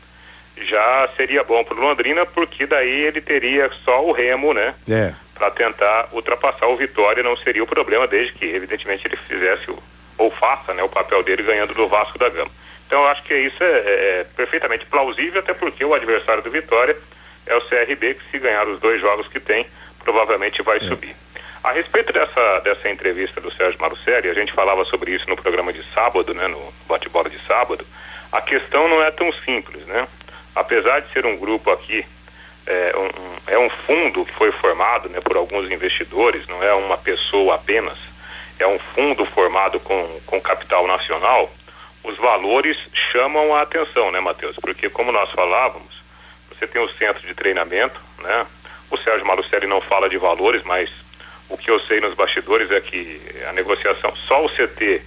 já 0.67 1.09
seria 1.17 1.43
bom 1.43 1.63
para 1.65 1.77
o 1.77 1.81
Londrina, 1.81 2.25
porque 2.27 2.67
daí 2.67 3.05
ele 3.07 3.21
teria 3.21 3.71
só 3.85 4.05
o 4.05 4.13
Remo, 4.13 4.53
né? 4.53 4.75
É. 4.89 5.13
Para 5.35 5.51
tentar 5.51 6.09
ultrapassar 6.13 6.67
o 6.67 6.77
Vitória, 6.77 7.23
não 7.23 7.37
seria 7.37 7.63
o 7.63 7.67
problema, 7.67 8.07
desde 8.07 8.33
que, 8.33 8.45
evidentemente, 8.45 9.07
ele 9.07 9.17
fizesse 9.17 9.71
o, 9.71 9.79
ou 10.19 10.31
faça 10.31 10.75
né, 10.75 10.83
o 10.83 10.89
papel 10.89 11.23
dele 11.23 11.43
ganhando 11.43 11.75
do 11.75 11.89
Vasco 11.89 12.19
da 12.19 12.29
Gama. 12.29 12.51
Então, 12.87 13.03
eu 13.03 13.09
acho 13.09 13.23
que 13.23 13.35
isso 13.35 13.63
é, 13.63 13.67
é, 13.67 14.21
é 14.21 14.27
perfeitamente 14.37 14.85
plausível, 14.87 15.41
até 15.41 15.55
porque 15.55 15.85
o 15.85 15.95
adversário 15.95 16.43
do 16.43 16.51
Vitória 16.51 16.97
é 17.47 17.55
o 17.57 17.61
CRB, 17.63 18.15
que 18.15 18.31
se 18.31 18.39
ganhar 18.39 18.67
os 18.69 18.81
dois 18.81 19.01
jogos 19.01 19.29
que 19.29 19.41
tem, 19.41 19.67
provavelmente 20.05 20.63
vai 20.63 20.79
é. 20.79 20.81
subir. 20.81 21.17
A 21.63 21.73
respeito 21.73 22.13
dessa, 22.13 22.61
dessa 22.61 22.89
entrevista 22.89 23.41
do 23.41 23.53
Sérgio 23.53 23.81
Marucelli, 23.81 24.29
a 24.29 24.35
gente 24.35 24.53
falava 24.53 24.85
sobre 24.87 25.13
isso 25.13 25.29
no 25.29 25.37
programa 25.37 25.73
de 25.73 25.83
sábado, 25.93 26.33
né, 26.33 26.49
no 26.49 26.73
bate-bola 26.89 27.29
de 27.29 27.39
sábado, 27.47 27.85
a 28.33 28.41
questão 28.41 28.89
não 28.89 29.03
é 29.03 29.11
tão 29.11 29.33
simples, 29.33 29.85
né? 29.87 30.07
Apesar 30.55 31.01
de 31.01 31.13
ser 31.13 31.27
um 31.27 31.37
grupo 31.37 31.71
aqui, 31.71 32.05
é 32.67 32.93
um, 32.97 33.53
é 33.55 33.59
um 33.59 33.71
fundo 33.71 34.25
que 34.25 34.33
foi 34.33 34.53
formado 34.53 35.09
né, 35.09 35.21
por 35.21 35.37
alguns 35.37 35.71
investidores, 35.71 36.47
não 36.49 36.63
é 36.63 36.73
uma 36.75 36.97
pessoa 36.97 37.55
apenas, 37.55 37.99
é 38.59 38.67
um 38.67 38.79
fundo 38.79 39.25
formado 39.25 39.81
com, 39.81 40.21
com 40.27 40.41
capital 40.41 40.87
nacional. 40.87 41.51
os 42.05 42.17
valores 42.17 42.77
chamam 43.13 43.55
a 43.55 43.63
atenção, 43.63 44.11
né, 44.11 44.21
Matheus? 44.21 44.57
Porque 44.57 44.89
como 44.89 45.13
nós 45.13 45.31
falávamos, 45.31 46.01
você 46.49 46.67
tem 46.67 46.83
o 46.83 46.89
centro 46.93 47.27
de 47.27 47.35
treinamento, 47.35 48.01
né? 48.19 48.47
O 48.91 48.97
Sérgio 48.99 49.27
Malucelli 49.27 49.67
não 49.67 49.81
fala 49.81 50.09
de 50.09 50.19
valores, 50.19 50.63
mas 50.65 50.91
o 51.49 51.57
que 51.57 51.71
eu 51.71 51.81
sei 51.81 52.01
nos 52.01 52.15
bastidores 52.15 52.71
é 52.71 52.81
que 52.81 53.21
a 53.49 53.53
negociação, 53.53 54.15
só 54.17 54.45
o 54.45 54.49
CT 54.49 55.03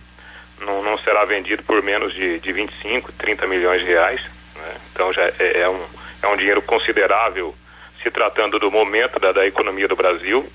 não, 0.61 0.81
não 0.81 0.97
será 0.97 1.25
vendido 1.25 1.63
por 1.63 1.81
menos 1.81 2.13
de, 2.13 2.39
de 2.39 2.51
25, 2.51 3.11
30 3.13 3.47
milhões 3.47 3.81
de 3.81 3.87
reais. 3.87 4.21
Né? 4.64 4.76
Então 4.91 5.11
já 5.14 5.24
é, 5.24 5.61
é, 5.61 5.70
um, 5.70 5.86
é 6.22 6.28
um 6.28 6.38
dinheiro 6.38 6.61
considerável 6.61 7.53
se 8.01 8.11
tratando 8.11 8.59
do 8.59 8.72
momento 8.72 9.20
da, 9.20 9.32
da 9.32 9.45
economia 9.45 9.88
do 9.88 9.95
Brasil. 9.95 10.45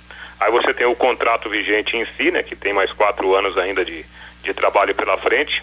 Aí 0.41 0.51
você 0.51 0.73
tem 0.73 0.87
o 0.87 0.95
contrato 0.95 1.49
vigente 1.49 1.97
em 1.97 2.07
si, 2.17 2.31
né, 2.31 2.43
que 2.43 2.55
tem 2.55 2.73
mais 2.73 2.93
quatro 2.93 3.35
anos 3.35 3.57
ainda 3.59 3.85
de, 3.85 4.05
de 4.43 4.55
trabalho 4.55 4.95
pela 4.95 5.17
frente. 5.17 5.63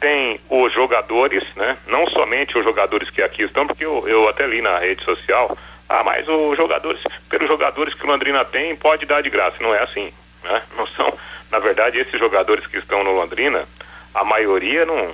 Tem 0.00 0.40
os 0.50 0.72
jogadores, 0.72 1.44
né, 1.54 1.76
não 1.86 2.06
somente 2.08 2.58
os 2.58 2.64
jogadores 2.64 3.08
que 3.10 3.22
aqui 3.22 3.42
estão, 3.42 3.66
porque 3.66 3.84
eu, 3.84 4.06
eu 4.08 4.28
até 4.28 4.46
li 4.46 4.60
na 4.60 4.78
rede 4.78 5.04
social, 5.04 5.56
ah, 5.88 6.02
mas 6.02 6.26
os 6.28 6.56
jogadores, 6.56 7.00
pelos 7.30 7.46
jogadores 7.46 7.94
que 7.94 8.04
o 8.04 8.08
Londrina 8.08 8.44
tem, 8.44 8.74
pode 8.74 9.06
dar 9.06 9.22
de 9.22 9.30
graça. 9.30 9.56
Não 9.60 9.74
é 9.74 9.82
assim, 9.82 10.12
né? 10.42 10.62
Não 10.76 10.86
são, 10.88 11.16
na 11.50 11.58
verdade, 11.58 12.00
esses 12.00 12.18
jogadores 12.18 12.66
que 12.66 12.78
estão 12.78 13.04
no 13.04 13.12
Londrina, 13.12 13.64
a 14.12 14.24
maioria 14.24 14.84
não, 14.84 15.12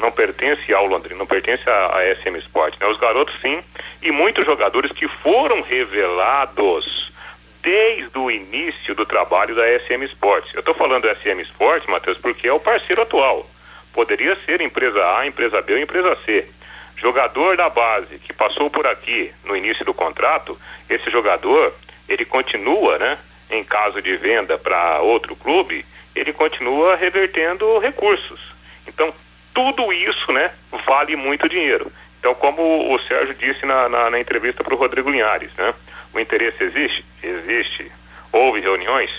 não 0.00 0.10
pertence 0.10 0.72
ao 0.72 0.86
Londrina, 0.86 1.18
não 1.18 1.26
pertence 1.26 1.68
à, 1.68 2.00
SM 2.22 2.36
Sport. 2.38 2.74
Né? 2.80 2.86
Os 2.86 2.98
garotos 2.98 3.34
sim, 3.40 3.62
e 4.02 4.10
muitos 4.10 4.44
jogadores 4.44 4.92
que 4.92 5.06
foram 5.06 5.60
revelados 5.60 7.12
desde 7.62 8.18
o 8.18 8.30
início 8.30 8.94
do 8.94 9.04
trabalho 9.04 9.54
da 9.54 9.62
SM 9.80 10.02
Sport. 10.04 10.54
Eu 10.54 10.60
estou 10.60 10.74
falando 10.74 11.02
da 11.02 11.14
SM 11.14 11.40
Sport, 11.42 11.86
Matheus, 11.88 12.18
porque 12.18 12.48
é 12.48 12.52
o 12.52 12.60
parceiro 12.60 13.02
atual. 13.02 13.48
Poderia 13.92 14.36
ser 14.46 14.60
empresa 14.60 15.18
A, 15.18 15.26
empresa 15.26 15.60
B 15.60 15.74
ou 15.74 15.78
empresa 15.78 16.16
C. 16.24 16.46
Jogador 16.96 17.56
da 17.56 17.68
base 17.68 18.18
que 18.18 18.32
passou 18.32 18.70
por 18.70 18.86
aqui 18.86 19.32
no 19.44 19.56
início 19.56 19.84
do 19.84 19.94
contrato, 19.94 20.58
esse 20.88 21.10
jogador, 21.10 21.72
ele 22.08 22.24
continua, 22.24 22.98
né? 22.98 23.18
Em 23.50 23.64
caso 23.64 24.00
de 24.00 24.16
venda 24.16 24.56
para 24.56 25.00
outro 25.00 25.34
clube, 25.34 25.84
ele 26.14 26.32
continua 26.32 26.96
revertendo 26.96 27.78
recursos. 27.78 28.40
Então, 28.86 29.12
tudo 29.54 29.92
isso, 29.92 30.32
né, 30.32 30.50
vale 30.86 31.16
muito 31.16 31.48
dinheiro. 31.48 31.90
Então, 32.18 32.34
como 32.34 32.94
o 32.94 32.98
Sérgio 33.00 33.34
disse 33.34 33.64
na, 33.64 33.88
na, 33.88 34.10
na 34.10 34.20
entrevista 34.20 34.62
para 34.62 34.74
o 34.74 34.78
Rodrigo 34.78 35.10
Linhares, 35.10 35.50
né, 35.56 35.72
o 36.12 36.20
interesse 36.20 36.62
existe? 36.62 37.04
Existe. 37.22 37.90
Houve 38.32 38.60
reuniões? 38.60 39.10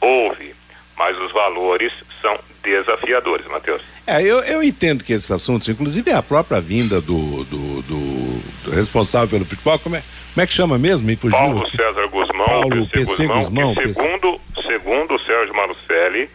Houve. 0.00 0.54
Mas 0.96 1.16
os 1.18 1.30
valores 1.30 1.92
são 2.20 2.38
desafiadores, 2.62 3.46
Matheus. 3.46 3.82
É, 4.06 4.22
eu, 4.22 4.40
eu 4.40 4.62
entendo 4.62 5.04
que 5.04 5.12
esses 5.12 5.30
assuntos, 5.30 5.68
inclusive 5.68 6.10
a 6.10 6.22
própria 6.22 6.60
vinda 6.60 7.00
do, 7.00 7.44
do, 7.44 7.82
do, 7.82 8.42
do 8.64 8.70
responsável 8.70 9.28
pelo 9.28 9.44
futebol, 9.44 9.78
como 9.78 9.96
é, 9.96 10.02
como 10.34 10.42
é 10.42 10.46
que 10.46 10.52
chama 10.52 10.78
mesmo? 10.78 11.06
Me 11.06 11.14
fugiu. 11.14 11.38
Paulo 11.38 11.70
César 11.70 12.06
Guzmão, 12.08 12.46
Paulo 12.46 12.86
PC, 12.88 13.26
Guzmão, 13.26 13.74
que 13.74 13.94
segundo, 13.94 14.40
segundo 14.66 15.14
o 15.14 15.20
Sérgio 15.20 15.54
Marucelli, 15.54 16.28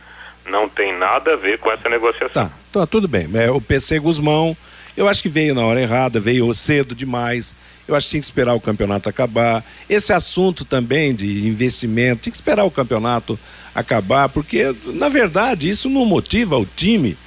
não 0.53 0.69
tem 0.69 0.95
nada 0.95 1.33
a 1.33 1.35
ver 1.35 1.57
com 1.57 1.71
essa 1.71 1.89
negociação. 1.89 2.45
Tá, 2.45 2.51
tá 2.71 2.85
tudo 2.85 3.07
bem. 3.07 3.27
É, 3.33 3.49
o 3.49 3.59
PC 3.59 3.97
Guzmão, 3.97 4.55
eu 4.95 5.09
acho 5.09 5.23
que 5.23 5.27
veio 5.27 5.55
na 5.55 5.65
hora 5.65 5.81
errada, 5.81 6.19
veio 6.19 6.53
cedo 6.53 6.93
demais. 6.93 7.55
Eu 7.87 7.95
acho 7.95 8.05
que 8.05 8.11
tinha 8.11 8.21
que 8.21 8.25
esperar 8.25 8.53
o 8.53 8.61
campeonato 8.61 9.09
acabar. 9.09 9.65
Esse 9.89 10.13
assunto 10.13 10.63
também 10.63 11.13
de 11.13 11.47
investimento, 11.47 12.21
tinha 12.21 12.31
que 12.31 12.37
esperar 12.37 12.63
o 12.63 12.71
campeonato 12.71 13.37
acabar, 13.73 14.29
porque, 14.29 14.73
na 14.85 15.09
verdade, 15.09 15.67
isso 15.67 15.89
não 15.89 16.05
motiva 16.05 16.55
o 16.55 16.65
time 16.65 17.17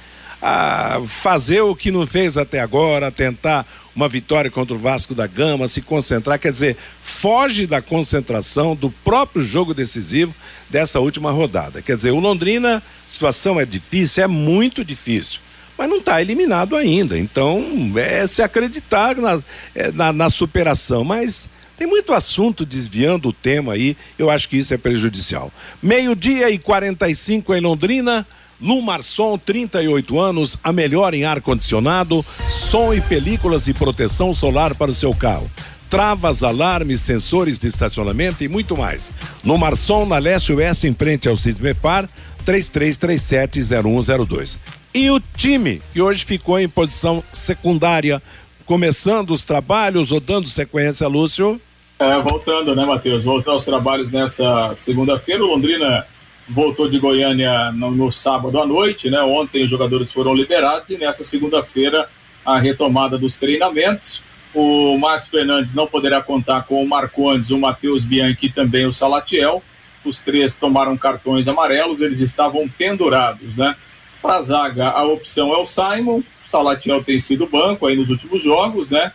a 0.41 1.01
fazer 1.05 1.61
o 1.61 1.75
que 1.75 1.91
não 1.91 2.07
fez 2.07 2.37
até 2.37 2.61
agora, 2.61 3.11
tentar 3.11 3.65
uma 3.93 4.07
vitória 4.07 4.49
contra 4.49 4.75
o 4.75 4.79
Vasco 4.79 5.13
da 5.13 5.27
Gama, 5.27 5.67
se 5.67 5.81
concentrar, 5.81 6.39
quer 6.39 6.51
dizer, 6.51 6.77
foge 7.01 7.65
da 7.65 7.81
concentração 7.81 8.75
do 8.75 8.89
próprio 8.89 9.41
jogo 9.41 9.73
decisivo 9.73 10.33
dessa 10.69 10.99
última 10.99 11.31
rodada. 11.31 11.81
Quer 11.81 11.95
dizer, 11.95 12.11
o 12.11 12.19
Londrina, 12.19 12.77
a 12.77 12.81
situação 13.09 13.59
é 13.59 13.65
difícil, 13.65 14.23
é 14.23 14.27
muito 14.27 14.83
difícil, 14.83 15.39
mas 15.77 15.89
não 15.89 15.97
está 15.97 16.21
eliminado 16.21 16.75
ainda. 16.75 17.17
Então, 17.17 17.63
é 17.95 18.25
se 18.27 18.41
acreditar 18.41 19.15
na, 19.15 19.41
é, 19.75 19.91
na, 19.91 20.11
na 20.11 20.29
superação, 20.29 21.03
mas 21.03 21.49
tem 21.77 21.85
muito 21.85 22.11
assunto 22.11 22.65
desviando 22.65 23.29
o 23.29 23.33
tema 23.33 23.73
aí, 23.73 23.95
eu 24.17 24.29
acho 24.29 24.49
que 24.49 24.57
isso 24.57 24.73
é 24.73 24.77
prejudicial. 24.77 25.51
Meio-dia 25.81 26.49
e 26.49 26.57
45 26.57 27.53
em 27.53 27.61
Londrina. 27.61 28.25
Lumarson, 28.59 29.37
38 29.37 30.19
anos, 30.19 30.57
a 30.63 30.73
melhor 30.73 31.13
em 31.13 31.23
ar-condicionado, 31.23 32.25
som 32.49 32.91
e 32.91 32.99
películas 32.99 33.61
de 33.61 33.71
proteção 33.71 34.33
solar 34.33 34.73
para 34.73 34.89
o 34.89 34.95
seu 34.95 35.13
carro. 35.13 35.47
Travas, 35.89 36.43
alarmes, 36.43 37.01
sensores 37.01 37.59
de 37.59 37.67
estacionamento 37.67 38.43
e 38.43 38.47
muito 38.47 38.77
mais. 38.77 39.11
No 39.43 39.57
Marson, 39.57 40.05
na 40.05 40.17
leste 40.17 40.53
oeste, 40.53 40.87
em 40.87 40.93
frente 40.93 41.29
ao 41.29 41.37
Cismepar, 41.37 42.09
33370102. 42.45 44.57
E 44.93 45.09
o 45.11 45.21
time, 45.35 45.81
que 45.93 46.01
hoje 46.01 46.25
ficou 46.25 46.59
em 46.59 46.67
posição 46.67 47.23
secundária, 47.31 48.21
começando 48.65 49.31
os 49.31 49.45
trabalhos 49.45 50.11
ou 50.11 50.19
dando 50.19 50.47
sequência, 50.47 51.07
Lúcio? 51.07 51.61
É, 51.99 52.19
voltando, 52.19 52.75
né, 52.75 52.85
Matheus? 52.85 53.23
Voltando 53.23 53.55
aos 53.55 53.65
trabalhos 53.65 54.11
nessa 54.11 54.73
segunda-feira, 54.75 55.43
o 55.43 55.47
Londrina 55.47 56.05
voltou 56.47 56.87
de 56.87 56.99
Goiânia 56.99 57.71
no, 57.71 57.91
no, 57.91 58.11
sábado 58.11 58.59
à 58.59 58.65
noite, 58.65 59.09
né? 59.09 59.21
Ontem 59.21 59.63
os 59.63 59.69
jogadores 59.69 60.11
foram 60.11 60.33
liberados 60.33 60.89
e 60.89 60.97
nessa 60.97 61.23
segunda-feira 61.23 62.07
a 62.45 62.57
retomada 62.57 63.17
dos 63.17 63.37
treinamentos. 63.37 64.21
O 64.59 64.97
Márcio 64.97 65.29
Fernandes 65.29 65.75
não 65.75 65.85
poderá 65.85 66.19
contar 66.19 66.63
com 66.63 66.81
o 66.81 66.89
Marcondes, 66.89 67.51
o 67.51 67.59
Matheus 67.59 68.03
Bianchi 68.03 68.47
e 68.47 68.51
também 68.51 68.87
o 68.87 68.91
Salatiel. 68.91 69.61
Os 70.03 70.17
três 70.17 70.55
tomaram 70.55 70.97
cartões 70.97 71.47
amarelos, 71.47 72.01
eles 72.01 72.21
estavam 72.21 72.67
pendurados, 72.67 73.55
né? 73.55 73.75
Para 74.19 74.37
a 74.37 74.41
zaga, 74.41 74.89
a 74.89 75.03
opção 75.03 75.53
é 75.53 75.57
o 75.57 75.65
Simon. 75.67 76.23
O 76.43 76.49
Salatiel 76.49 77.03
tem 77.03 77.19
sido 77.19 77.45
banco 77.45 77.85
aí 77.85 77.95
nos 77.95 78.09
últimos 78.09 78.41
jogos, 78.41 78.89
né? 78.89 79.11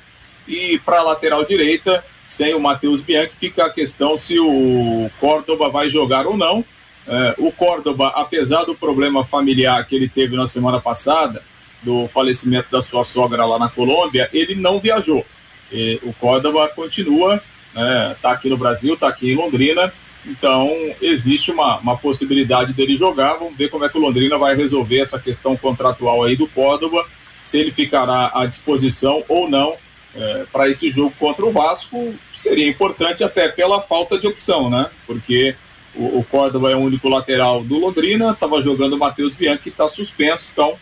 E 0.46 0.78
para 0.84 1.00
a 1.00 1.02
lateral 1.02 1.44
direita, 1.44 2.04
sem 2.24 2.54
o 2.54 2.60
Matheus 2.60 3.00
Bianchi, 3.00 3.32
fica 3.40 3.66
a 3.66 3.70
questão 3.70 4.16
se 4.16 4.38
o 4.38 5.10
Córdoba 5.18 5.68
vai 5.68 5.90
jogar 5.90 6.24
ou 6.24 6.36
não. 6.36 6.64
É, 7.04 7.34
o 7.38 7.50
Córdoba, 7.50 8.12
apesar 8.14 8.62
do 8.62 8.76
problema 8.76 9.24
familiar 9.24 9.84
que 9.88 9.96
ele 9.96 10.08
teve 10.08 10.36
na 10.36 10.46
semana 10.46 10.80
passada, 10.80 11.42
do 11.82 12.08
falecimento 12.08 12.70
da 12.70 12.80
sua 12.80 13.04
sogra 13.04 13.44
lá 13.44 13.58
na 13.58 13.68
Colômbia, 13.68 14.28
ele 14.32 14.54
não 14.54 14.78
viajou. 14.78 15.24
E 15.70 15.98
o 16.02 16.12
Córdoba 16.12 16.68
continua, 16.68 17.42
está 17.68 17.80
né, 17.80 18.16
tá 18.20 18.32
aqui 18.32 18.48
no 18.48 18.56
Brasil, 18.56 18.94
está 18.94 19.08
aqui 19.08 19.32
em 19.32 19.34
Londrina, 19.34 19.92
então 20.24 20.70
existe 21.00 21.50
uma, 21.50 21.78
uma 21.78 21.96
possibilidade 21.96 22.72
dele 22.72 22.96
jogar. 22.96 23.34
Vamos 23.34 23.56
ver 23.56 23.68
como 23.68 23.84
é 23.84 23.88
que 23.88 23.98
o 23.98 24.00
Londrina 24.00 24.38
vai 24.38 24.54
resolver 24.54 25.00
essa 25.00 25.18
questão 25.18 25.56
contratual 25.56 26.22
aí 26.22 26.36
do 26.36 26.46
Córdoba, 26.46 27.04
se 27.40 27.58
ele 27.58 27.72
ficará 27.72 28.30
à 28.34 28.46
disposição 28.46 29.24
ou 29.28 29.48
não 29.50 29.74
é, 30.14 30.44
para 30.52 30.68
esse 30.68 30.90
jogo 30.90 31.12
contra 31.18 31.44
o 31.44 31.50
Vasco. 31.50 32.14
Seria 32.36 32.68
importante 32.68 33.24
até 33.24 33.48
pela 33.48 33.80
falta 33.80 34.18
de 34.18 34.26
opção, 34.26 34.70
né? 34.70 34.88
Porque 35.06 35.56
o, 35.94 36.18
o 36.18 36.24
Córdoba 36.30 36.70
é 36.70 36.76
o 36.76 36.80
único 36.80 37.08
lateral 37.08 37.64
do 37.64 37.78
Londrina, 37.78 38.30
estava 38.30 38.62
jogando 38.62 38.92
o 38.92 38.98
Matheus 38.98 39.34
Bianchi, 39.34 39.62
que 39.64 39.68
está 39.70 39.88
suspenso, 39.88 40.50
então 40.52 40.74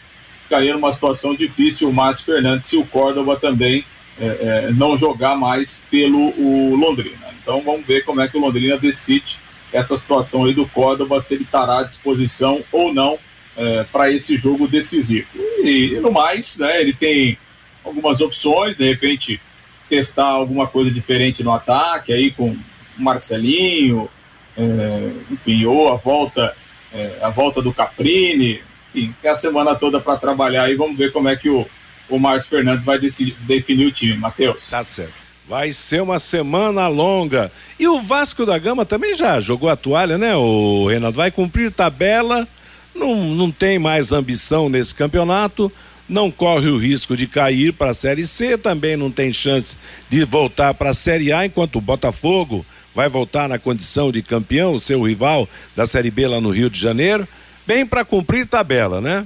ficaria 0.50 0.74
numa 0.74 0.90
situação 0.90 1.32
difícil 1.32 1.88
o 1.88 1.92
Márcio 1.92 2.24
Fernandes 2.24 2.72
e 2.72 2.76
o 2.76 2.84
Córdoba 2.84 3.36
também 3.36 3.84
é, 4.20 4.24
é, 4.26 4.70
não 4.72 4.98
jogar 4.98 5.36
mais 5.36 5.80
pelo 5.88 6.74
Londrina. 6.76 7.28
Então 7.40 7.60
vamos 7.60 7.86
ver 7.86 8.04
como 8.04 8.20
é 8.20 8.26
que 8.26 8.36
o 8.36 8.40
Londrina 8.40 8.76
decide 8.76 9.38
essa 9.72 9.96
situação 9.96 10.44
aí 10.44 10.52
do 10.52 10.66
Córdoba, 10.66 11.20
se 11.20 11.34
ele 11.34 11.44
estará 11.44 11.78
à 11.78 11.82
disposição 11.84 12.60
ou 12.72 12.92
não 12.92 13.16
é, 13.56 13.84
para 13.92 14.10
esse 14.10 14.36
jogo 14.36 14.66
decisivo. 14.66 15.28
E, 15.62 15.92
e, 15.94 16.00
no 16.00 16.10
mais, 16.10 16.56
né, 16.56 16.80
ele 16.80 16.92
tem 16.92 17.38
algumas 17.84 18.20
opções, 18.20 18.76
de 18.76 18.84
repente 18.84 19.40
testar 19.88 20.26
alguma 20.26 20.66
coisa 20.66 20.90
diferente 20.90 21.44
no 21.44 21.52
ataque 21.52 22.12
aí 22.12 22.32
com 22.32 22.56
Marcelinho, 22.96 24.10
é, 24.58 25.10
enfim, 25.30 25.64
ou 25.64 25.92
a 25.92 25.94
volta, 25.94 26.56
é, 26.92 27.18
a 27.22 27.30
volta 27.30 27.62
do 27.62 27.72
Caprini, 27.72 28.60
enfim, 28.94 29.14
tem 29.20 29.30
a 29.30 29.34
semana 29.34 29.74
toda 29.74 30.00
para 30.00 30.16
trabalhar 30.16 30.70
e 30.70 30.74
vamos 30.74 30.96
ver 30.96 31.12
como 31.12 31.28
é 31.28 31.36
que 31.36 31.48
o, 31.48 31.66
o 32.08 32.18
Márcio 32.18 32.50
Fernandes 32.50 32.84
vai 32.84 32.98
decidir, 32.98 33.36
definir 33.40 33.86
o 33.86 33.92
time, 33.92 34.16
Matheus. 34.16 34.68
Tá 34.68 34.82
certo. 34.82 35.12
Vai 35.48 35.72
ser 35.72 36.00
uma 36.00 36.18
semana 36.18 36.86
longa. 36.86 37.50
E 37.78 37.88
o 37.88 38.00
Vasco 38.00 38.46
da 38.46 38.56
Gama 38.56 38.84
também 38.84 39.16
já 39.16 39.40
jogou 39.40 39.68
a 39.68 39.76
toalha, 39.76 40.16
né, 40.16 40.34
o 40.36 40.86
Renato? 40.88 41.16
Vai 41.16 41.30
cumprir 41.30 41.72
tabela, 41.72 42.46
não, 42.94 43.16
não 43.34 43.50
tem 43.50 43.78
mais 43.78 44.12
ambição 44.12 44.68
nesse 44.68 44.94
campeonato, 44.94 45.72
não 46.08 46.30
corre 46.30 46.68
o 46.68 46.78
risco 46.78 47.16
de 47.16 47.26
cair 47.26 47.72
para 47.72 47.90
a 47.90 47.94
Série 47.94 48.26
C, 48.26 48.58
também 48.58 48.96
não 48.96 49.10
tem 49.10 49.32
chance 49.32 49.76
de 50.08 50.24
voltar 50.24 50.74
para 50.74 50.90
a 50.90 50.94
Série 50.94 51.32
A, 51.32 51.46
enquanto 51.46 51.76
o 51.76 51.80
Botafogo 51.80 52.66
vai 52.94 53.08
voltar 53.08 53.48
na 53.48 53.58
condição 53.58 54.10
de 54.10 54.22
campeão, 54.22 54.74
o 54.74 54.80
seu 54.80 55.02
rival 55.02 55.48
da 55.76 55.86
Série 55.86 56.10
B 56.10 56.26
lá 56.26 56.40
no 56.40 56.50
Rio 56.50 56.68
de 56.68 56.80
Janeiro, 56.80 57.26
bem 57.70 57.86
para 57.86 58.04
cumprir 58.04 58.48
tabela, 58.48 59.00
né? 59.00 59.24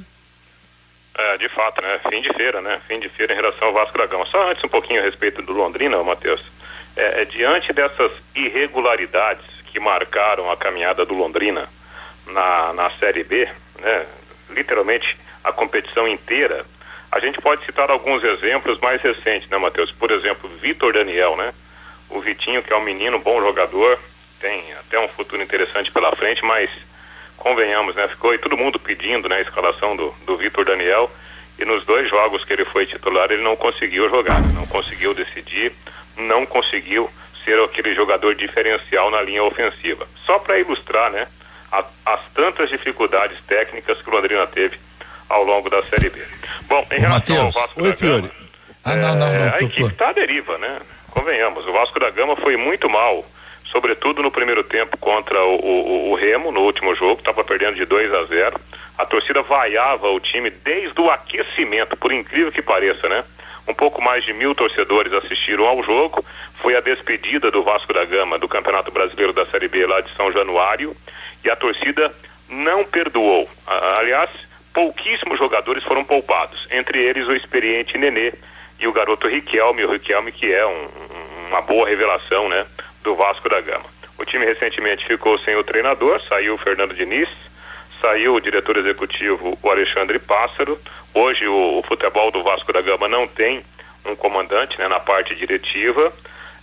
É, 1.16 1.38
de 1.38 1.48
fato, 1.48 1.80
né? 1.80 1.98
Fim 2.10 2.20
de 2.20 2.30
feira, 2.34 2.60
né? 2.60 2.78
Fim 2.86 3.00
de 3.00 3.08
feira 3.08 3.32
em 3.32 3.36
relação 3.36 3.68
ao 3.68 3.72
Vasco 3.72 3.96
da 3.96 4.04
Gama. 4.04 4.26
Só 4.26 4.50
antes 4.50 4.62
um 4.62 4.68
pouquinho 4.68 5.00
a 5.00 5.02
respeito 5.02 5.40
do 5.40 5.54
Londrina, 5.54 6.02
Matheus. 6.02 6.42
É, 6.94 7.22
é, 7.22 7.24
diante 7.24 7.72
dessas 7.72 8.12
irregularidades 8.34 9.46
que 9.64 9.80
marcaram 9.80 10.50
a 10.50 10.58
caminhada 10.58 11.06
do 11.06 11.14
Londrina 11.14 11.66
na, 12.26 12.74
na 12.74 12.90
Série 12.90 13.24
B, 13.24 13.48
né? 13.78 14.04
Literalmente 14.50 15.16
a 15.42 15.50
competição 15.50 16.06
inteira, 16.06 16.66
a 17.10 17.20
gente 17.20 17.40
pode 17.40 17.64
citar 17.64 17.90
alguns 17.90 18.22
exemplos 18.22 18.78
mais 18.80 19.00
recentes, 19.00 19.48
né, 19.48 19.56
Matheus? 19.56 19.90
Por 19.90 20.10
exemplo, 20.10 20.50
Vitor 20.60 20.92
Daniel, 20.92 21.34
né? 21.34 21.54
O 22.10 22.20
Vitinho, 22.20 22.62
que 22.62 22.74
é 22.74 22.76
um 22.76 22.84
menino, 22.84 23.18
bom 23.18 23.40
jogador, 23.40 23.98
tem 24.38 24.62
até 24.74 25.00
um 25.00 25.08
futuro 25.08 25.42
interessante 25.42 25.90
pela 25.90 26.14
frente, 26.14 26.44
mas 26.44 26.68
convenhamos, 27.36 27.94
né? 27.94 28.08
Ficou 28.08 28.30
aí 28.30 28.38
todo 28.38 28.56
mundo 28.56 28.78
pedindo 28.78 29.28
né, 29.28 29.36
a 29.36 29.40
escalação 29.42 29.96
do, 29.96 30.14
do 30.26 30.36
Vitor 30.36 30.64
Daniel 30.64 31.10
e 31.58 31.64
nos 31.64 31.84
dois 31.84 32.08
jogos 32.08 32.44
que 32.44 32.52
ele 32.52 32.64
foi 32.64 32.86
titular 32.86 33.30
ele 33.30 33.42
não 33.42 33.56
conseguiu 33.56 34.08
jogar, 34.10 34.40
não 34.54 34.66
conseguiu 34.66 35.14
decidir, 35.14 35.72
não 36.16 36.44
conseguiu 36.46 37.10
ser 37.44 37.60
aquele 37.60 37.94
jogador 37.94 38.34
diferencial 38.34 39.10
na 39.10 39.20
linha 39.22 39.42
ofensiva. 39.44 40.06
Só 40.24 40.38
para 40.38 40.58
ilustrar, 40.58 41.10
né, 41.10 41.26
a, 41.70 41.84
as 42.06 42.20
tantas 42.34 42.68
dificuldades 42.70 43.38
técnicas 43.46 44.00
que 44.00 44.08
o 44.08 44.12
Londrina 44.12 44.46
teve 44.46 44.78
ao 45.28 45.42
longo 45.44 45.68
da 45.68 45.82
Série 45.84 46.10
B. 46.10 46.20
Bom, 46.68 46.86
em 46.90 46.98
Ô, 46.98 47.00
relação 47.00 47.36
Matheus. 47.36 47.56
ao 47.56 47.62
Vasco 47.62 47.82
Oi, 47.82 47.90
da. 47.90 47.96
Gama, 47.96 48.30
Ah, 48.84 48.96
não, 48.96 49.14
não, 49.16 49.26
é, 49.26 49.38
não, 49.46 49.54
a 49.54 49.56
equipe 49.56 49.84
está 49.84 50.08
à 50.08 50.12
deriva, 50.12 50.56
né? 50.58 50.80
Convenhamos, 51.10 51.66
o 51.66 51.72
Vasco 51.72 51.98
da 52.00 52.10
Gama 52.10 52.36
foi 52.36 52.56
muito 52.56 52.88
mal, 52.88 53.24
sobretudo 53.74 54.22
no 54.22 54.30
primeiro 54.30 54.62
tempo 54.62 54.96
contra 54.98 55.42
o, 55.44 55.56
o- 55.56 56.10
o 56.12 56.14
Remo, 56.14 56.52
no 56.52 56.60
último 56.60 56.94
jogo, 56.94 57.18
estava 57.18 57.42
perdendo 57.42 57.74
de 57.74 57.84
2 57.84 58.14
a 58.14 58.24
0. 58.26 58.60
A 58.96 59.04
torcida 59.04 59.42
vaiava 59.42 60.08
o 60.10 60.20
time 60.20 60.48
desde 60.48 61.00
o 61.00 61.10
aquecimento, 61.10 61.96
por 61.96 62.12
incrível 62.12 62.52
que 62.52 62.62
pareça, 62.62 63.08
né? 63.08 63.24
Um 63.66 63.74
pouco 63.74 64.00
mais 64.00 64.22
de 64.24 64.32
mil 64.32 64.54
torcedores 64.54 65.12
assistiram 65.12 65.66
ao 65.66 65.82
jogo. 65.82 66.24
Foi 66.62 66.76
a 66.76 66.80
despedida 66.80 67.50
do 67.50 67.64
Vasco 67.64 67.92
da 67.92 68.04
Gama 68.04 68.38
do 68.38 68.46
Campeonato 68.46 68.92
Brasileiro 68.92 69.32
da 69.32 69.44
Série 69.46 69.66
B 69.66 69.84
lá 69.86 70.00
de 70.00 70.14
São 70.14 70.30
Januário 70.30 70.94
e 71.44 71.50
a 71.50 71.56
torcida 71.56 72.14
não 72.48 72.84
perdoou. 72.84 73.48
Aliás, 73.98 74.30
pouquíssimos 74.72 75.36
jogadores 75.36 75.82
foram 75.82 76.04
poupados, 76.04 76.68
entre 76.70 77.02
eles 77.02 77.26
o 77.26 77.34
experiente 77.34 77.98
Nenê 77.98 78.32
e 78.78 78.86
o 78.86 78.92
garoto 78.92 79.26
Riquelme, 79.26 79.84
o 79.84 79.90
Riquelme 79.90 80.30
que 80.30 80.52
é 80.52 80.64
um- 80.64 80.88
uma 81.48 81.60
boa 81.62 81.88
revelação, 81.88 82.48
né, 82.48 82.64
do 83.04 83.14
Vasco 83.14 83.48
da 83.48 83.60
Gama. 83.60 83.84
O 84.18 84.24
time 84.24 84.44
recentemente 84.46 85.06
ficou 85.06 85.38
sem 85.38 85.54
o 85.54 85.62
treinador, 85.62 86.20
saiu 86.22 86.54
o 86.54 86.58
Fernando 86.58 86.94
Diniz, 86.94 87.28
saiu 88.00 88.34
o 88.34 88.40
diretor 88.40 88.78
executivo, 88.78 89.56
o 89.62 89.70
Alexandre 89.70 90.18
Pássaro. 90.18 90.78
Hoje 91.12 91.46
o, 91.46 91.78
o 91.78 91.82
futebol 91.82 92.30
do 92.30 92.42
Vasco 92.42 92.72
da 92.72 92.80
Gama 92.80 93.06
não 93.06 93.28
tem 93.28 93.62
um 94.04 94.16
comandante, 94.16 94.78
né, 94.78 94.88
na 94.88 94.98
parte 94.98 95.34
diretiva. 95.36 96.12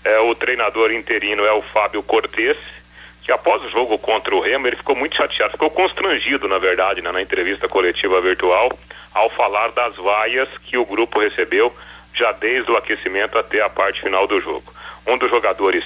É, 0.03 0.19
o 0.19 0.33
treinador 0.33 0.91
interino 0.91 1.45
é 1.45 1.53
o 1.53 1.61
Fábio 1.61 2.01
Cortes, 2.01 2.57
que 3.23 3.31
após 3.31 3.63
o 3.63 3.69
jogo 3.69 3.99
contra 3.99 4.35
o 4.35 4.39
Remo, 4.39 4.67
ele 4.67 4.75
ficou 4.75 4.95
muito 4.95 5.15
chateado, 5.15 5.51
ficou 5.51 5.69
constrangido, 5.69 6.47
na 6.47 6.57
verdade, 6.57 7.01
né, 7.01 7.11
na 7.11 7.21
entrevista 7.21 7.69
coletiva 7.69 8.19
virtual, 8.19 8.71
ao 9.13 9.29
falar 9.29 9.71
das 9.71 9.95
vaias 9.95 10.49
que 10.63 10.75
o 10.75 10.85
grupo 10.85 11.19
recebeu 11.19 11.75
já 12.15 12.31
desde 12.31 12.71
o 12.71 12.77
aquecimento 12.77 13.37
até 13.37 13.61
a 13.61 13.69
parte 13.69 14.01
final 14.01 14.25
do 14.25 14.39
jogo. 14.41 14.73
Um 15.05 15.17
dos 15.17 15.29
jogadores 15.29 15.83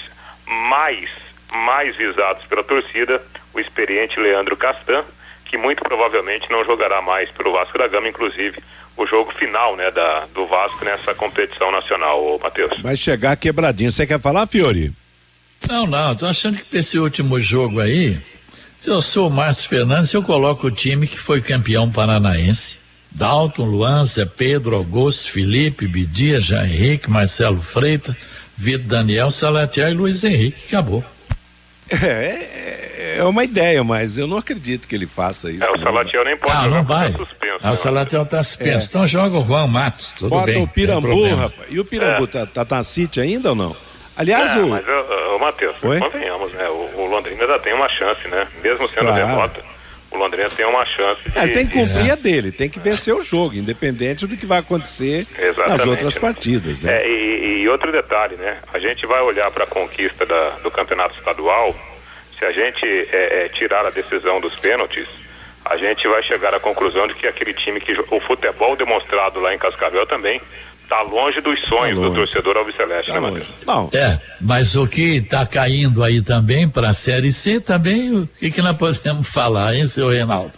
mais, 0.48 1.10
mais 1.52 1.96
visados 1.96 2.44
pela 2.46 2.64
torcida, 2.64 3.22
o 3.54 3.60
experiente 3.60 4.20
Leandro 4.20 4.56
Castan, 4.58 5.04
que 5.46 5.58
muito 5.58 5.84
provavelmente 5.84 6.50
não 6.50 6.66
jogará 6.66 7.02
mais 7.02 7.30
pelo 7.32 7.52
Vasco 7.54 7.78
da 7.78 7.88
Gama, 7.88 8.10
inclusive 8.10 8.62
o 8.98 9.06
jogo 9.06 9.32
final 9.34 9.76
né, 9.76 9.92
da, 9.92 10.26
do 10.34 10.46
Vasco 10.46 10.84
nessa 10.86 11.14
competição 11.14 11.72
nacional, 11.72 12.24
ô, 12.24 12.40
Matheus. 12.40 12.80
Vai 12.82 12.96
chegar 12.96 13.36
quebradinho. 13.36 13.92
Você 13.92 14.08
quer 14.08 14.20
falar, 14.20 14.48
Fiore? 14.48 14.94
Não, 15.68 15.86
não, 15.86 16.16
tô 16.16 16.26
achando 16.26 16.58
que 16.58 16.78
esse 16.78 16.98
último 16.98 17.40
jogo 17.40 17.82
aí, 17.82 18.18
se 18.80 18.90
eu 18.90 19.02
sou 19.02 19.28
o 19.28 19.32
Márcio 19.32 19.68
Fernandes, 19.68 20.14
eu 20.14 20.24
coloco 20.24 20.68
o 20.68 20.72
time 20.72 21.08
que 21.08 21.18
foi 21.18 21.42
campeão 21.42 21.92
paranaense. 21.92 22.78
Dalton, 23.12 23.64
Luan, 23.64 24.04
Zé 24.04 24.26
Pedro, 24.26 24.76
Augusto, 24.76 25.32
Felipe, 25.32 25.88
Bidia, 25.88 26.40
Jean 26.42 26.66
Henrique, 26.66 27.10
Marcelo 27.10 27.62
Freitas, 27.62 28.16
Vitor 28.58 28.88
Daniel, 28.88 29.32
Salatiel 29.32 29.90
e 29.90 29.94
Luiz 29.94 30.24
Henrique. 30.24 30.58
Acabou. 30.68 31.04
É, 31.92 33.18
é 33.20 33.24
uma 33.24 33.44
ideia, 33.44 33.84
mas 33.84 34.18
eu 34.18 34.26
não 34.28 34.38
acredito 34.38 34.88
que 34.88 34.96
ele 34.96 35.06
faça 35.06 35.52
isso. 35.52 35.64
É, 35.64 35.70
o 35.70 35.74
não. 35.74 35.84
Salatiel 35.84 36.26
nem 36.26 36.38
pode 36.38 36.52
Ah, 36.56 36.68
não 36.68 36.78
porque 36.84 36.94
vai. 36.94 37.12
tá 37.12 37.18
suspenso. 37.18 37.60
Ah, 37.62 37.72
o 37.72 37.76
Salatiel 37.76 38.26
tá 38.26 38.44
suspenso. 38.44 38.86
É. 38.86 38.90
Então 38.90 39.08
joga 39.08 39.38
o 39.38 39.44
Juan 39.44 39.68
Matos, 39.68 40.14
tudo 40.18 40.30
Bota 40.30 40.46
bem. 40.48 40.56
o 40.58 40.60
não 40.62 40.66
tem 40.68 40.74
Pirambu, 40.74 41.36
rapaz. 41.36 41.70
E 41.70 41.80
o 41.80 41.86
Pirambu 41.86 42.28
tá, 42.28 42.46
tá, 42.46 42.66
tá 42.66 42.76
na 42.78 42.84
City 42.84 43.22
ainda 43.22 43.50
ou 43.50 43.56
não? 43.56 43.76
Aliás, 44.18 44.56
é, 44.56 44.60
o. 44.60 44.70
mas, 44.70 44.86
ô, 44.88 45.36
ô, 45.36 45.40
Matheus, 45.40 45.76
convenhamos, 45.78 46.52
né? 46.54 46.68
O, 46.70 47.02
o 47.02 47.06
Londrina 47.08 47.42
ainda 47.42 47.60
tem 47.60 47.74
uma 47.74 47.90
chance, 47.90 48.28
né? 48.30 48.48
Mesmo 48.64 48.88
sendo 48.88 49.02
Claro. 49.02 49.16
derrota, 49.16 49.62
o 50.16 50.18
Londrina 50.20 50.50
tem 50.50 50.66
uma 50.66 50.86
chance 50.86 51.22
de... 51.30 51.38
É, 51.38 51.44
ele 51.44 51.52
tem 51.54 51.68
que 51.68 51.74
cumprir 51.74 52.12
a 52.12 52.16
dele, 52.16 52.52
tem 52.52 52.70
que 52.70 52.80
vencer 52.80 53.14
o 53.14 53.22
jogo, 53.22 53.56
independente 53.56 54.26
do 54.26 54.36
que 54.38 54.46
vai 54.46 54.60
acontecer 54.60 55.28
nas 55.38 55.40
Exatamente, 55.50 55.90
outras 55.90 56.16
né? 56.16 56.22
partidas, 56.22 56.80
né? 56.82 57.02
É, 57.04 57.08
e, 57.08 57.62
e 57.62 57.70
outro 57.70 57.92
detalhe, 57.92 58.36
né? 58.36 58.58
A 58.74 58.80
gente 58.80 59.06
vai 59.06 59.22
olhar 59.22 59.50
para 59.52 59.64
a 59.66 59.68
conquista 59.68 60.26
da- 60.26 60.52
do 60.64 60.72
campeonato 60.72 61.18
estadual. 61.18 61.76
Se 62.40 62.46
a 62.46 62.52
gente 62.52 62.86
é, 62.86 63.46
é, 63.46 63.50
tirar 63.50 63.86
a 63.86 63.90
decisão 63.90 64.40
dos 64.42 64.56
pênaltis, 64.56 65.08
a 65.64 65.78
gente 65.78 66.08
vai 66.08 66.22
chegar 66.24 66.54
à 66.54 66.60
conclusão 66.60 67.08
de 67.08 67.14
que 67.16 67.26
aquele 67.28 67.54
time 67.54 67.80
que 67.80 67.94
o 68.12 68.20
futebol 68.20 68.76
demonstrado 68.76 69.40
lá 69.40 69.54
em 69.54 69.58
Cascavel 69.58 70.06
também 70.06 70.40
está 70.86 71.02
longe 71.02 71.42
dos 71.42 71.60
sonhos 71.62 72.00
do 72.00 72.14
torcedor 72.14 72.58
alviceleste, 72.58 73.12
né, 73.12 73.20
Matheus? 73.20 73.48
Não. 73.66 73.90
É, 73.92 74.20
mas 74.40 74.76
o 74.76 74.88
que 74.88 75.18
está 75.18 75.46
caindo 75.46 76.04
aí 76.04 76.22
também 76.22 76.70
para 76.70 76.90
a 76.90 76.94
Série 76.94 77.34
C, 77.34 77.60
também, 77.60 78.16
o 78.16 78.28
que, 78.28 78.52
que 78.52 78.62
nós 78.62 78.78
podemos 78.78 79.28
falar, 79.28 79.76
hein, 79.76 79.88
seu 79.88 80.10
Reinaldo? 80.10 80.54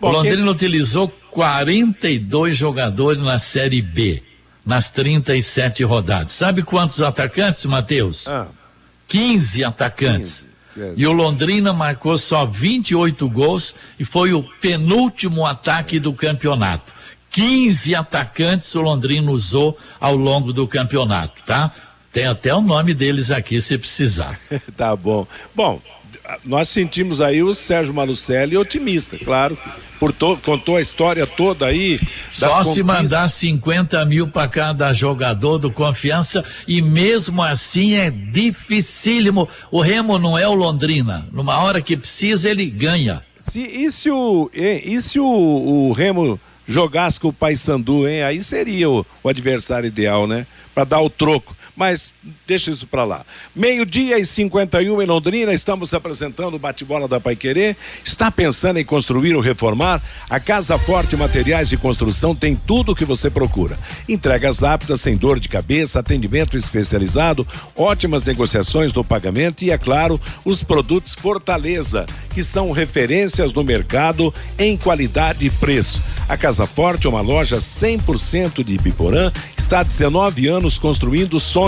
Bom, 0.00 0.08
o 0.08 0.12
Londrina 0.12 0.50
utilizou 0.50 1.08
42 1.30 2.56
jogadores 2.56 3.22
na 3.22 3.38
Série 3.38 3.80
B, 3.80 4.22
nas 4.64 4.90
37 4.90 5.82
rodadas. 5.84 6.32
Sabe 6.32 6.62
quantos 6.62 7.00
atacantes, 7.00 7.64
Matheus? 7.64 8.28
Ah. 8.28 8.46
15 9.08 9.64
atacantes. 9.64 10.48
E 10.96 11.06
o 11.06 11.12
Londrina 11.12 11.72
marcou 11.72 12.16
só 12.16 12.46
28 12.46 13.28
gols 13.28 13.74
e 13.98 14.04
foi 14.04 14.32
o 14.32 14.42
penúltimo 14.42 15.46
ataque 15.46 16.00
do 16.00 16.14
campeonato. 16.14 16.92
15 17.32 17.94
atacantes 17.94 18.74
o 18.74 18.80
Londrina 18.80 19.30
usou 19.30 19.76
ao 19.98 20.14
longo 20.14 20.52
do 20.52 20.68
campeonato, 20.68 21.42
tá? 21.44 21.72
Tem 22.12 22.26
até 22.26 22.54
o 22.54 22.60
nome 22.60 22.92
deles 22.92 23.30
aqui 23.30 23.60
se 23.60 23.78
precisar. 23.78 24.38
tá 24.76 24.94
bom. 24.94 25.26
Bom, 25.54 25.80
nós 26.44 26.68
sentimos 26.68 27.20
aí 27.20 27.42
o 27.42 27.54
Sérgio 27.54 27.94
Malucelli 27.94 28.56
otimista, 28.56 29.18
claro. 29.18 29.56
Por 29.98 30.12
to- 30.12 30.36
contou 30.44 30.76
a 30.76 30.80
história 30.80 31.26
toda 31.26 31.66
aí. 31.66 31.98
Só 32.30 32.62
se 32.62 32.82
conquistas. 32.82 32.84
mandar 32.84 33.28
50 33.30 34.04
mil 34.04 34.28
para 34.28 34.48
cada 34.48 34.92
jogador 34.92 35.58
do 35.58 35.70
confiança 35.70 36.44
e 36.66 36.82
mesmo 36.82 37.42
assim 37.42 37.94
é 37.94 38.10
dificílimo. 38.10 39.48
O 39.70 39.80
Remo 39.80 40.18
não 40.18 40.36
é 40.36 40.46
o 40.46 40.54
Londrina. 40.54 41.26
Numa 41.32 41.58
hora 41.58 41.80
que 41.80 41.96
precisa, 41.96 42.50
ele 42.50 42.66
ganha. 42.66 43.22
Se, 43.42 43.60
e 43.60 43.90
se 43.90 44.10
o, 44.10 44.50
e 44.52 45.00
se 45.00 45.18
o, 45.18 45.24
o 45.24 45.92
Remo 45.92 46.38
jogasse 46.66 47.18
com 47.18 47.28
o 47.28 47.32
Paysandu, 47.32 48.08
hein? 48.08 48.22
Aí 48.22 48.42
seria 48.42 48.88
o, 48.88 49.06
o 49.22 49.28
adversário 49.28 49.86
ideal, 49.86 50.26
né? 50.26 50.46
Para 50.74 50.84
dar 50.84 51.00
o 51.00 51.10
troco. 51.10 51.56
Mas 51.74 52.12
deixa 52.46 52.70
isso 52.70 52.86
para 52.86 53.04
lá. 53.04 53.24
Meio-dia 53.56 54.18
e 54.18 54.26
51 54.26 55.00
em 55.00 55.06
Londrina, 55.06 55.54
estamos 55.54 55.94
apresentando 55.94 56.54
o 56.54 56.58
bate-bola 56.58 57.08
da 57.08 57.18
Paiquerê. 57.18 57.74
Está 58.04 58.30
pensando 58.30 58.78
em 58.78 58.84
construir 58.84 59.34
ou 59.34 59.40
reformar? 59.40 60.02
A 60.28 60.38
Casa 60.38 60.76
Forte 60.76 61.16
Materiais 61.16 61.70
de 61.70 61.78
Construção 61.78 62.34
tem 62.34 62.54
tudo 62.54 62.92
o 62.92 62.94
que 62.94 63.06
você 63.06 63.30
procura. 63.30 63.78
Entregas 64.06 64.60
rápidas, 64.60 65.00
sem 65.00 65.16
dor 65.16 65.40
de 65.40 65.48
cabeça, 65.48 65.98
atendimento 65.98 66.56
especializado, 66.56 67.46
ótimas 67.74 68.22
negociações 68.22 68.92
no 68.92 69.02
pagamento 69.02 69.62
e, 69.64 69.70
é 69.70 69.78
claro, 69.78 70.20
os 70.44 70.62
produtos 70.62 71.14
Fortaleza, 71.14 72.04
que 72.34 72.44
são 72.44 72.70
referências 72.70 73.52
no 73.52 73.64
mercado 73.64 74.32
em 74.58 74.76
qualidade 74.76 75.46
e 75.46 75.50
preço. 75.50 76.02
A 76.28 76.36
Casa 76.36 76.66
Forte 76.66 77.06
é 77.06 77.10
uma 77.10 77.20
loja 77.20 77.56
100% 77.56 78.62
de 78.62 78.74
Ibiporã, 78.74 79.32
está 79.56 79.80
há 79.80 79.82
19 79.82 80.48
anos 80.48 80.78
construindo 80.78 81.40
sonhos. 81.40 81.61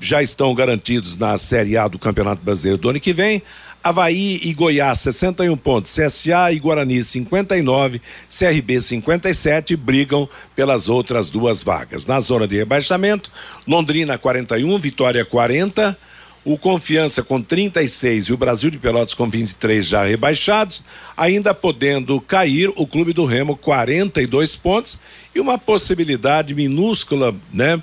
já 0.00 0.22
estão 0.22 0.54
garantidos 0.54 1.16
na 1.16 1.36
Série 1.36 1.76
A 1.76 1.86
do 1.86 1.98
Campeonato 1.98 2.42
Brasileiro 2.42 2.78
do 2.78 2.88
ano 2.88 2.98
que 2.98 3.12
vem. 3.12 3.42
Havaí 3.82 4.40
e 4.42 4.52
Goiás 4.52 5.00
61 5.00 5.56
pontos, 5.56 5.96
CSA 5.96 6.52
e 6.52 6.58
Guarani 6.58 7.02
59, 7.02 8.00
CRB 8.28 8.80
57 8.80 9.74
brigam 9.74 10.28
pelas 10.54 10.88
outras 10.88 11.30
duas 11.30 11.62
vagas. 11.62 12.04
Na 12.04 12.20
zona 12.20 12.46
de 12.46 12.58
rebaixamento, 12.58 13.30
Londrina 13.66 14.18
41, 14.18 14.78
Vitória 14.78 15.24
40, 15.24 15.96
o 16.44 16.58
Confiança 16.58 17.22
com 17.22 17.40
36 17.40 18.26
e 18.26 18.32
o 18.34 18.36
Brasil 18.36 18.70
de 18.70 18.78
Pelotas 18.78 19.14
com 19.14 19.28
23 19.28 19.86
já 19.86 20.04
rebaixados, 20.04 20.82
ainda 21.16 21.54
podendo 21.54 22.20
cair 22.20 22.70
o 22.76 22.86
Clube 22.86 23.14
do 23.14 23.24
Remo 23.24 23.56
42 23.56 24.56
pontos 24.56 24.98
e 25.34 25.40
uma 25.40 25.58
possibilidade 25.58 26.54
minúscula, 26.54 27.34
né? 27.50 27.82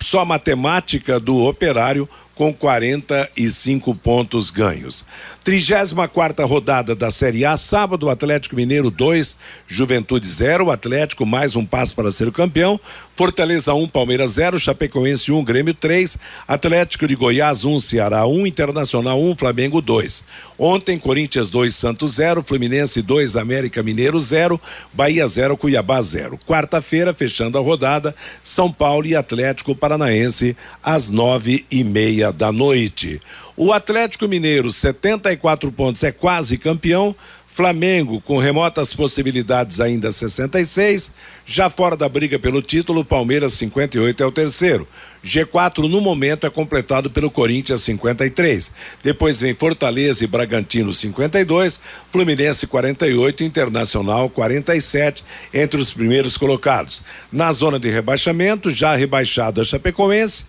só 0.00 0.24
matemática 0.24 1.18
do 1.18 1.38
operário 1.38 2.08
com 2.38 2.54
45 2.54 3.92
pontos 3.96 4.48
ganhos. 4.48 5.04
34 5.42 6.46
rodada 6.46 6.94
da 6.94 7.10
Série 7.10 7.44
A, 7.44 7.56
sábado, 7.56 8.08
Atlético 8.08 8.54
Mineiro 8.54 8.92
2, 8.92 9.34
Juventude 9.66 10.28
0, 10.28 10.70
Atlético 10.70 11.26
mais 11.26 11.56
um 11.56 11.64
passo 11.64 11.96
para 11.96 12.12
ser 12.12 12.30
campeão, 12.30 12.78
Fortaleza 13.16 13.74
1, 13.74 13.82
um, 13.82 13.88
Palmeiras 13.88 14.32
0, 14.32 14.60
Chapecoense 14.60 15.32
1, 15.32 15.36
um, 15.36 15.42
Grêmio 15.42 15.74
3, 15.74 16.16
Atlético 16.46 17.08
de 17.08 17.16
Goiás 17.16 17.64
1, 17.64 17.74
um, 17.74 17.80
Ceará 17.80 18.24
1, 18.24 18.46
Internacional 18.46 19.20
1, 19.20 19.34
Flamengo 19.34 19.82
2. 19.82 20.22
Ontem, 20.56 20.96
Corinthians 20.96 21.50
2, 21.50 21.74
Santos 21.74 22.14
0, 22.14 22.44
Fluminense 22.44 23.02
2, 23.02 23.34
América 23.34 23.82
Mineiro 23.82 24.20
0, 24.20 24.60
Bahia 24.92 25.26
0, 25.26 25.56
Cuiabá 25.56 26.00
0. 26.00 26.38
Quarta-feira, 26.46 27.12
fechando 27.12 27.58
a 27.58 27.60
rodada, 27.60 28.14
São 28.40 28.70
Paulo 28.70 29.06
e 29.06 29.16
Atlético 29.16 29.74
Paranaense 29.74 30.56
às 30.80 31.10
nove 31.10 31.64
e 31.68 31.82
meia 31.82 32.27
da 32.30 32.52
noite. 32.52 33.20
O 33.56 33.72
Atlético 33.72 34.28
Mineiro, 34.28 34.70
74 34.70 35.70
pontos, 35.72 36.04
é 36.04 36.12
quase 36.12 36.56
campeão. 36.56 37.14
Flamengo, 37.58 38.20
com 38.20 38.38
remotas 38.38 38.94
possibilidades 38.94 39.80
ainda 39.80 40.12
66. 40.12 41.10
Já 41.44 41.68
fora 41.68 41.96
da 41.96 42.08
briga 42.08 42.38
pelo 42.38 42.62
título, 42.62 43.04
Palmeiras 43.04 43.54
58 43.54 44.22
é 44.22 44.26
o 44.26 44.30
terceiro. 44.30 44.86
G4 45.24 45.88
no 45.88 46.00
momento 46.00 46.46
é 46.46 46.50
completado 46.50 47.10
pelo 47.10 47.32
Corinthians 47.32 47.82
53. 47.82 48.70
Depois 49.02 49.40
vem 49.40 49.56
Fortaleza 49.56 50.22
e 50.22 50.28
Bragantino 50.28 50.94
52, 50.94 51.80
Fluminense 52.12 52.64
48, 52.64 53.42
Internacional 53.42 54.30
47 54.30 55.24
entre 55.52 55.80
os 55.80 55.92
primeiros 55.92 56.36
colocados. 56.36 57.02
Na 57.32 57.50
zona 57.50 57.80
de 57.80 57.90
rebaixamento, 57.90 58.70
já 58.70 58.94
rebaixado 58.94 59.60
a 59.60 59.64
Chapecoense, 59.64 60.44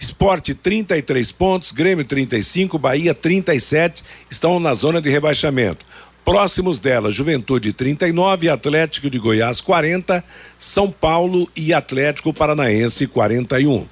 Esporte 0.00 0.54
33 0.54 1.30
pontos, 1.30 1.72
Grêmio 1.72 2.06
35, 2.06 2.78
Bahia 2.78 3.14
37 3.14 4.02
estão 4.30 4.58
na 4.58 4.72
zona 4.72 4.98
de 5.02 5.10
rebaixamento. 5.10 5.84
Próximos 6.24 6.80
dela, 6.80 7.10
Juventude 7.10 7.70
39, 7.74 8.48
Atlético 8.48 9.10
de 9.10 9.18
Goiás 9.18 9.60
40, 9.60 10.24
São 10.58 10.90
Paulo 10.90 11.50
e 11.54 11.74
Atlético 11.74 12.32
Paranaense 12.32 13.06
41. 13.06 13.86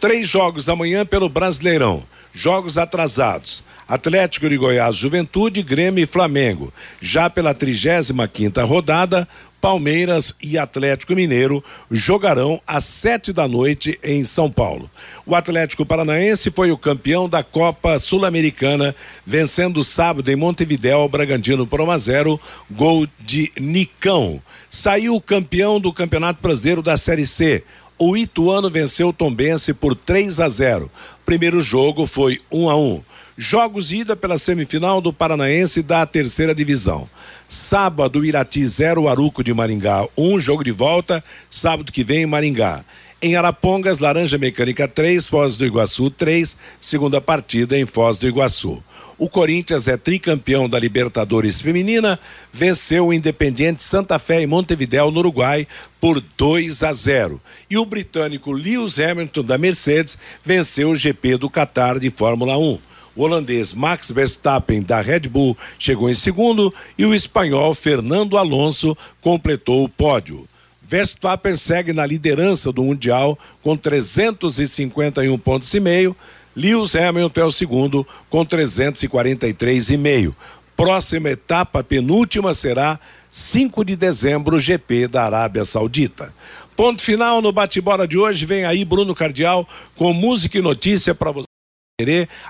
Três 0.00 0.26
jogos 0.26 0.66
amanhã 0.70 1.04
pelo 1.04 1.28
Brasileirão. 1.28 2.04
Jogos 2.32 2.78
atrasados. 2.78 3.62
Atlético 3.86 4.48
de 4.48 4.56
Goiás, 4.56 4.96
Juventude, 4.96 5.62
Grêmio 5.62 6.04
e 6.04 6.06
Flamengo. 6.06 6.72
Já 7.02 7.28
pela 7.28 7.52
35 7.52 8.26
quinta 8.28 8.64
rodada, 8.64 9.28
Palmeiras 9.60 10.34
e 10.42 10.56
Atlético 10.56 11.14
Mineiro 11.14 11.62
jogarão 11.90 12.60
às 12.66 12.84
sete 12.84 13.32
da 13.32 13.46
noite 13.46 13.98
em 14.02 14.24
São 14.24 14.50
Paulo. 14.50 14.90
O 15.26 15.34
Atlético 15.34 15.84
Paranaense 15.84 16.50
foi 16.50 16.70
o 16.72 16.78
campeão 16.78 17.28
da 17.28 17.42
Copa 17.42 17.98
Sul-Americana, 17.98 18.94
vencendo 19.26 19.84
sábado 19.84 20.30
em 20.30 20.36
Montevidéu 20.36 21.00
o 21.00 21.08
Bragantino 21.08 21.66
por 21.66 21.80
1 21.80 21.90
a 21.90 21.98
0, 21.98 22.40
gol 22.70 23.06
de 23.20 23.52
Nicão. 23.60 24.40
Saiu 24.70 25.20
campeão 25.20 25.78
do 25.78 25.92
Campeonato 25.92 26.40
Brasileiro 26.40 26.82
da 26.82 26.96
Série 26.96 27.26
C. 27.26 27.62
O 27.98 28.16
Ituano 28.16 28.70
venceu 28.70 29.08
o 29.08 29.12
Tombense 29.12 29.74
por 29.74 29.94
3 29.94 30.40
a 30.40 30.48
0. 30.48 30.90
Primeiro 31.26 31.60
jogo 31.60 32.06
foi 32.06 32.40
1 32.50 32.70
a 32.70 32.76
1. 32.76 33.02
Jogos 33.42 33.90
ida 33.90 34.14
pela 34.14 34.36
semifinal 34.36 35.00
do 35.00 35.14
Paranaense 35.14 35.80
da 35.80 36.04
terceira 36.04 36.54
divisão. 36.54 37.08
Sábado, 37.48 38.22
Irati 38.22 38.62
0, 38.62 39.08
Aruco 39.08 39.42
de 39.42 39.54
Maringá, 39.54 40.06
um 40.14 40.38
jogo 40.38 40.62
de 40.62 40.70
volta, 40.70 41.24
sábado 41.48 41.90
que 41.90 42.04
vem 42.04 42.24
em 42.24 42.26
Maringá. 42.26 42.84
Em 43.22 43.36
Arapongas, 43.36 43.98
Laranja 43.98 44.36
Mecânica 44.36 44.86
3, 44.86 45.26
Foz 45.26 45.56
do 45.56 45.64
Iguaçu 45.64 46.10
3, 46.10 46.54
segunda 46.78 47.18
partida 47.18 47.78
em 47.78 47.86
Foz 47.86 48.18
do 48.18 48.28
Iguaçu. 48.28 48.84
O 49.16 49.26
Corinthians 49.26 49.88
é 49.88 49.96
tricampeão 49.96 50.68
da 50.68 50.78
Libertadores 50.78 51.62
Feminina, 51.62 52.20
venceu 52.52 53.06
o 53.06 53.12
Independiente 53.12 53.82
Santa 53.82 54.18
Fé 54.18 54.42
em 54.42 54.46
Montevidéu, 54.46 55.10
no 55.10 55.20
Uruguai, 55.20 55.66
por 55.98 56.22
2 56.36 56.82
a 56.82 56.92
0. 56.92 57.40
E 57.70 57.78
o 57.78 57.86
britânico 57.86 58.52
Lewis 58.52 59.00
Hamilton 59.00 59.44
da 59.44 59.56
Mercedes 59.56 60.18
venceu 60.44 60.90
o 60.90 60.94
GP 60.94 61.38
do 61.38 61.48
Qatar 61.48 61.98
de 61.98 62.10
Fórmula 62.10 62.58
1. 62.58 62.89
O 63.16 63.22
holandês 63.22 63.72
Max 63.72 64.10
Verstappen 64.10 64.82
da 64.82 65.00
Red 65.00 65.20
Bull 65.20 65.56
chegou 65.78 66.08
em 66.08 66.14
segundo 66.14 66.72
e 66.96 67.04
o 67.04 67.14
espanhol 67.14 67.74
Fernando 67.74 68.38
Alonso 68.38 68.96
completou 69.20 69.84
o 69.84 69.88
pódio. 69.88 70.48
Verstappen 70.82 71.56
segue 71.56 71.92
na 71.92 72.04
liderança 72.04 72.72
do 72.72 72.82
Mundial 72.82 73.38
com 73.62 73.76
351 73.76 75.38
pontos 75.38 75.72
e 75.72 75.80
meio. 75.80 76.16
Lewis 76.56 76.96
Hamilton 76.96 77.40
é 77.40 77.44
o 77.44 77.52
segundo 77.52 78.06
com 78.28 78.44
343,5. 78.44 80.34
Próxima 80.76 81.30
etapa, 81.30 81.84
penúltima, 81.84 82.54
será 82.54 82.98
5 83.30 83.84
de 83.84 83.94
dezembro, 83.94 84.58
GP 84.58 85.06
da 85.06 85.24
Arábia 85.24 85.64
Saudita. 85.64 86.32
Ponto 86.74 87.02
final 87.02 87.42
no 87.42 87.52
bate-bola 87.52 88.08
de 88.08 88.18
hoje. 88.18 88.46
Vem 88.46 88.64
aí 88.64 88.84
Bruno 88.84 89.14
Cardial 89.14 89.68
com 89.94 90.12
música 90.12 90.58
e 90.58 90.62
notícia 90.62 91.14
para 91.14 91.30
você 91.30 91.49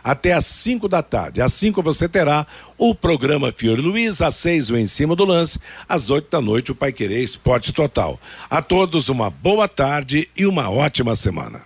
até 0.03 0.33
às 0.33 0.47
5 0.47 0.89
da 0.89 1.03
tarde. 1.03 1.41
Às 1.41 1.53
5 1.55 1.83
você 1.83 2.09
terá 2.09 2.47
o 2.79 2.95
programa 2.95 3.53
Fiore 3.53 3.81
Luiz, 3.81 4.21
às 4.21 4.35
6 4.37 4.71
o 4.71 4.77
Em 4.77 4.87
Cima 4.87 5.17
do 5.17 5.25
Lance, 5.25 5.59
às 5.89 6.11
8 6.11 6.29
da 6.31 6.41
noite 6.41 6.73
o 6.73 6.75
Pai 6.75 6.93
Querer 6.93 7.23
Esporte 7.23 7.73
Total. 7.73 8.19
A 8.49 8.63
todos 8.63 9.09
uma 9.09 9.31
boa 9.31 9.69
tarde 9.69 10.29
e 10.37 10.47
uma 10.47 10.71
ótima 10.71 11.17
semana. 11.17 11.63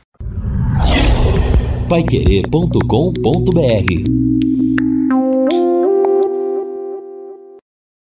Paiquerê.com.br 1.89 4.43